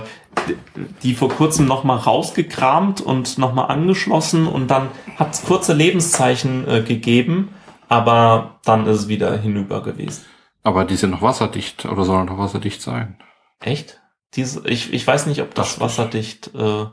die 1.04 1.14
vor 1.14 1.30
kurzem 1.30 1.66
nochmal 1.66 1.98
rausgekramt 1.98 3.02
und 3.02 3.38
nochmal 3.38 3.70
angeschlossen 3.70 4.48
und 4.48 4.68
dann 4.70 4.90
hat 5.18 5.34
es 5.34 5.44
kurze 5.44 5.74
Lebenszeichen 5.74 6.68
äh, 6.68 6.82
gegeben, 6.82 7.50
aber 7.90 8.60
dann 8.66 8.88
ist 8.88 9.00
es 9.02 9.08
wieder 9.08 9.38
hinüber 9.38 9.84
gewesen. 9.84 10.26
Aber 10.64 10.86
die 10.86 10.96
sind 10.96 11.12
noch 11.12 11.22
wasserdicht 11.22 11.86
oder 11.86 12.04
sollen 12.04 12.28
noch 12.28 12.38
wasserdicht 12.38 12.82
sein. 12.82 13.18
Echt? 13.60 14.00
Diese, 14.36 14.68
ich, 14.68 14.94
ich 14.94 15.06
weiß 15.06 15.26
nicht, 15.26 15.42
ob 15.42 15.54
das 15.56 15.76
ich. 15.76 15.82
wasserdicht 15.82 16.52
äh, 16.56 16.86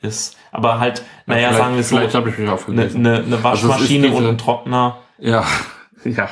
ist. 0.00 0.36
Aber 0.50 0.80
halt, 0.80 1.04
naja, 1.26 1.48
vielleicht, 1.48 1.58
sagen 1.58 1.76
wir 1.76 1.84
so, 1.84 2.72
eine, 2.72 2.82
eine, 2.82 3.24
eine 3.24 3.44
Also 3.44 3.68
Waschmaschine 3.68 4.08
diese- 4.08 4.18
und 4.18 4.26
ein 4.26 4.38
Trockner. 4.38 4.98
Ja, 5.18 5.44
ja. 6.04 6.28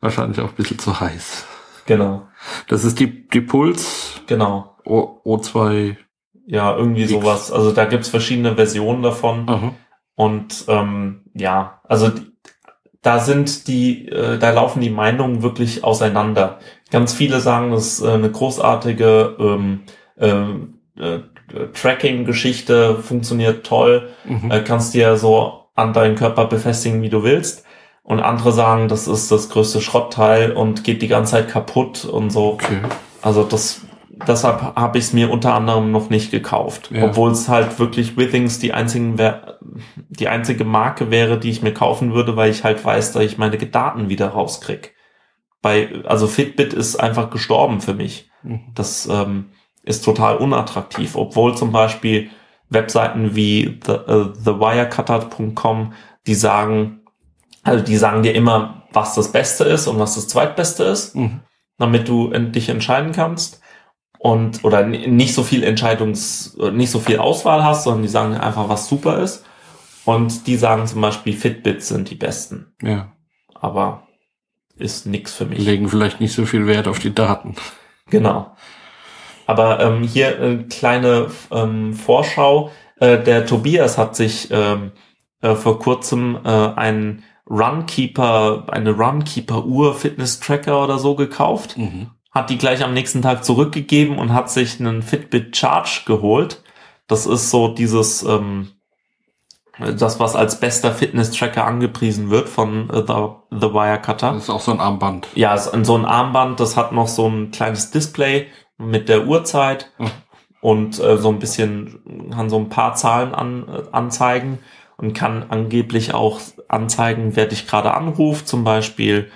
Wahrscheinlich 0.00 0.40
auch 0.40 0.48
ein 0.48 0.54
bisschen 0.54 0.78
zu 0.78 0.98
heiß. 0.98 1.46
Genau, 1.86 2.28
Das 2.68 2.84
ist 2.84 3.00
die, 3.00 3.28
die 3.28 3.40
Puls 3.40 4.20
genau. 4.26 4.69
O, 4.84 5.20
O2. 5.24 5.96
Ja, 6.46 6.76
irgendwie 6.76 7.02
X. 7.02 7.10
sowas. 7.12 7.52
Also 7.52 7.72
da 7.72 7.84
gibt's 7.84 8.08
verschiedene 8.08 8.56
Versionen 8.56 9.02
davon. 9.02 9.48
Aha. 9.48 9.72
Und 10.16 10.64
ähm, 10.68 11.22
ja, 11.34 11.80
also 11.84 12.10
da 13.02 13.18
sind 13.18 13.66
die, 13.68 14.08
äh, 14.08 14.38
da 14.38 14.50
laufen 14.50 14.80
die 14.82 14.90
Meinungen 14.90 15.42
wirklich 15.42 15.84
auseinander. 15.84 16.58
Ganz 16.90 17.12
viele 17.14 17.40
sagen, 17.40 17.70
das 17.70 17.86
ist 17.98 18.02
äh, 18.02 18.10
eine 18.12 18.30
großartige 18.30 19.36
ähm, 19.38 19.80
ähm, 20.18 20.74
äh, 20.98 21.20
Tracking-Geschichte, 21.72 22.96
funktioniert 22.96 23.66
toll, 23.66 24.08
Mhm. 24.24 24.50
äh, 24.50 24.60
kannst 24.60 24.94
dir 24.94 25.16
so 25.16 25.64
an 25.74 25.92
deinen 25.92 26.14
Körper 26.14 26.46
befestigen, 26.46 27.02
wie 27.02 27.08
du 27.08 27.22
willst. 27.22 27.64
Und 28.02 28.20
andere 28.20 28.52
sagen, 28.52 28.88
das 28.88 29.06
ist 29.08 29.30
das 29.30 29.48
größte 29.50 29.80
Schrottteil 29.80 30.52
und 30.52 30.84
geht 30.84 31.00
die 31.02 31.08
ganze 31.08 31.32
Zeit 31.32 31.48
kaputt 31.48 32.04
und 32.04 32.30
so. 32.30 32.52
Okay. 32.54 32.80
Also 33.22 33.44
das, 33.44 33.82
deshalb 34.26 34.60
habe 34.76 34.98
ich 34.98 35.04
es 35.04 35.12
mir 35.12 35.30
unter 35.30 35.54
anderem 35.54 35.90
noch 35.90 36.10
nicht 36.10 36.30
gekauft, 36.30 36.90
Ja. 36.92 37.04
obwohl 37.04 37.30
es 37.30 37.48
halt 37.48 37.78
wirklich 37.78 38.16
Withings 38.16 38.58
die 38.58 38.72
einzigen 38.72 39.16
die 40.08 40.28
einzige 40.28 40.64
Marke 40.64 41.10
wäre, 41.10 41.38
die 41.38 41.50
ich 41.50 41.62
mir 41.62 41.74
kaufen 41.74 42.12
würde, 42.14 42.36
weil 42.36 42.50
ich 42.50 42.64
halt 42.64 42.84
weiß, 42.84 43.12
dass 43.12 43.22
ich 43.22 43.38
meine 43.38 43.56
Daten 43.58 44.08
wieder 44.08 44.28
rauskrieg. 44.28 44.94
Bei 45.62 45.90
also 46.06 46.26
Fitbit 46.26 46.72
ist 46.72 46.96
einfach 46.96 47.30
gestorben 47.30 47.80
für 47.80 47.94
mich. 47.94 48.30
Mhm. 48.42 48.60
Das 48.74 49.06
ähm, 49.10 49.50
ist 49.82 50.04
total 50.04 50.36
unattraktiv, 50.36 51.16
obwohl 51.16 51.54
zum 51.56 51.72
Beispiel 51.72 52.30
Webseiten 52.70 53.34
wie 53.34 53.78
the, 53.84 53.92
äh, 53.92 54.26
thewirecutter.com, 54.44 55.92
die 56.26 56.34
sagen, 56.34 57.00
also 57.62 57.84
die 57.84 57.96
sagen 57.96 58.22
dir 58.22 58.34
immer, 58.34 58.84
was 58.92 59.14
das 59.14 59.32
Beste 59.32 59.64
ist 59.64 59.86
und 59.86 59.98
was 59.98 60.14
das 60.14 60.28
Zweitbeste 60.28 60.84
ist 60.84 61.14
Mhm. 61.16 61.40
damit 61.78 62.08
du 62.08 62.28
dich 62.28 62.68
entscheiden 62.68 63.12
kannst 63.12 63.60
und 64.22 64.64
oder 64.64 64.84
nicht 64.84 65.32
so 65.34 65.42
viel 65.42 65.64
Entscheidungs, 65.64 66.54
nicht 66.72 66.90
so 66.90 67.00
viel 67.00 67.18
Auswahl 67.18 67.64
hast, 67.64 67.84
sondern 67.84 68.02
die 68.02 68.08
sagen 68.08 68.34
einfach, 68.34 68.68
was 68.68 68.86
super 68.86 69.18
ist. 69.18 69.46
Und 70.04 70.46
die 70.46 70.56
sagen 70.56 70.86
zum 70.86 71.00
Beispiel, 71.00 71.32
Fitbits 71.32 71.88
sind 71.88 72.10
die 72.10 72.16
besten, 72.16 72.74
Ja. 72.82 73.12
aber 73.54 74.06
ist 74.76 75.06
nix 75.06 75.32
für 75.32 75.46
mich. 75.46 75.58
Legen 75.64 75.88
vielleicht 75.88 76.20
nicht 76.20 76.34
so 76.34 76.44
viel 76.44 76.66
Wert 76.66 76.86
auf 76.86 76.98
die 76.98 77.14
Daten. 77.14 77.54
Genau. 78.10 78.54
Aber 79.46 79.80
ähm, 79.80 80.02
hier 80.02 80.38
äh, 80.38 80.56
kleine 80.64 81.28
ähm, 81.50 81.94
Vorschau. 81.94 82.70
Äh, 82.98 83.22
der 83.22 83.46
Tobias 83.46 83.96
hat 83.96 84.16
sich 84.16 84.48
ähm, 84.50 84.92
äh, 85.40 85.54
vor 85.54 85.78
kurzem 85.78 86.38
äh, 86.44 86.48
einen 86.48 87.24
Runkeeper, 87.48 88.66
eine 88.70 88.90
Runkeeper-Uhr 88.92 89.94
Fitness-Tracker 89.94 90.84
oder 90.84 90.98
so 90.98 91.14
gekauft. 91.14 91.78
Mhm. 91.78 92.10
Hat 92.30 92.50
die 92.50 92.58
gleich 92.58 92.84
am 92.84 92.94
nächsten 92.94 93.22
Tag 93.22 93.44
zurückgegeben 93.44 94.18
und 94.18 94.32
hat 94.32 94.50
sich 94.50 94.78
einen 94.80 95.02
Fitbit 95.02 95.56
Charge 95.56 96.02
geholt. 96.06 96.62
Das 97.08 97.26
ist 97.26 97.50
so 97.50 97.68
dieses, 97.68 98.22
ähm, 98.22 98.68
das, 99.78 100.20
was 100.20 100.36
als 100.36 100.60
bester 100.60 100.92
Fitness-Tracker 100.92 101.64
angepriesen 101.64 102.30
wird 102.30 102.48
von 102.48 102.90
äh, 102.90 103.02
The, 103.06 103.28
The 103.50 103.72
Wirecutter. 103.72 104.32
Das 104.32 104.44
ist 104.44 104.50
auch 104.50 104.60
so 104.60 104.72
ein 104.72 104.80
Armband. 104.80 105.28
Ja, 105.34 105.54
es 105.54 105.66
ist 105.66 105.86
so 105.86 105.96
ein 105.96 106.04
Armband, 106.04 106.60
das 106.60 106.76
hat 106.76 106.92
noch 106.92 107.08
so 107.08 107.26
ein 107.28 107.50
kleines 107.50 107.90
Display 107.90 108.46
mit 108.78 109.08
der 109.08 109.26
Uhrzeit 109.26 109.90
Mhm. 109.98 110.10
und 110.60 110.98
äh, 111.00 111.16
so 111.16 111.30
ein 111.30 111.38
bisschen, 111.38 112.30
kann 112.32 112.50
so 112.50 112.58
ein 112.58 112.68
paar 112.68 112.94
Zahlen 112.94 113.34
an, 113.34 113.66
äh, 113.68 113.82
anzeigen 113.92 114.58
und 114.96 115.14
kann 115.14 115.46
angeblich 115.48 116.14
auch 116.14 116.40
anzeigen, 116.68 117.34
wer 117.34 117.46
dich 117.46 117.66
gerade 117.66 117.94
anruft 117.94 118.46
zum 118.46 118.64
Beispiel 118.64 119.30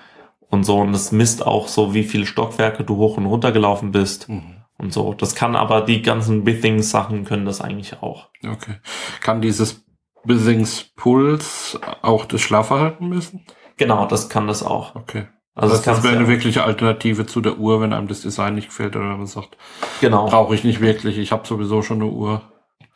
und 0.54 0.64
so. 0.64 0.78
Und 0.78 0.94
es 0.94 1.12
misst 1.12 1.46
auch 1.46 1.68
so, 1.68 1.92
wie 1.92 2.04
viele 2.04 2.24
Stockwerke 2.26 2.82
du 2.84 2.96
hoch 2.96 3.16
und 3.18 3.26
runter 3.26 3.52
gelaufen 3.52 3.92
bist 3.92 4.28
Mhm. 4.30 4.62
und 4.78 4.92
so. 4.92 5.12
Das 5.12 5.34
kann 5.34 5.54
aber 5.56 5.82
die 5.82 6.00
ganzen 6.00 6.46
Withings-Sachen 6.46 7.24
können 7.24 7.44
das 7.44 7.60
eigentlich 7.60 8.02
auch. 8.02 8.28
Okay. 8.42 8.76
Kann 9.20 9.42
dieses 9.42 9.84
Bissings 10.24 10.84
Puls 10.96 11.78
auch 12.02 12.24
das 12.24 12.40
Schlafverhalten 12.40 13.08
messen? 13.10 13.44
Genau, 13.76 14.06
das 14.06 14.28
kann 14.30 14.46
das 14.46 14.62
auch. 14.62 14.94
Okay. 14.94 15.26
Also 15.56 15.74
das, 15.76 15.84
kannst 15.84 16.02
wäre 16.02 16.14
eine 16.14 16.24
ja- 16.24 16.28
wirkliche 16.30 16.64
Alternative 16.64 17.26
zu 17.26 17.40
der 17.40 17.58
Uhr, 17.58 17.80
wenn 17.80 17.92
einem 17.92 18.08
das 18.08 18.22
Design 18.22 18.54
nicht 18.54 18.68
gefällt 18.68 18.96
oder 18.96 19.16
man 19.16 19.26
sagt, 19.26 19.56
Genau. 20.00 20.26
brauche 20.26 20.54
ich 20.54 20.64
nicht 20.64 20.80
wirklich, 20.80 21.18
ich 21.18 21.30
habe 21.30 21.46
sowieso 21.46 21.82
schon 21.82 22.00
eine 22.02 22.10
Uhr. 22.10 22.42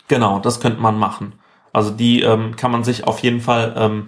Genau, 0.08 0.38
das 0.40 0.58
könnte 0.60 0.80
man 0.80 0.98
machen. 0.98 1.34
Also 1.72 1.90
die 1.90 2.22
ähm, 2.22 2.56
kann 2.56 2.70
man 2.72 2.82
sich 2.82 3.06
auf 3.06 3.20
jeden 3.20 3.40
Fall 3.40 3.74
ähm, 3.76 4.06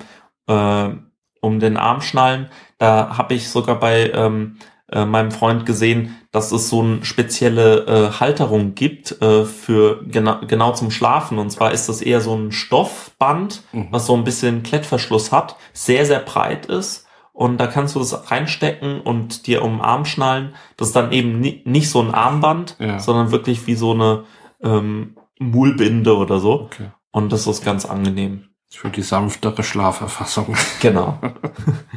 äh, 0.49 0.97
um 1.41 1.61
den 1.61 1.77
Arm 1.77 2.01
schnallen. 2.01 2.49
Da 2.81 3.17
habe 3.19 3.35
ich 3.35 3.49
sogar 3.51 3.79
bei 3.79 4.11
ähm, 4.13 4.57
äh, 4.91 5.05
meinem 5.05 5.31
Freund 5.31 5.67
gesehen, 5.67 6.17
dass 6.33 6.51
es 6.51 6.69
so 6.71 6.81
eine 6.83 7.05
spezielle 7.05 7.87
äh, 7.87 8.19
Halterung 8.21 8.75
gibt 8.75 9.21
äh, 9.23 9.45
für 9.45 10.03
genau, 10.07 10.41
genau 10.47 10.73
zum 10.73 10.91
Schlafen. 10.91 11.39
Und 11.39 11.51
zwar 11.51 11.73
ist 11.73 11.89
das 11.91 12.01
eher 12.01 12.21
so 12.23 12.35
ein 12.35 12.51
Stoffband, 12.53 13.63
Mhm. 13.73 13.89
was 13.91 14.07
so 14.07 14.17
ein 14.17 14.25
bisschen 14.25 14.63
Klettverschluss 14.63 15.31
hat, 15.31 15.57
sehr, 15.75 16.07
sehr 16.07 16.21
breit 16.21 16.67
ist. 16.67 17.07
Und 17.33 17.59
da 17.59 17.67
kannst 17.67 17.95
du 17.97 18.01
es 18.01 18.31
reinstecken 18.31 19.01
und 19.03 19.47
dir 19.47 19.63
um 19.63 19.73
den 19.77 19.81
Arm 19.83 20.05
schnallen. 20.07 20.55
Das 20.79 20.89
ist 20.89 20.97
dann 20.97 21.13
eben 21.13 21.39
ni 21.39 21.63
nicht 21.67 21.91
so 21.91 22.01
ein 22.03 22.13
Armband, 22.15 22.77
Ja. 22.79 22.99
sondern 22.99 23.31
wirklich 23.31 23.67
wie 23.67 23.75
so 23.77 23.93
eine 23.93 24.25
ähm, 24.63 25.17
Mullbinde 25.39 26.17
oder 26.17 26.39
so. 26.41 26.63
Okay. 26.63 26.91
Und 27.13 27.31
das 27.33 27.47
ist 27.47 27.65
ganz 27.65 27.85
angenehm. 27.85 28.47
Für 28.73 28.89
die 28.89 29.03
sanftere 29.03 29.63
Schlaferfassung. 29.63 30.57
Genau. 30.81 31.19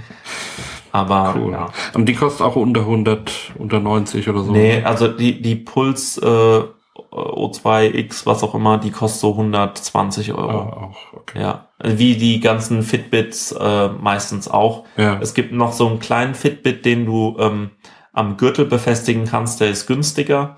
Aber 0.94 1.34
Cool. 1.36 1.52
ja. 1.52 1.70
Und 1.96 2.06
die 2.08 2.14
kostet 2.14 2.46
auch 2.46 2.56
unter 2.56 2.82
100, 2.82 3.52
unter 3.58 3.80
90 3.80 4.30
oder 4.30 4.44
so. 4.44 4.52
Nee, 4.52 4.84
also 4.84 5.08
die, 5.08 5.42
die 5.42 5.56
Puls 5.56 6.18
äh, 6.20 6.62
O2X, 7.12 8.26
was 8.26 8.44
auch 8.44 8.54
immer, 8.56 8.78
die 8.78 8.92
kostet 8.92 9.22
so 9.22 9.32
120 9.32 10.32
Ah, 10.34 10.36
Euro. 10.36 10.60
auch, 10.60 10.98
okay. 11.14 11.42
Ja. 11.42 11.66
Wie 11.84 12.16
die 12.16 12.40
ganzen 12.40 12.84
Fitbits 12.84 13.52
äh, 13.54 13.90
meistens 13.90 14.48
auch. 14.48 14.86
Ja. 14.98 15.18
Es 15.22 15.34
gibt 15.34 15.52
noch 15.52 15.74
so 15.74 15.88
einen 15.88 16.00
kleinen 16.00 16.36
Fitbit, 16.36 16.86
den 16.86 17.06
du 17.06 17.36
ähm, 17.40 17.72
am 18.14 18.38
Gürtel 18.38 18.66
befestigen 18.66 19.26
kannst, 19.26 19.60
der 19.62 19.70
ist 19.70 19.88
günstiger. 19.88 20.56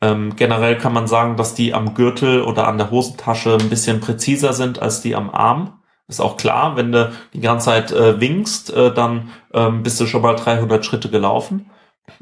Ähm, 0.00 0.34
generell 0.36 0.78
kann 0.78 0.92
man 0.94 1.06
sagen, 1.06 1.36
dass 1.36 1.54
die 1.54 1.74
am 1.74 1.94
Gürtel 1.94 2.42
oder 2.42 2.66
an 2.68 2.78
der 2.78 2.90
Hosentasche 2.90 3.58
ein 3.60 3.68
bisschen 3.68 4.00
präziser 4.00 4.52
sind 4.54 4.80
als 4.80 5.02
die 5.02 5.14
am 5.14 5.30
Arm. 5.30 5.74
Ist 6.06 6.20
auch 6.20 6.36
klar, 6.36 6.76
wenn 6.76 6.92
du 6.92 7.12
die 7.32 7.40
ganze 7.40 7.66
Zeit 7.66 7.90
äh, 7.90 8.20
winkst, 8.20 8.72
äh, 8.72 8.92
dann 8.92 9.30
ähm, 9.54 9.82
bist 9.82 10.00
du 10.00 10.06
schon 10.06 10.22
mal 10.22 10.34
300 10.34 10.84
Schritte 10.84 11.08
gelaufen. 11.08 11.70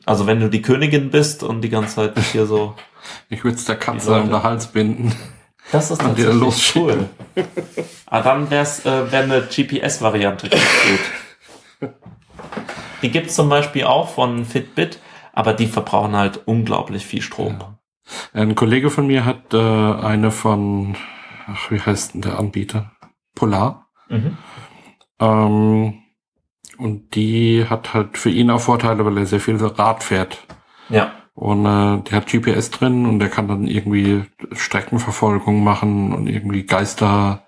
Also 0.07 0.27
wenn 0.27 0.39
du 0.39 0.49
die 0.49 0.63
Königin 0.63 1.11
bist 1.11 1.43
und 1.43 1.63
die 1.63 1.69
ganze 1.69 1.97
Zeit 1.97 2.19
hier 2.33 2.47
so... 2.47 2.75
Ich 3.29 3.43
würde 3.43 3.57
es 3.57 3.65
der 3.65 3.77
Katze 3.77 4.15
um 4.15 4.29
den 4.29 4.43
Hals 4.43 4.69
binden. 4.69 5.13
Das 5.73 5.91
ist 5.91 6.03
losschicken. 6.03 7.09
cool. 7.37 7.45
Ah, 8.07 8.21
dann 8.21 8.51
wär's, 8.51 8.85
äh, 8.85 9.11
wäre 9.11 9.25
eine 9.25 9.43
GPS-Variante 9.43 10.49
ganz 10.49 10.63
gut. 11.81 11.91
Die 13.03 13.11
gibt's 13.11 13.35
zum 13.35 13.49
Beispiel 13.49 13.85
auch 13.85 14.11
von 14.11 14.45
Fitbit, 14.45 14.99
aber 15.33 15.55
die 15.55 15.67
verbrauchen 15.67 16.15
halt 16.15 16.41
unglaublich 16.47 17.07
viel 17.07 17.23
Strom. 17.23 17.59
Ein 18.33 18.55
Kollege 18.55 18.91
von 18.91 19.07
mir 19.07 19.25
hat 19.25 19.55
äh, 19.55 19.57
eine 19.57 20.31
von, 20.31 20.97
ach, 21.47 21.71
wie 21.71 21.81
heißt 21.81 22.15
denn 22.15 22.23
der 22.23 22.39
Anbieter? 22.39 22.93
Polar. 23.35 23.89
Mhm. 24.09 24.37
Ähm, 25.21 25.95
und 26.79 27.15
die 27.15 27.67
hat 27.69 27.95
halt 27.95 28.19
für 28.19 28.31
ihn 28.31 28.51
auch 28.51 28.61
Vorteile, 28.61 29.05
weil 29.05 29.19
er 29.19 29.27
sehr 29.27 29.41
viel 29.41 29.57
Rad 29.57 30.03
fährt. 30.03 30.39
Ja, 30.89 31.13
Und 31.35 31.65
äh, 31.65 32.03
der 32.03 32.13
hat 32.13 32.27
GPS 32.27 32.71
drin 32.71 33.07
und 33.07 33.19
der 33.19 33.29
kann 33.29 33.49
dann 33.49 33.67
irgendwie 33.67 34.25
Streckenverfolgung 34.53 35.63
machen 35.63 36.13
und 36.13 36.27
irgendwie 36.27 36.65
Geister, 36.65 37.47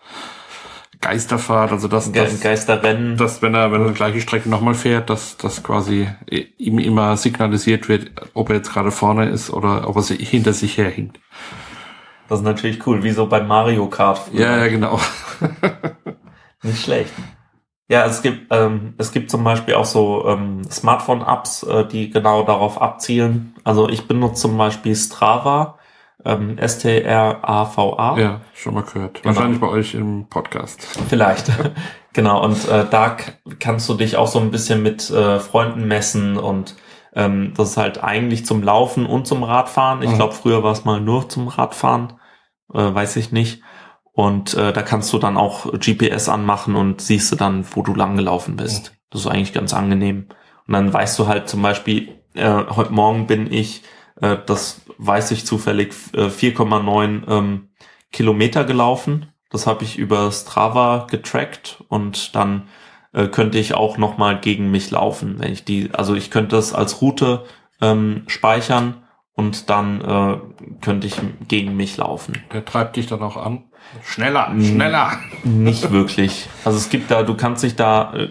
Geisterfahrt, 1.01 1.72
also 1.72 1.89
das, 1.89 2.12
Ge 2.12 2.22
das, 2.22 2.41
Geisterrennen. 2.41 3.16
dass 3.18 3.43
wenn 3.43 3.55
er, 3.55 3.72
wenn 3.72 3.82
er 3.82 3.89
die 3.89 3.95
gleiche 3.95 4.20
Strecke 4.22 4.49
nochmal 4.49 4.74
fährt, 4.74 5.11
dass 5.11 5.37
das 5.37 5.62
quasi 5.62 6.09
ihm 6.57 6.78
immer 6.78 7.16
signalisiert 7.18 7.89
wird, 7.89 8.12
ob 8.32 8.49
er 8.49 8.57
jetzt 8.57 8.72
gerade 8.72 8.91
vorne 8.91 9.28
ist 9.28 9.51
oder 9.51 9.89
ob 9.89 9.97
er 9.97 10.03
sich 10.03 10.26
hinter 10.28 10.55
sich 10.55 10.78
herhinkt. 10.78 11.20
Das 12.35 12.41
ist 12.41 12.47
natürlich 12.47 12.85
cool, 12.89 13.05
wie 13.05 13.12
so 13.12 13.26
bei 13.28 13.41
Mario 13.43 13.87
Kart. 13.87 14.18
früher. 14.18 14.41
Ja, 14.41 14.57
ja, 14.57 14.66
genau. 14.66 14.99
Nicht 16.64 16.82
schlecht. 16.82 17.12
Ja, 17.89 18.07
es 18.07 18.22
gibt, 18.22 18.53
ähm, 18.53 18.95
es 18.99 19.12
gibt 19.12 19.30
zum 19.30 19.45
Beispiel 19.45 19.74
auch 19.74 19.85
so 19.85 20.26
ähm, 20.26 20.62
Smartphone-Apps, 20.68 21.62
äh, 21.62 21.87
die 21.87 22.11
genau 22.11 22.43
darauf 22.43 22.82
abzielen. 22.82 23.55
Also 23.62 23.89
ich 23.89 24.09
benutze 24.09 24.43
zum 24.43 24.59
Beispiel 24.59 24.97
Strava. 24.97 25.78
Ähm, 26.24 26.59
S-T-R-A-V-A. 26.59 28.18
Ja, 28.18 28.41
schon 28.53 28.74
mal 28.74 28.82
gehört. 28.82 29.22
Genau. 29.22 29.37
Wahrscheinlich 29.37 29.61
bei 29.61 29.68
euch 29.68 29.95
im 29.95 30.26
Podcast. 30.28 30.82
Vielleicht. 31.09 31.53
genau, 32.14 32.43
und 32.43 32.66
äh, 32.68 32.85
da 32.91 33.16
kannst 33.61 33.89
du 33.89 33.95
dich 33.95 34.16
auch 34.16 34.26
so 34.26 34.41
ein 34.41 34.51
bisschen 34.51 34.82
mit 34.82 35.09
äh, 35.11 35.39
Freunden 35.39 35.87
messen 35.87 36.37
und 36.37 36.74
ähm, 37.14 37.53
das 37.57 37.70
ist 37.70 37.76
halt 37.76 38.03
eigentlich 38.03 38.45
zum 38.45 38.62
Laufen 38.64 39.07
und 39.07 39.26
zum 39.28 39.45
Radfahren. 39.45 40.03
Ich 40.03 40.11
Mhm. 40.11 40.16
glaube, 40.16 40.32
früher 40.35 40.64
war 40.64 40.72
es 40.72 40.85
mal 40.85 41.01
nur 41.01 41.28
zum 41.28 41.47
Radfahren, 41.47 42.14
äh, 42.74 42.94
weiß 42.94 43.16
ich 43.16 43.32
nicht. 43.32 43.62
Und 44.12 44.54
äh, 44.54 44.72
da 44.72 44.82
kannst 44.82 45.12
du 45.12 45.18
dann 45.18 45.36
auch 45.36 45.72
GPS 45.72 46.28
anmachen 46.28 46.76
und 46.76 47.00
siehst 47.00 47.32
du 47.32 47.36
dann, 47.36 47.64
wo 47.72 47.82
du 47.82 47.94
lang 47.94 48.16
gelaufen 48.16 48.56
bist. 48.56 48.94
Das 49.10 49.22
ist 49.22 49.26
eigentlich 49.26 49.52
ganz 49.52 49.74
angenehm. 49.74 50.28
Und 50.66 50.74
dann 50.74 50.92
weißt 50.92 51.18
du 51.18 51.26
halt 51.26 51.48
zum 51.48 51.62
Beispiel, 51.62 52.14
äh, 52.34 52.64
heute 52.70 52.92
Morgen 52.92 53.26
bin 53.26 53.52
ich, 53.52 53.82
äh, 54.20 54.36
das 54.46 54.82
weiß 54.98 55.32
ich 55.32 55.46
zufällig, 55.46 55.94
äh, 56.12 56.28
4,9 56.28 57.28
ähm, 57.28 57.68
Kilometer 58.12 58.64
gelaufen. 58.64 59.32
Das 59.50 59.66
habe 59.66 59.84
ich 59.84 59.98
über 59.98 60.30
Strava 60.30 61.06
getrackt 61.10 61.82
und 61.88 62.34
dann 62.34 62.68
äh, 63.12 63.28
könnte 63.28 63.58
ich 63.58 63.74
auch 63.74 63.98
noch 63.98 64.18
mal 64.18 64.38
gegen 64.38 64.70
mich 64.70 64.90
laufen, 64.90 65.38
wenn 65.38 65.52
ich 65.52 65.64
die, 65.64 65.90
also 65.92 66.14
ich 66.14 66.30
könnte 66.30 66.56
das 66.56 66.72
als 66.72 67.00
Route 67.00 67.44
ähm, 67.80 68.24
speichern 68.26 69.03
und 69.35 69.68
dann 69.68 70.01
äh, 70.01 70.39
könnte 70.80 71.07
ich 71.07 71.16
gegen 71.49 71.76
mich 71.76 71.97
laufen. 71.97 72.43
Der 72.53 72.64
treibt 72.64 72.97
dich 72.97 73.07
dann 73.07 73.22
auch 73.22 73.37
an. 73.37 73.64
Schneller, 74.03 74.51
schneller. 74.59 75.12
Nicht 75.43 75.91
wirklich. 75.91 76.49
Also 76.64 76.78
es 76.78 76.89
gibt 76.89 77.11
da, 77.11 77.22
du 77.22 77.35
kannst 77.35 77.62
dich 77.62 77.76
da 77.76 78.14
äh, 78.14 78.28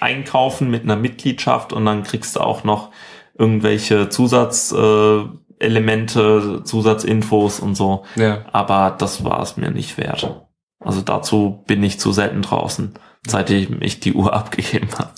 einkaufen 0.00 0.70
mit 0.70 0.82
einer 0.82 0.96
Mitgliedschaft 0.96 1.72
und 1.72 1.84
dann 1.84 2.02
kriegst 2.02 2.36
du 2.36 2.40
auch 2.40 2.64
noch 2.64 2.90
irgendwelche 3.36 4.08
Zusatzelemente, 4.08 6.60
äh, 6.60 6.64
Zusatzinfos 6.64 7.60
und 7.60 7.74
so. 7.74 8.04
Ja. 8.16 8.44
Aber 8.52 8.96
das 8.98 9.24
war 9.24 9.42
es 9.42 9.56
mir 9.56 9.70
nicht 9.70 9.98
wert. 9.98 10.46
Also 10.80 11.02
dazu 11.02 11.62
bin 11.66 11.82
ich 11.82 12.00
zu 12.00 12.12
selten 12.12 12.42
draußen, 12.42 12.94
seitdem 13.26 13.82
ich 13.82 14.00
die 14.00 14.14
Uhr 14.14 14.32
abgegeben 14.34 14.88
habe. 14.98 15.10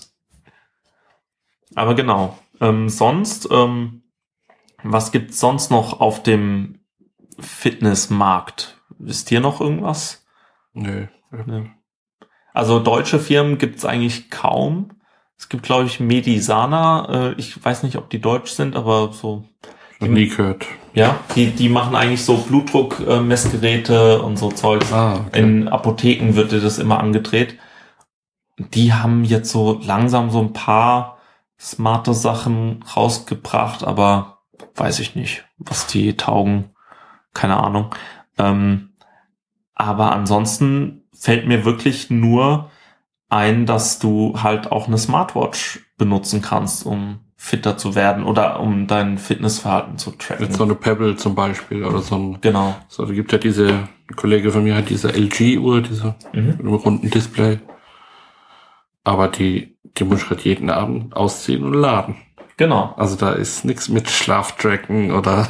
Aber 1.74 1.94
genau. 1.94 2.36
Ähm, 2.60 2.88
sonst, 2.88 3.48
ähm, 3.50 3.99
was 4.82 5.12
gibt's 5.12 5.40
sonst 5.40 5.70
noch 5.70 6.00
auf 6.00 6.22
dem 6.22 6.80
Fitnessmarkt? 7.38 8.76
Wisst 8.98 9.30
ihr 9.30 9.40
noch 9.40 9.60
irgendwas? 9.60 10.24
Nö. 10.72 11.06
Ja. 11.32 11.64
Also 12.52 12.80
deutsche 12.80 13.18
Firmen 13.18 13.58
gibt's 13.58 13.84
eigentlich 13.84 14.30
kaum. 14.30 14.90
Es 15.38 15.48
gibt, 15.48 15.62
glaube 15.62 15.86
ich, 15.86 16.00
Medisana. 16.00 17.30
Äh, 17.30 17.34
ich 17.38 17.62
weiß 17.64 17.82
nicht, 17.82 17.96
ob 17.96 18.10
die 18.10 18.20
deutsch 18.20 18.50
sind, 18.50 18.76
aber 18.76 19.12
so, 19.12 19.44
Noch 20.00 20.08
nie 20.08 20.28
gehört. 20.28 20.66
ja, 20.92 21.18
die, 21.34 21.46
die 21.50 21.68
machen 21.68 21.94
eigentlich 21.96 22.24
so 22.24 22.36
Blutdruck-Messgeräte 22.38 24.20
und 24.22 24.36
so 24.38 24.50
Zeugs. 24.50 24.92
Ah, 24.92 25.24
okay. 25.26 25.40
In 25.40 25.68
Apotheken 25.68 26.34
wird 26.34 26.52
dir 26.52 26.60
das 26.60 26.78
immer 26.78 27.00
angedreht. 27.00 27.58
Die 28.58 28.92
haben 28.92 29.24
jetzt 29.24 29.50
so 29.50 29.80
langsam 29.82 30.30
so 30.30 30.40
ein 30.40 30.52
paar 30.52 31.18
smarte 31.58 32.12
Sachen 32.12 32.84
rausgebracht, 32.94 33.84
aber 33.84 34.39
weiß 34.74 35.00
ich 35.00 35.14
nicht, 35.14 35.44
was 35.58 35.86
die 35.86 36.16
taugen. 36.16 36.70
Keine 37.34 37.56
Ahnung. 37.58 37.94
Ähm, 38.38 38.90
aber 39.74 40.12
ansonsten 40.12 41.04
fällt 41.12 41.46
mir 41.46 41.64
wirklich 41.64 42.10
nur 42.10 42.70
ein, 43.28 43.66
dass 43.66 43.98
du 43.98 44.42
halt 44.42 44.72
auch 44.72 44.88
eine 44.88 44.98
Smartwatch 44.98 45.80
benutzen 45.96 46.42
kannst, 46.42 46.84
um 46.84 47.20
fitter 47.36 47.78
zu 47.78 47.94
werden 47.94 48.24
oder 48.24 48.60
um 48.60 48.86
dein 48.86 49.16
Fitnessverhalten 49.16 49.96
zu 49.96 50.10
tracken. 50.10 50.44
Mit 50.46 50.52
so 50.54 50.64
eine 50.64 50.74
Pebble 50.74 51.16
zum 51.16 51.34
Beispiel 51.34 51.84
oder 51.84 52.00
so 52.00 52.16
ein, 52.16 52.38
genau. 52.42 52.74
so, 52.88 53.06
da 53.06 53.12
gibt 53.14 53.32
ja 53.32 53.38
diese, 53.38 53.68
ein 54.08 54.16
Kollege 54.16 54.50
von 54.50 54.62
mir 54.64 54.74
hat 54.74 54.90
diese 54.90 55.08
LG-Uhr, 55.12 55.80
diese 55.80 56.16
Mhm. 56.34 56.46
mit 56.46 56.60
einem 56.60 56.74
runden 56.74 57.08
Display. 57.10 57.60
Aber 59.04 59.28
die, 59.28 59.78
die 59.84 60.04
muss 60.04 60.22
ich 60.22 60.28
halt 60.30 60.42
jeden 60.42 60.68
Abend 60.68 61.16
ausziehen 61.16 61.64
und 61.64 61.72
laden. 61.72 62.16
Genau. 62.60 62.92
Also 62.98 63.16
da 63.16 63.32
ist 63.32 63.64
nichts 63.64 63.88
mit 63.88 64.10
Schlaftracken 64.10 65.12
oder, 65.12 65.48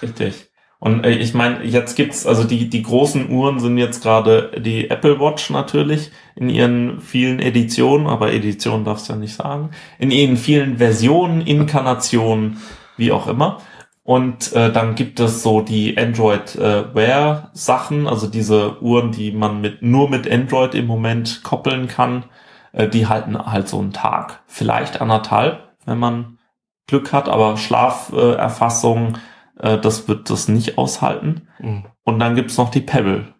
Richtig. 0.00 0.48
Und 0.78 1.02
äh, 1.02 1.10
ich 1.10 1.34
meine, 1.34 1.64
jetzt 1.64 1.96
gibt's 1.96 2.24
also 2.24 2.44
die 2.44 2.70
die 2.70 2.84
großen 2.84 3.28
Uhren 3.30 3.58
sind 3.58 3.78
jetzt 3.78 4.00
gerade 4.00 4.52
die 4.60 4.90
Apple 4.90 5.18
Watch 5.18 5.50
natürlich 5.50 6.12
in 6.36 6.48
ihren 6.48 7.00
vielen 7.00 7.40
Editionen, 7.40 8.06
aber 8.06 8.32
Edition 8.32 8.84
darfst 8.84 9.08
du 9.08 9.14
ja 9.14 9.18
nicht 9.18 9.34
sagen, 9.34 9.70
in 9.98 10.12
ihren 10.12 10.36
vielen 10.36 10.78
Versionen, 10.78 11.40
Inkarnationen, 11.40 12.58
wie 12.96 13.10
auch 13.10 13.26
immer. 13.26 13.58
Und 14.04 14.52
äh, 14.52 14.70
dann 14.70 14.94
gibt 14.94 15.18
es 15.18 15.42
so 15.42 15.62
die 15.62 15.98
Android 15.98 16.54
äh, 16.54 16.94
Wear 16.94 17.50
Sachen, 17.54 18.06
also 18.06 18.28
diese 18.28 18.80
Uhren, 18.80 19.10
die 19.10 19.32
man 19.32 19.60
mit 19.60 19.82
nur 19.82 20.08
mit 20.08 20.30
Android 20.30 20.76
im 20.76 20.86
Moment 20.86 21.42
koppeln 21.42 21.88
kann, 21.88 22.22
äh, 22.70 22.88
die 22.88 23.08
halten 23.08 23.36
halt 23.36 23.66
so 23.66 23.80
einen 23.80 23.92
Tag, 23.92 24.44
vielleicht 24.46 25.00
anderthalb, 25.00 25.63
wenn 25.86 25.98
man 25.98 26.38
Glück 26.86 27.12
hat, 27.12 27.28
aber 27.28 27.56
Schlaferfassung 27.56 29.14
äh, 29.14 29.18
äh, 29.58 29.78
das 29.78 30.08
wird 30.08 30.30
das 30.30 30.48
nicht 30.48 30.78
aushalten. 30.78 31.48
Mhm. 31.58 31.84
Und 32.04 32.18
dann 32.18 32.34
gibt's 32.34 32.58
noch 32.58 32.70
die 32.70 32.80
Pebble. 32.80 33.34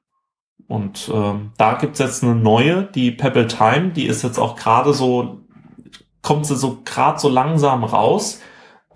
Und 0.66 1.10
ähm, 1.12 1.52
da 1.58 1.74
gibt's 1.74 1.98
jetzt 1.98 2.22
eine 2.22 2.34
neue, 2.34 2.84
die 2.84 3.10
Pebble 3.10 3.46
Time, 3.46 3.90
die 3.90 4.06
ist 4.06 4.22
jetzt 4.22 4.38
auch 4.38 4.56
gerade 4.56 4.94
so, 4.94 5.42
kommt 6.22 6.46
sie 6.46 6.56
so 6.56 6.80
gerade 6.84 7.18
so 7.18 7.28
langsam 7.28 7.84
raus. 7.84 8.40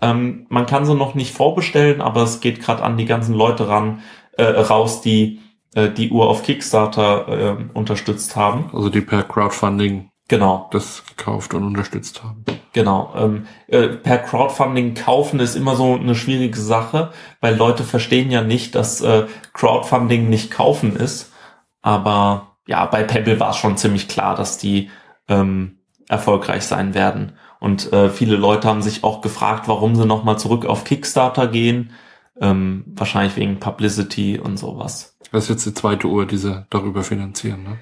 Ähm, 0.01 0.47
man 0.49 0.65
kann 0.65 0.85
sie 0.85 0.95
noch 0.95 1.13
nicht 1.13 1.33
vorbestellen, 1.33 2.01
aber 2.01 2.23
es 2.23 2.39
geht 2.39 2.59
gerade 2.61 2.83
an 2.83 2.97
die 2.97 3.05
ganzen 3.05 3.35
Leute 3.35 3.67
ran, 3.67 4.01
äh, 4.37 4.43
raus, 4.43 5.01
die 5.01 5.41
äh, 5.75 5.89
die 5.89 6.09
Uhr 6.09 6.27
auf 6.27 6.41
Kickstarter 6.41 7.27
äh, 7.27 7.63
unterstützt 7.73 8.35
haben. 8.35 8.71
also 8.73 8.89
die 8.89 9.01
per 9.01 9.23
Crowdfunding 9.23 10.09
Genau. 10.29 10.69
das 10.71 11.03
gekauft 11.05 11.53
und 11.53 11.63
unterstützt 11.63 12.23
haben. 12.23 12.45
Genau. 12.71 13.13
Ähm, 13.17 13.47
äh, 13.67 13.87
per 13.87 14.19
Crowdfunding 14.19 14.93
kaufen 14.93 15.39
ist 15.39 15.55
immer 15.55 15.75
so 15.75 15.95
eine 15.95 16.15
schwierige 16.15 16.59
Sache, 16.59 17.11
weil 17.41 17.55
Leute 17.55 17.83
verstehen 17.83 18.31
ja 18.31 18.41
nicht, 18.41 18.75
dass 18.75 19.01
äh, 19.01 19.25
Crowdfunding 19.53 20.29
nicht 20.29 20.51
kaufen 20.51 20.95
ist. 20.95 21.33
Aber 21.81 22.57
ja, 22.67 22.85
bei 22.85 23.03
Pebble 23.03 23.39
war 23.39 23.49
es 23.49 23.57
schon 23.57 23.75
ziemlich 23.77 24.07
klar, 24.07 24.35
dass 24.35 24.59
die 24.59 24.89
ähm, 25.27 25.79
erfolgreich 26.07 26.63
sein 26.63 26.93
werden. 26.93 27.33
Und 27.59 27.91
äh, 27.91 28.09
viele 28.09 28.35
Leute 28.35 28.67
haben 28.67 28.81
sich 28.81 29.03
auch 29.03 29.21
gefragt, 29.21 29.67
warum 29.67 29.95
sie 29.95 30.05
nochmal 30.05 30.37
zurück 30.37 30.65
auf 30.65 30.83
Kickstarter 30.83 31.47
gehen. 31.47 31.91
Ähm, 32.39 32.85
wahrscheinlich 32.87 33.35
wegen 33.35 33.59
Publicity 33.59 34.39
und 34.39 34.57
sowas. 34.57 35.17
Das 35.31 35.43
ist 35.43 35.49
jetzt 35.49 35.65
die 35.65 35.73
zweite 35.73 36.07
Uhr, 36.07 36.25
die 36.25 36.37
sie 36.37 36.65
darüber 36.69 37.03
finanzieren, 37.03 37.63
ne? 37.63 37.79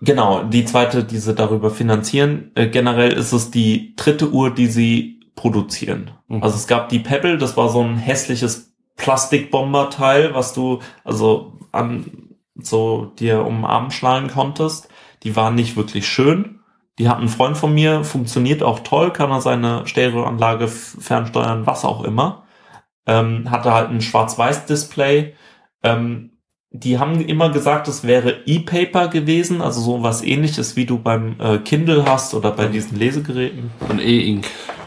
Genau, 0.00 0.44
die 0.44 0.64
zweite, 0.64 1.04
die 1.04 1.18
sie 1.18 1.34
darüber 1.34 1.70
finanzieren. 1.70 2.50
Äh, 2.54 2.68
generell 2.68 3.12
ist 3.12 3.32
es 3.32 3.50
die 3.50 3.94
dritte 3.96 4.30
Uhr, 4.30 4.52
die 4.52 4.66
sie 4.66 5.20
produzieren. 5.34 6.10
Mhm. 6.28 6.42
Also 6.42 6.56
es 6.56 6.66
gab 6.66 6.88
die 6.88 6.98
Pebble, 6.98 7.38
das 7.38 7.56
war 7.56 7.68
so 7.68 7.82
ein 7.82 7.96
hässliches 7.96 8.74
Plastikbomberteil, 8.96 10.34
was 10.34 10.52
du 10.52 10.80
also 11.04 11.58
an 11.72 12.34
so 12.54 13.06
dir 13.18 13.44
um 13.44 13.56
den 13.56 13.64
Arm 13.64 13.90
schlagen 13.90 14.28
konntest. 14.28 14.88
Die 15.22 15.34
waren 15.36 15.54
nicht 15.54 15.76
wirklich 15.76 16.06
schön. 16.06 16.60
Die 16.98 17.08
hat 17.08 17.18
ein 17.18 17.28
Freund 17.28 17.56
von 17.56 17.74
mir, 17.74 18.04
funktioniert 18.04 18.62
auch 18.62 18.80
toll, 18.80 19.12
kann 19.12 19.30
er 19.32 19.40
seine 19.40 19.86
Stereoanlage 19.86 20.68
fernsteuern, 20.68 21.66
was 21.66 21.84
auch 21.84 22.04
immer. 22.04 22.44
Ähm, 23.06 23.50
hatte 23.50 23.72
halt 23.74 23.90
ein 23.90 24.00
Schwarz-Weiß-Display. 24.00 25.34
Ähm, 25.82 26.33
die 26.76 26.98
haben 26.98 27.20
immer 27.20 27.50
gesagt, 27.50 27.86
es 27.86 28.02
wäre 28.02 28.42
E-Paper 28.46 29.06
gewesen, 29.06 29.62
also 29.62 29.80
so 29.80 30.02
was 30.02 30.24
ähnliches 30.24 30.74
wie 30.74 30.86
du 30.86 30.98
beim 30.98 31.36
äh, 31.38 31.58
Kindle 31.58 32.04
hast 32.04 32.34
oder 32.34 32.50
bei 32.50 32.66
diesen 32.66 32.98
Lesegeräten. 32.98 33.70
Und 33.88 34.00
E-Ink. 34.00 34.44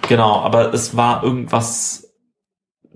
Genau, 0.09 0.41
aber 0.41 0.73
es 0.73 0.97
war 0.97 1.23
irgendwas 1.23 2.13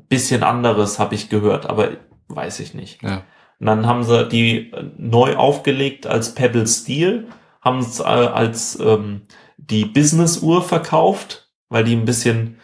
bisschen 0.10 0.44
anderes, 0.44 1.00
habe 1.00 1.16
ich 1.16 1.30
gehört, 1.30 1.70
aber 1.70 1.92
weiß 2.28 2.60
ich 2.60 2.74
nicht. 2.74 3.02
Ja. 3.02 3.24
Und 3.62 3.68
dann 3.68 3.88
haben 3.88 4.04
sie 4.04 4.28
die 4.28 4.72
äh, 4.72 4.84
neu 4.98 5.38
aufgelegt 5.38 6.06
als 6.06 6.36
Pebble 6.36 6.68
Steel, 6.68 7.30
haben 7.62 7.80
es 7.80 8.02
äh, 8.02 8.04
als 8.04 8.78
ähm, 8.78 9.22
die 9.56 9.86
Business-Uhr 9.86 10.64
verkauft, 10.64 11.50
weil 11.70 11.86
die 11.86 11.96
ein 11.96 12.04
bisschen 12.04 12.58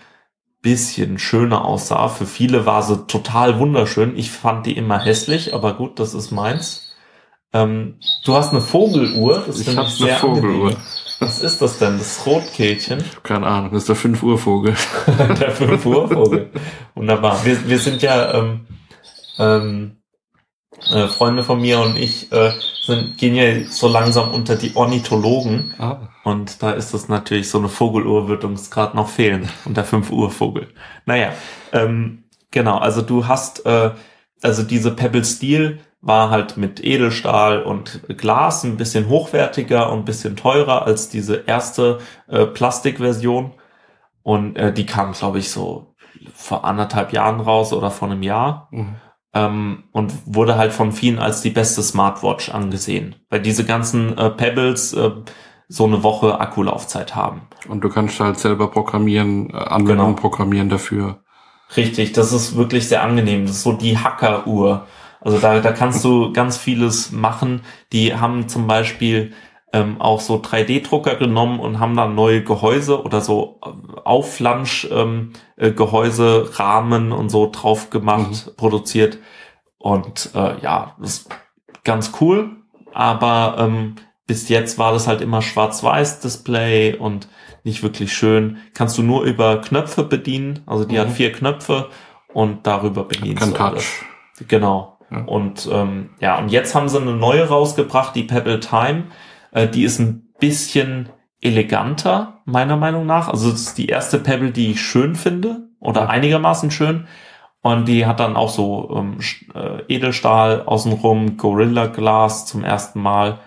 bisschen 0.62 1.20
schöner 1.20 1.66
aussah. 1.66 2.08
Für 2.10 2.26
viele 2.26 2.66
war 2.66 2.84
sie 2.84 3.06
total 3.08 3.60
wunderschön. 3.60 4.18
Ich 4.18 4.32
fand 4.32 4.66
die 4.66 4.76
immer 4.78 5.00
hässlich, 5.00 5.54
aber 5.54 5.74
gut, 5.74 6.00
das 6.00 6.14
ist 6.14 6.32
meins. 6.32 6.94
Ähm, 7.54 8.00
du 8.26 8.34
hast 8.36 8.52
eine 8.52 8.62
Vogeluhr. 8.62 9.44
Das 9.48 9.60
Ich 9.60 9.66
finde 9.66 9.84
habe 9.84 9.90
eine 10.00 10.18
Vogeluhr. 10.18 10.68
angenehm. 10.68 10.78
Was 11.20 11.42
ist 11.42 11.62
das 11.62 11.80
denn? 11.80 11.98
Das 11.98 12.26
Rotkehlchen? 12.28 13.04
Keine 13.24 13.48
Ahnung, 13.48 13.72
das 13.72 13.84
ist 13.84 13.90
der 13.90 13.96
5 13.96 14.22
Uhr 14.22 14.38
Vogel. 14.38 14.76
der 15.40 15.52
5 15.52 15.86
Uhr 15.86 16.08
Vogel. 16.10 16.52
Wunderbar. 16.94 17.44
Wir, 17.44 17.68
wir 17.68 17.80
sind 17.80 18.04
ja 18.04 18.34
ähm, 18.36 18.68
ähm, 19.40 19.97
äh, 20.92 21.08
Freunde 21.08 21.44
von 21.44 21.62
mir 21.62 21.80
und 21.80 21.98
ich 21.98 22.32
äh, 22.32 22.52
sind, 22.86 23.18
gehen 23.18 23.36
ja 23.36 23.66
so 23.70 23.88
langsam 23.88 24.32
unter 24.32 24.56
die 24.56 24.76
Ornithologen 24.76 25.74
Ah. 25.78 26.10
und 26.24 26.62
da 26.64 26.72
ist 26.72 26.94
es 26.94 27.10
natürlich 27.10 27.50
so 27.50 27.58
eine 27.60 27.70
Vogeluhr 27.70 28.28
wird 28.28 28.44
uns 28.44 28.72
gerade 28.72 28.96
noch 28.96 29.10
fehlen 29.10 29.50
und 29.66 29.78
der 29.78 29.84
5 29.86 30.12
Uhr 30.12 30.30
Vogel. 30.30 30.68
Naja, 31.06 31.32
ähm, 31.74 32.24
genau, 32.52 32.78
also 32.78 33.02
du 33.02 33.28
hast 33.28 33.66
äh, 33.66 33.92
also 34.44 34.64
diese 34.64 34.92
Pebble 34.92 35.26
Steel 35.26 35.80
war 36.02 36.30
halt 36.30 36.58
mit 36.58 36.84
Edelstahl 36.84 37.64
und 37.64 38.02
Glas 38.18 38.64
ein 38.64 38.78
bisschen 38.78 39.10
hochwertiger 39.10 39.92
und 39.92 40.00
ein 40.00 40.06
bisschen 40.06 40.36
teurer 40.36 40.86
als 40.86 41.10
diese 41.10 41.44
erste 41.48 41.98
äh, 42.28 42.46
Plastikversion. 42.46 43.54
Und 44.22 44.58
äh, 44.58 44.72
die 44.72 44.86
kam, 44.86 45.14
glaube 45.14 45.40
ich, 45.40 45.50
so 45.52 45.96
vor 46.36 46.66
anderthalb 46.66 47.14
Jahren 47.14 47.40
raus 47.40 47.74
oder 47.74 47.90
vor 47.90 48.10
einem 48.10 48.22
Jahr. 48.22 48.68
Mhm. 48.72 48.96
Ähm, 49.38 49.84
und 49.92 50.14
wurde 50.26 50.58
halt 50.58 50.74
von 50.74 50.92
vielen 50.92 51.20
als 51.20 51.42
die 51.42 51.50
beste 51.50 51.84
Smartwatch 51.84 52.50
angesehen. 52.50 53.16
Weil 53.30 53.42
diese 53.42 53.66
ganzen 53.66 54.18
äh, 54.18 54.30
Pebbles 54.32 54.94
äh, 54.94 55.12
so 55.68 55.86
eine 55.86 56.02
Woche 56.02 56.40
Akkulaufzeit 56.40 57.16
haben. 57.16 57.42
Und 57.68 57.84
du 57.84 57.90
kannst 57.90 58.20
halt 58.20 58.40
selber 58.40 58.72
programmieren, 58.72 59.50
äh, 59.52 59.58
Anwendungen 59.58 60.16
genau. 60.16 60.22
programmieren 60.22 60.70
dafür. 60.70 61.20
Richtig, 61.76 62.14
das 62.14 62.32
ist 62.34 62.56
wirklich 62.56 62.88
sehr 62.88 63.04
angenehm. 63.04 63.46
Das 63.46 63.58
ist 63.58 63.64
so 63.64 63.74
die 63.74 63.98
Hacker-Uhr. 63.98 64.88
Also 65.20 65.40
da, 65.40 65.60
da 65.60 65.72
kannst 65.72 66.04
du 66.06 66.32
ganz 66.32 66.58
vieles 66.58 67.12
machen. 67.12 67.62
Die 67.92 68.16
haben 68.16 68.48
zum 68.48 68.66
Beispiel 68.66 69.34
ähm, 69.74 70.00
auch 70.00 70.22
so 70.22 70.38
3D-Drucker 70.38 71.16
genommen 71.16 71.60
und 71.60 71.80
haben 71.80 71.96
dann 71.96 72.16
neue 72.16 72.44
Gehäuse 72.44 73.04
oder 73.04 73.22
so 73.22 73.60
Aufflansch-Gehäuse, 74.04 76.24
ähm, 76.24 76.46
äh, 76.46 76.56
Rahmen 76.56 77.12
und 77.12 77.30
so 77.30 77.50
drauf 77.52 77.90
gemacht, 77.90 78.48
mhm. 78.48 78.56
produziert. 78.56 79.18
Und 79.78 80.32
äh, 80.34 80.60
ja, 80.62 80.96
das 81.00 81.10
ist 81.10 81.30
ganz 81.84 82.14
cool. 82.22 82.52
Aber 82.94 83.58
ähm, 83.60 83.96
bis 84.26 84.50
jetzt 84.50 84.80
war 84.80 84.94
das 84.94 85.08
halt 85.08 85.22
immer 85.22 85.42
Schwarz-Weiß-Display 85.42 86.96
und 86.96 87.28
nicht 87.64 87.84
wirklich 87.84 88.14
schön. 88.14 88.58
Kannst 88.74 88.98
du 88.98 89.04
nur 89.04 89.24
über 89.24 89.62
Knöpfe 89.62 90.04
bedienen. 90.04 90.62
Also 90.66 90.86
die 90.86 90.96
mhm. 90.96 91.00
hat 91.00 91.12
vier 91.12 91.32
Knöpfe 91.32 91.90
und 92.34 92.66
darüber 92.66 93.04
bedienst 93.04 93.42
Kein 93.42 93.52
du 93.52 93.58
Touch. 93.58 94.04
Genau. 94.48 94.98
Ja. 95.12 95.24
Und 95.24 95.70
ähm, 95.72 96.12
ja, 96.20 96.38
und 96.38 96.50
jetzt 96.50 96.76
haben 96.76 96.90
sie 96.90 97.00
eine 97.00 97.14
neue 97.14 97.48
rausgebracht, 97.48 98.16
die 98.16 98.24
Pebble 98.24 98.60
Time. 98.60 99.06
Äh, 99.58 99.68
die 99.68 99.84
ist 99.84 100.00
ein 100.00 100.30
bisschen 100.40 101.10
eleganter, 101.42 102.42
meiner 102.46 102.78
Meinung 102.78 103.06
nach. 103.06 103.28
Also 103.28 103.50
es 103.50 103.62
ist 103.62 103.78
die 103.78 103.88
erste 103.88 104.20
Pebble, 104.20 104.52
die 104.52 104.72
ich 104.72 104.82
schön 104.82 105.16
finde 105.16 105.70
oder 105.80 106.10
einigermaßen 106.10 106.70
schön. 106.70 107.08
Und 107.62 107.88
die 107.88 108.06
hat 108.06 108.20
dann 108.20 108.36
auch 108.36 108.50
so 108.50 108.90
ähm, 108.96 109.18
äh, 109.56 109.82
Edelstahl 109.94 110.62
außenrum, 110.64 111.38
Gorilla 111.38 111.88
Glas 111.88 112.46
zum 112.46 112.64
ersten 112.64 113.02
Mal. 113.02 113.40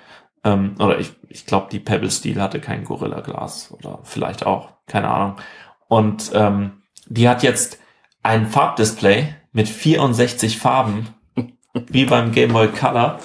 Ähm, 0.43 0.75
oder 0.79 0.99
ich, 0.99 1.13
ich 1.29 1.47
glaube, 1.47 1.69
die 1.71 1.79
Pebble 1.79 2.11
Steel 2.11 2.41
hatte 2.41 2.61
kein 2.61 2.85
Gorilla 2.85 3.21
Glas 3.21 3.73
oder 3.73 4.01
vielleicht 4.03 4.45
auch, 4.45 4.71
keine 4.87 5.09
Ahnung. 5.09 5.37
Und 5.89 6.33
ähm, 6.35 6.83
die 7.07 7.29
hat 7.29 7.43
jetzt 7.43 7.79
ein 8.23 8.47
Farbdisplay 8.47 9.35
mit 9.53 9.69
64 9.69 10.59
Farben, 10.59 11.09
wie 11.89 12.05
beim 12.05 12.33
Game 12.33 12.53
Boy 12.53 12.69
Color. 12.69 13.21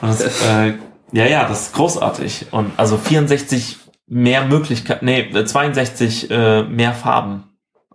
Und 0.00 0.08
das, 0.08 0.42
äh, 0.42 0.74
ja, 1.12 1.26
ja, 1.26 1.48
das 1.48 1.68
ist 1.68 1.74
großartig. 1.74 2.46
Und 2.52 2.72
also 2.76 2.96
64 2.96 3.78
mehr 4.06 4.44
Möglichkeiten, 4.44 5.04
nee, 5.04 5.30
62 5.44 6.30
äh, 6.30 6.62
mehr 6.62 6.92
Farben. 6.94 7.44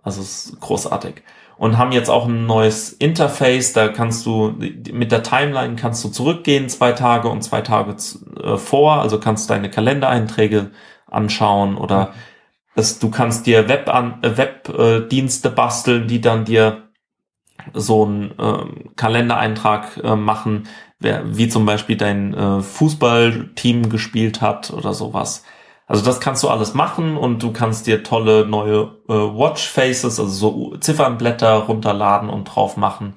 Also 0.02 0.20
es 0.20 0.46
ist 0.46 0.60
großartig. 0.60 1.22
Und 1.56 1.78
haben 1.78 1.92
jetzt 1.92 2.10
auch 2.10 2.26
ein 2.26 2.46
neues 2.46 2.92
Interface, 2.92 3.72
da 3.72 3.88
kannst 3.88 4.26
du 4.26 4.54
mit 4.90 5.12
der 5.12 5.22
Timeline 5.22 5.76
kannst 5.76 6.02
du 6.02 6.08
zurückgehen, 6.08 6.68
zwei 6.68 6.92
Tage 6.92 7.28
und 7.28 7.42
zwei 7.42 7.60
Tage 7.60 7.94
äh, 8.42 8.56
vor, 8.56 9.00
also 9.00 9.20
kannst 9.20 9.48
deine 9.48 9.70
Kalendereinträge 9.70 10.72
anschauen 11.06 11.76
oder 11.76 12.14
es, 12.74 12.98
du 12.98 13.10
kannst 13.10 13.46
dir 13.46 13.68
Web 13.68 13.88
äh, 13.88 14.36
Webdienste 14.36 15.48
äh, 15.48 15.52
basteln, 15.52 16.08
die 16.08 16.20
dann 16.20 16.44
dir 16.44 16.88
so 17.74 18.04
einen 18.04 18.32
äh, 18.38 18.92
Kalendereintrag 18.96 19.98
äh, 20.02 20.16
machen, 20.16 20.68
wer, 21.02 21.36
wie 21.36 21.48
zum 21.48 21.66
Beispiel 21.66 21.96
dein 21.96 22.34
äh, 22.34 22.60
Fußballteam 22.60 23.88
gespielt 23.88 24.40
hat 24.40 24.72
oder 24.72 24.94
sowas. 24.94 25.44
Also 25.86 26.04
das 26.04 26.20
kannst 26.20 26.42
du 26.42 26.48
alles 26.48 26.74
machen 26.74 27.16
und 27.16 27.42
du 27.42 27.52
kannst 27.52 27.86
dir 27.86 28.02
tolle 28.02 28.46
neue 28.46 28.96
äh, 29.08 29.12
Watchfaces, 29.12 30.18
also 30.18 30.26
so 30.26 30.76
Ziffernblätter 30.78 31.54
runterladen 31.54 32.30
und 32.30 32.44
drauf 32.44 32.76
machen. 32.76 33.14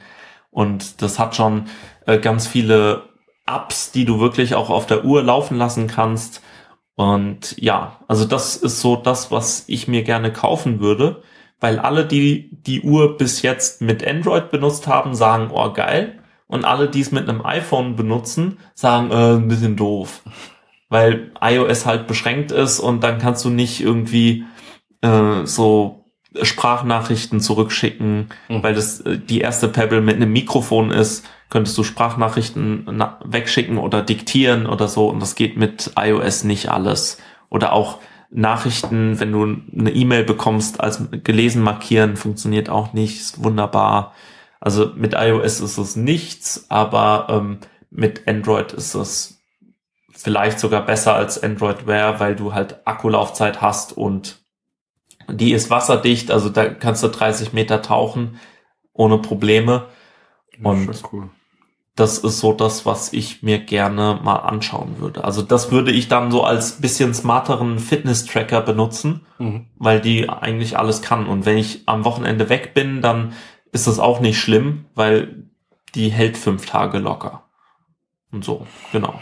Und 0.52 1.02
das 1.02 1.20
hat 1.20 1.36
schon 1.36 1.66
äh, 2.06 2.18
ganz 2.18 2.48
viele 2.48 3.04
Apps, 3.46 3.92
die 3.92 4.06
du 4.06 4.20
wirklich 4.20 4.56
auch 4.56 4.70
auf 4.70 4.88
der 4.88 5.06
Uhr 5.06 5.24
laufen 5.24 5.58
lassen 5.58 5.88
kannst. 5.88 6.42
Und 6.96 7.56
ja, 7.62 8.00
also 8.08 8.26
das 8.26 8.56
ist 8.56 8.82
so 8.82 8.96
das, 8.96 9.32
was 9.32 9.66
ich 9.68 9.88
mir 9.88 10.04
gerne 10.04 10.34
kaufen 10.34 10.80
würde, 10.80 11.22
weil 11.60 11.80
alle, 11.80 12.06
die 12.06 12.50
die 12.52 12.82
Uhr 12.82 13.18
bis 13.18 13.42
jetzt 13.42 13.82
mit 13.82 14.06
Android 14.06 14.50
benutzt 14.52 14.88
haben, 14.88 15.14
sagen, 15.14 15.52
oh 15.54 15.72
geil 15.72 16.20
und 16.48 16.66
alle, 16.66 16.90
die 16.90 17.02
es 17.02 17.12
mit 17.12 17.28
einem 17.28 17.46
iPhone 17.46 17.96
benutzen, 17.96 18.58
sagen, 18.74 19.12
äh, 19.12 19.36
ein 19.36 19.48
bisschen 19.48 19.76
doof. 19.76 20.22
Weil 20.90 21.32
iOS 21.42 21.86
halt 21.86 22.08
beschränkt 22.08 22.52
ist 22.52 22.80
und 22.80 23.04
dann 23.04 23.18
kannst 23.18 23.44
du 23.44 23.50
nicht 23.50 23.82
irgendwie 23.82 24.46
äh, 25.02 25.46
so 25.46 26.06
Sprachnachrichten 26.42 27.40
zurückschicken, 27.40 28.30
mhm. 28.50 28.64
weil 28.64 28.76
das 28.76 29.02
äh, 29.02 29.18
die 29.18 29.42
erste 29.42 29.68
Pebble 29.68 30.02
mit 30.02 30.16
einem 30.18 30.32
Mikrofon 30.32 30.92
ist, 30.92 31.26
könntest 31.50 31.78
du 31.78 31.84
Sprachnachrichten 31.84 32.88
wegschicken 33.24 33.78
oder 33.78 34.02
diktieren 34.02 34.66
oder 34.66 34.88
so 34.88 35.10
und 35.10 35.22
das 35.22 35.36
geht 35.36 35.58
mit 35.58 35.92
iOS 35.98 36.44
nicht 36.44 36.70
alles. 36.70 37.18
Oder 37.50 37.72
auch 37.74 38.00
Nachrichten, 38.32 39.20
wenn 39.20 39.32
du 39.32 39.58
eine 39.78 39.92
E-Mail 39.92 40.24
bekommst, 40.24 40.82
als 40.82 41.08
gelesen 41.24 41.62
markieren, 41.62 42.18
funktioniert 42.18 42.70
auch 42.70 42.94
nicht, 42.94 43.20
ist 43.20 43.44
wunderbar. 43.44 44.14
Also 44.66 44.92
mit 44.96 45.14
iOS 45.14 45.60
ist 45.60 45.78
es 45.78 45.96
nichts, 45.96 46.66
aber 46.70 47.28
ähm, 47.30 47.60
mit 47.92 48.28
Android 48.28 48.74
ist 48.74 48.96
es 48.96 49.40
vielleicht 50.10 50.60
sogar 50.60 50.84
besser 50.84 51.14
als 51.14 51.44
Android 51.44 51.86
Wear, 51.86 52.20
weil 52.20 52.36
du 52.36 52.56
halt 52.56 52.80
Akkulaufzeit 52.88 53.62
hast 53.62 53.96
und 53.96 54.44
die 55.30 55.54
ist 55.54 55.70
wasserdicht, 55.70 56.32
also 56.32 56.50
da 56.50 56.68
kannst 56.68 57.04
du 57.04 57.10
30 57.10 57.54
Meter 57.54 57.84
tauchen 57.84 58.40
ohne 58.92 59.20
Probleme. 59.20 59.86
Und 60.64 61.04
cool. 61.14 61.30
das 61.96 62.18
ist 62.18 62.40
so 62.40 62.52
das, 62.52 62.88
was 62.88 63.14
ich 63.14 63.44
mir 63.44 63.60
gerne 63.60 64.20
mal 64.24 64.38
anschauen 64.38 64.96
würde. 64.98 65.24
Also 65.24 65.44
das 65.44 65.72
würde 65.72 65.92
ich 65.92 66.08
dann 66.08 66.32
so 66.32 66.44
als 66.44 66.82
bisschen 66.82 67.14
smarteren 67.14 67.78
Fitness-Tracker 67.78 68.62
benutzen, 68.62 69.28
mhm. 69.38 69.68
weil 69.78 70.02
die 70.02 70.28
eigentlich 70.28 70.76
alles 70.80 71.04
kann. 71.04 71.28
Und 71.28 71.46
wenn 71.46 71.60
ich 71.60 71.84
am 71.86 72.04
Wochenende 72.04 72.50
weg 72.50 72.74
bin, 72.74 73.04
dann 73.04 73.34
ist 73.76 73.88
das 73.88 74.00
auch 74.00 74.22
nicht 74.22 74.40
schlimm, 74.40 74.86
weil 74.96 75.44
die 75.96 76.08
hält 76.10 76.38
fünf 76.38 76.66
Tage 76.66 76.98
locker. 76.98 77.44
Und 78.32 78.46
so, 78.46 78.66
genau. 78.94 79.20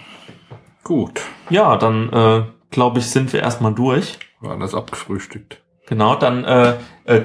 Gut. 0.83 1.21
Ja, 1.49 1.75
dann 1.75 2.13
äh, 2.13 2.43
glaube 2.69 2.99
ich, 2.99 3.07
sind 3.07 3.33
wir 3.33 3.41
erstmal 3.41 3.73
durch. 3.73 4.19
War 4.41 4.57
das 4.59 4.75
abgefrühstückt. 4.75 5.59
Genau, 5.87 6.15
dann 6.15 6.43
äh, 6.43 6.75
äh, 7.05 7.23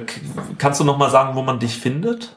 kannst 0.57 0.79
du 0.79 0.83
noch 0.83 0.97
mal 0.97 1.11
sagen, 1.11 1.35
wo 1.35 1.43
man 1.43 1.59
dich 1.59 1.77
findet? 1.77 2.35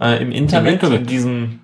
Äh, 0.00 0.22
Im 0.22 0.32
Internet, 0.32 0.68
Im 0.68 0.74
Internet. 0.74 1.00
in 1.00 1.06
diesem 1.06 1.60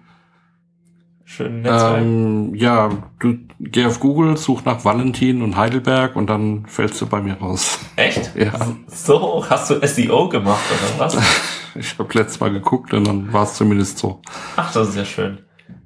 schönen 1.25 1.63
Netzwerk? 1.63 2.03
Ähm, 2.03 2.55
ja, 2.55 2.91
du 3.19 3.39
geh 3.61 3.87
auf 3.87 3.99
Google, 3.99 4.37
such 4.37 4.65
nach 4.67 4.85
Valentin 4.85 5.41
und 5.41 5.57
Heidelberg 5.57 6.17
und 6.17 6.29
dann 6.29 6.67
fällst 6.67 7.01
du 7.01 7.07
bei 7.07 7.23
mir 7.23 7.35
raus. 7.35 7.79
Echt? 7.97 8.37
Ja. 8.37 8.53
So, 8.89 9.45
hast 9.49 9.71
du 9.71 9.87
SEO 9.87 10.29
gemacht 10.29 10.65
oder 10.71 10.99
was? 11.07 11.17
ich 11.79 11.99
habe 11.99 12.13
letztes 12.15 12.41
Mal 12.41 12.53
geguckt 12.53 12.93
und 12.93 13.07
dann 13.07 13.33
war 13.33 13.45
es 13.45 13.55
zumindest 13.55 13.99
so. 13.99 14.21
Ach, 14.57 14.73
das 14.73 14.89
ist 14.91 14.97
ja 14.97 15.05
schön. 15.05 15.39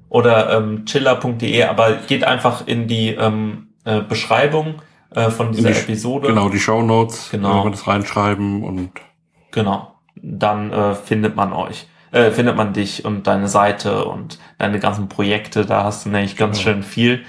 Oder 0.09 0.57
ähm, 0.57 0.85
chiller.de, 0.85 1.63
aber 1.63 1.93
geht 2.07 2.23
einfach 2.23 2.65
in 2.65 2.87
die 2.87 3.09
ähm, 3.09 3.67
äh, 3.85 4.01
Beschreibung 4.01 4.81
äh, 5.13 5.29
von 5.29 5.51
dieser 5.51 5.71
die, 5.71 5.79
Episode. 5.79 6.27
Genau, 6.27 6.49
die 6.49 6.59
Show 6.59 6.81
Notes, 6.81 7.29
genau. 7.31 7.63
wenn 7.63 7.71
das 7.71 7.87
reinschreiben 7.87 8.63
und 8.63 8.91
genau, 9.51 9.95
dann 10.15 10.71
äh, 10.71 10.95
findet 10.95 11.35
man 11.35 11.53
euch 11.53 11.87
äh, 12.11 12.31
findet 12.31 12.55
man 12.55 12.73
dich 12.73 13.05
und 13.05 13.27
deine 13.27 13.47
Seite 13.47 14.05
und 14.05 14.39
deine 14.57 14.79
ganzen 14.79 15.09
Projekte. 15.09 15.65
Da 15.65 15.83
hast 15.83 16.05
du 16.05 16.09
nämlich 16.09 16.35
ganz 16.35 16.57
genau. 16.57 16.73
schön 16.73 16.83
viel. 16.83 17.23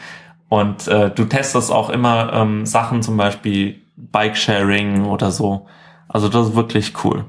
Und 0.49 0.89
äh, 0.89 1.11
du 1.11 1.25
testest 1.25 1.71
auch 1.71 1.91
immer 1.91 2.33
ähm, 2.33 2.67
Sachen, 2.67 3.03
zum 3.03 3.17
Beispiel 3.17 3.81
Bike-Sharing 3.97 5.05
oder 5.05 5.31
so. 5.31 5.67
Also 6.09 6.29
das 6.29 6.49
ist 6.49 6.55
wirklich 6.57 6.93
cool. 7.05 7.25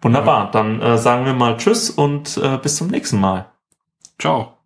Wunderbar, 0.00 0.50
dann 0.50 0.80
äh, 0.80 0.98
sagen 0.98 1.26
wir 1.26 1.32
mal 1.32 1.56
Tschüss 1.56 1.90
und 1.90 2.36
äh, 2.36 2.58
bis 2.58 2.76
zum 2.76 2.88
nächsten 2.88 3.20
Mal. 3.20 3.50
Ciao. 4.18 4.57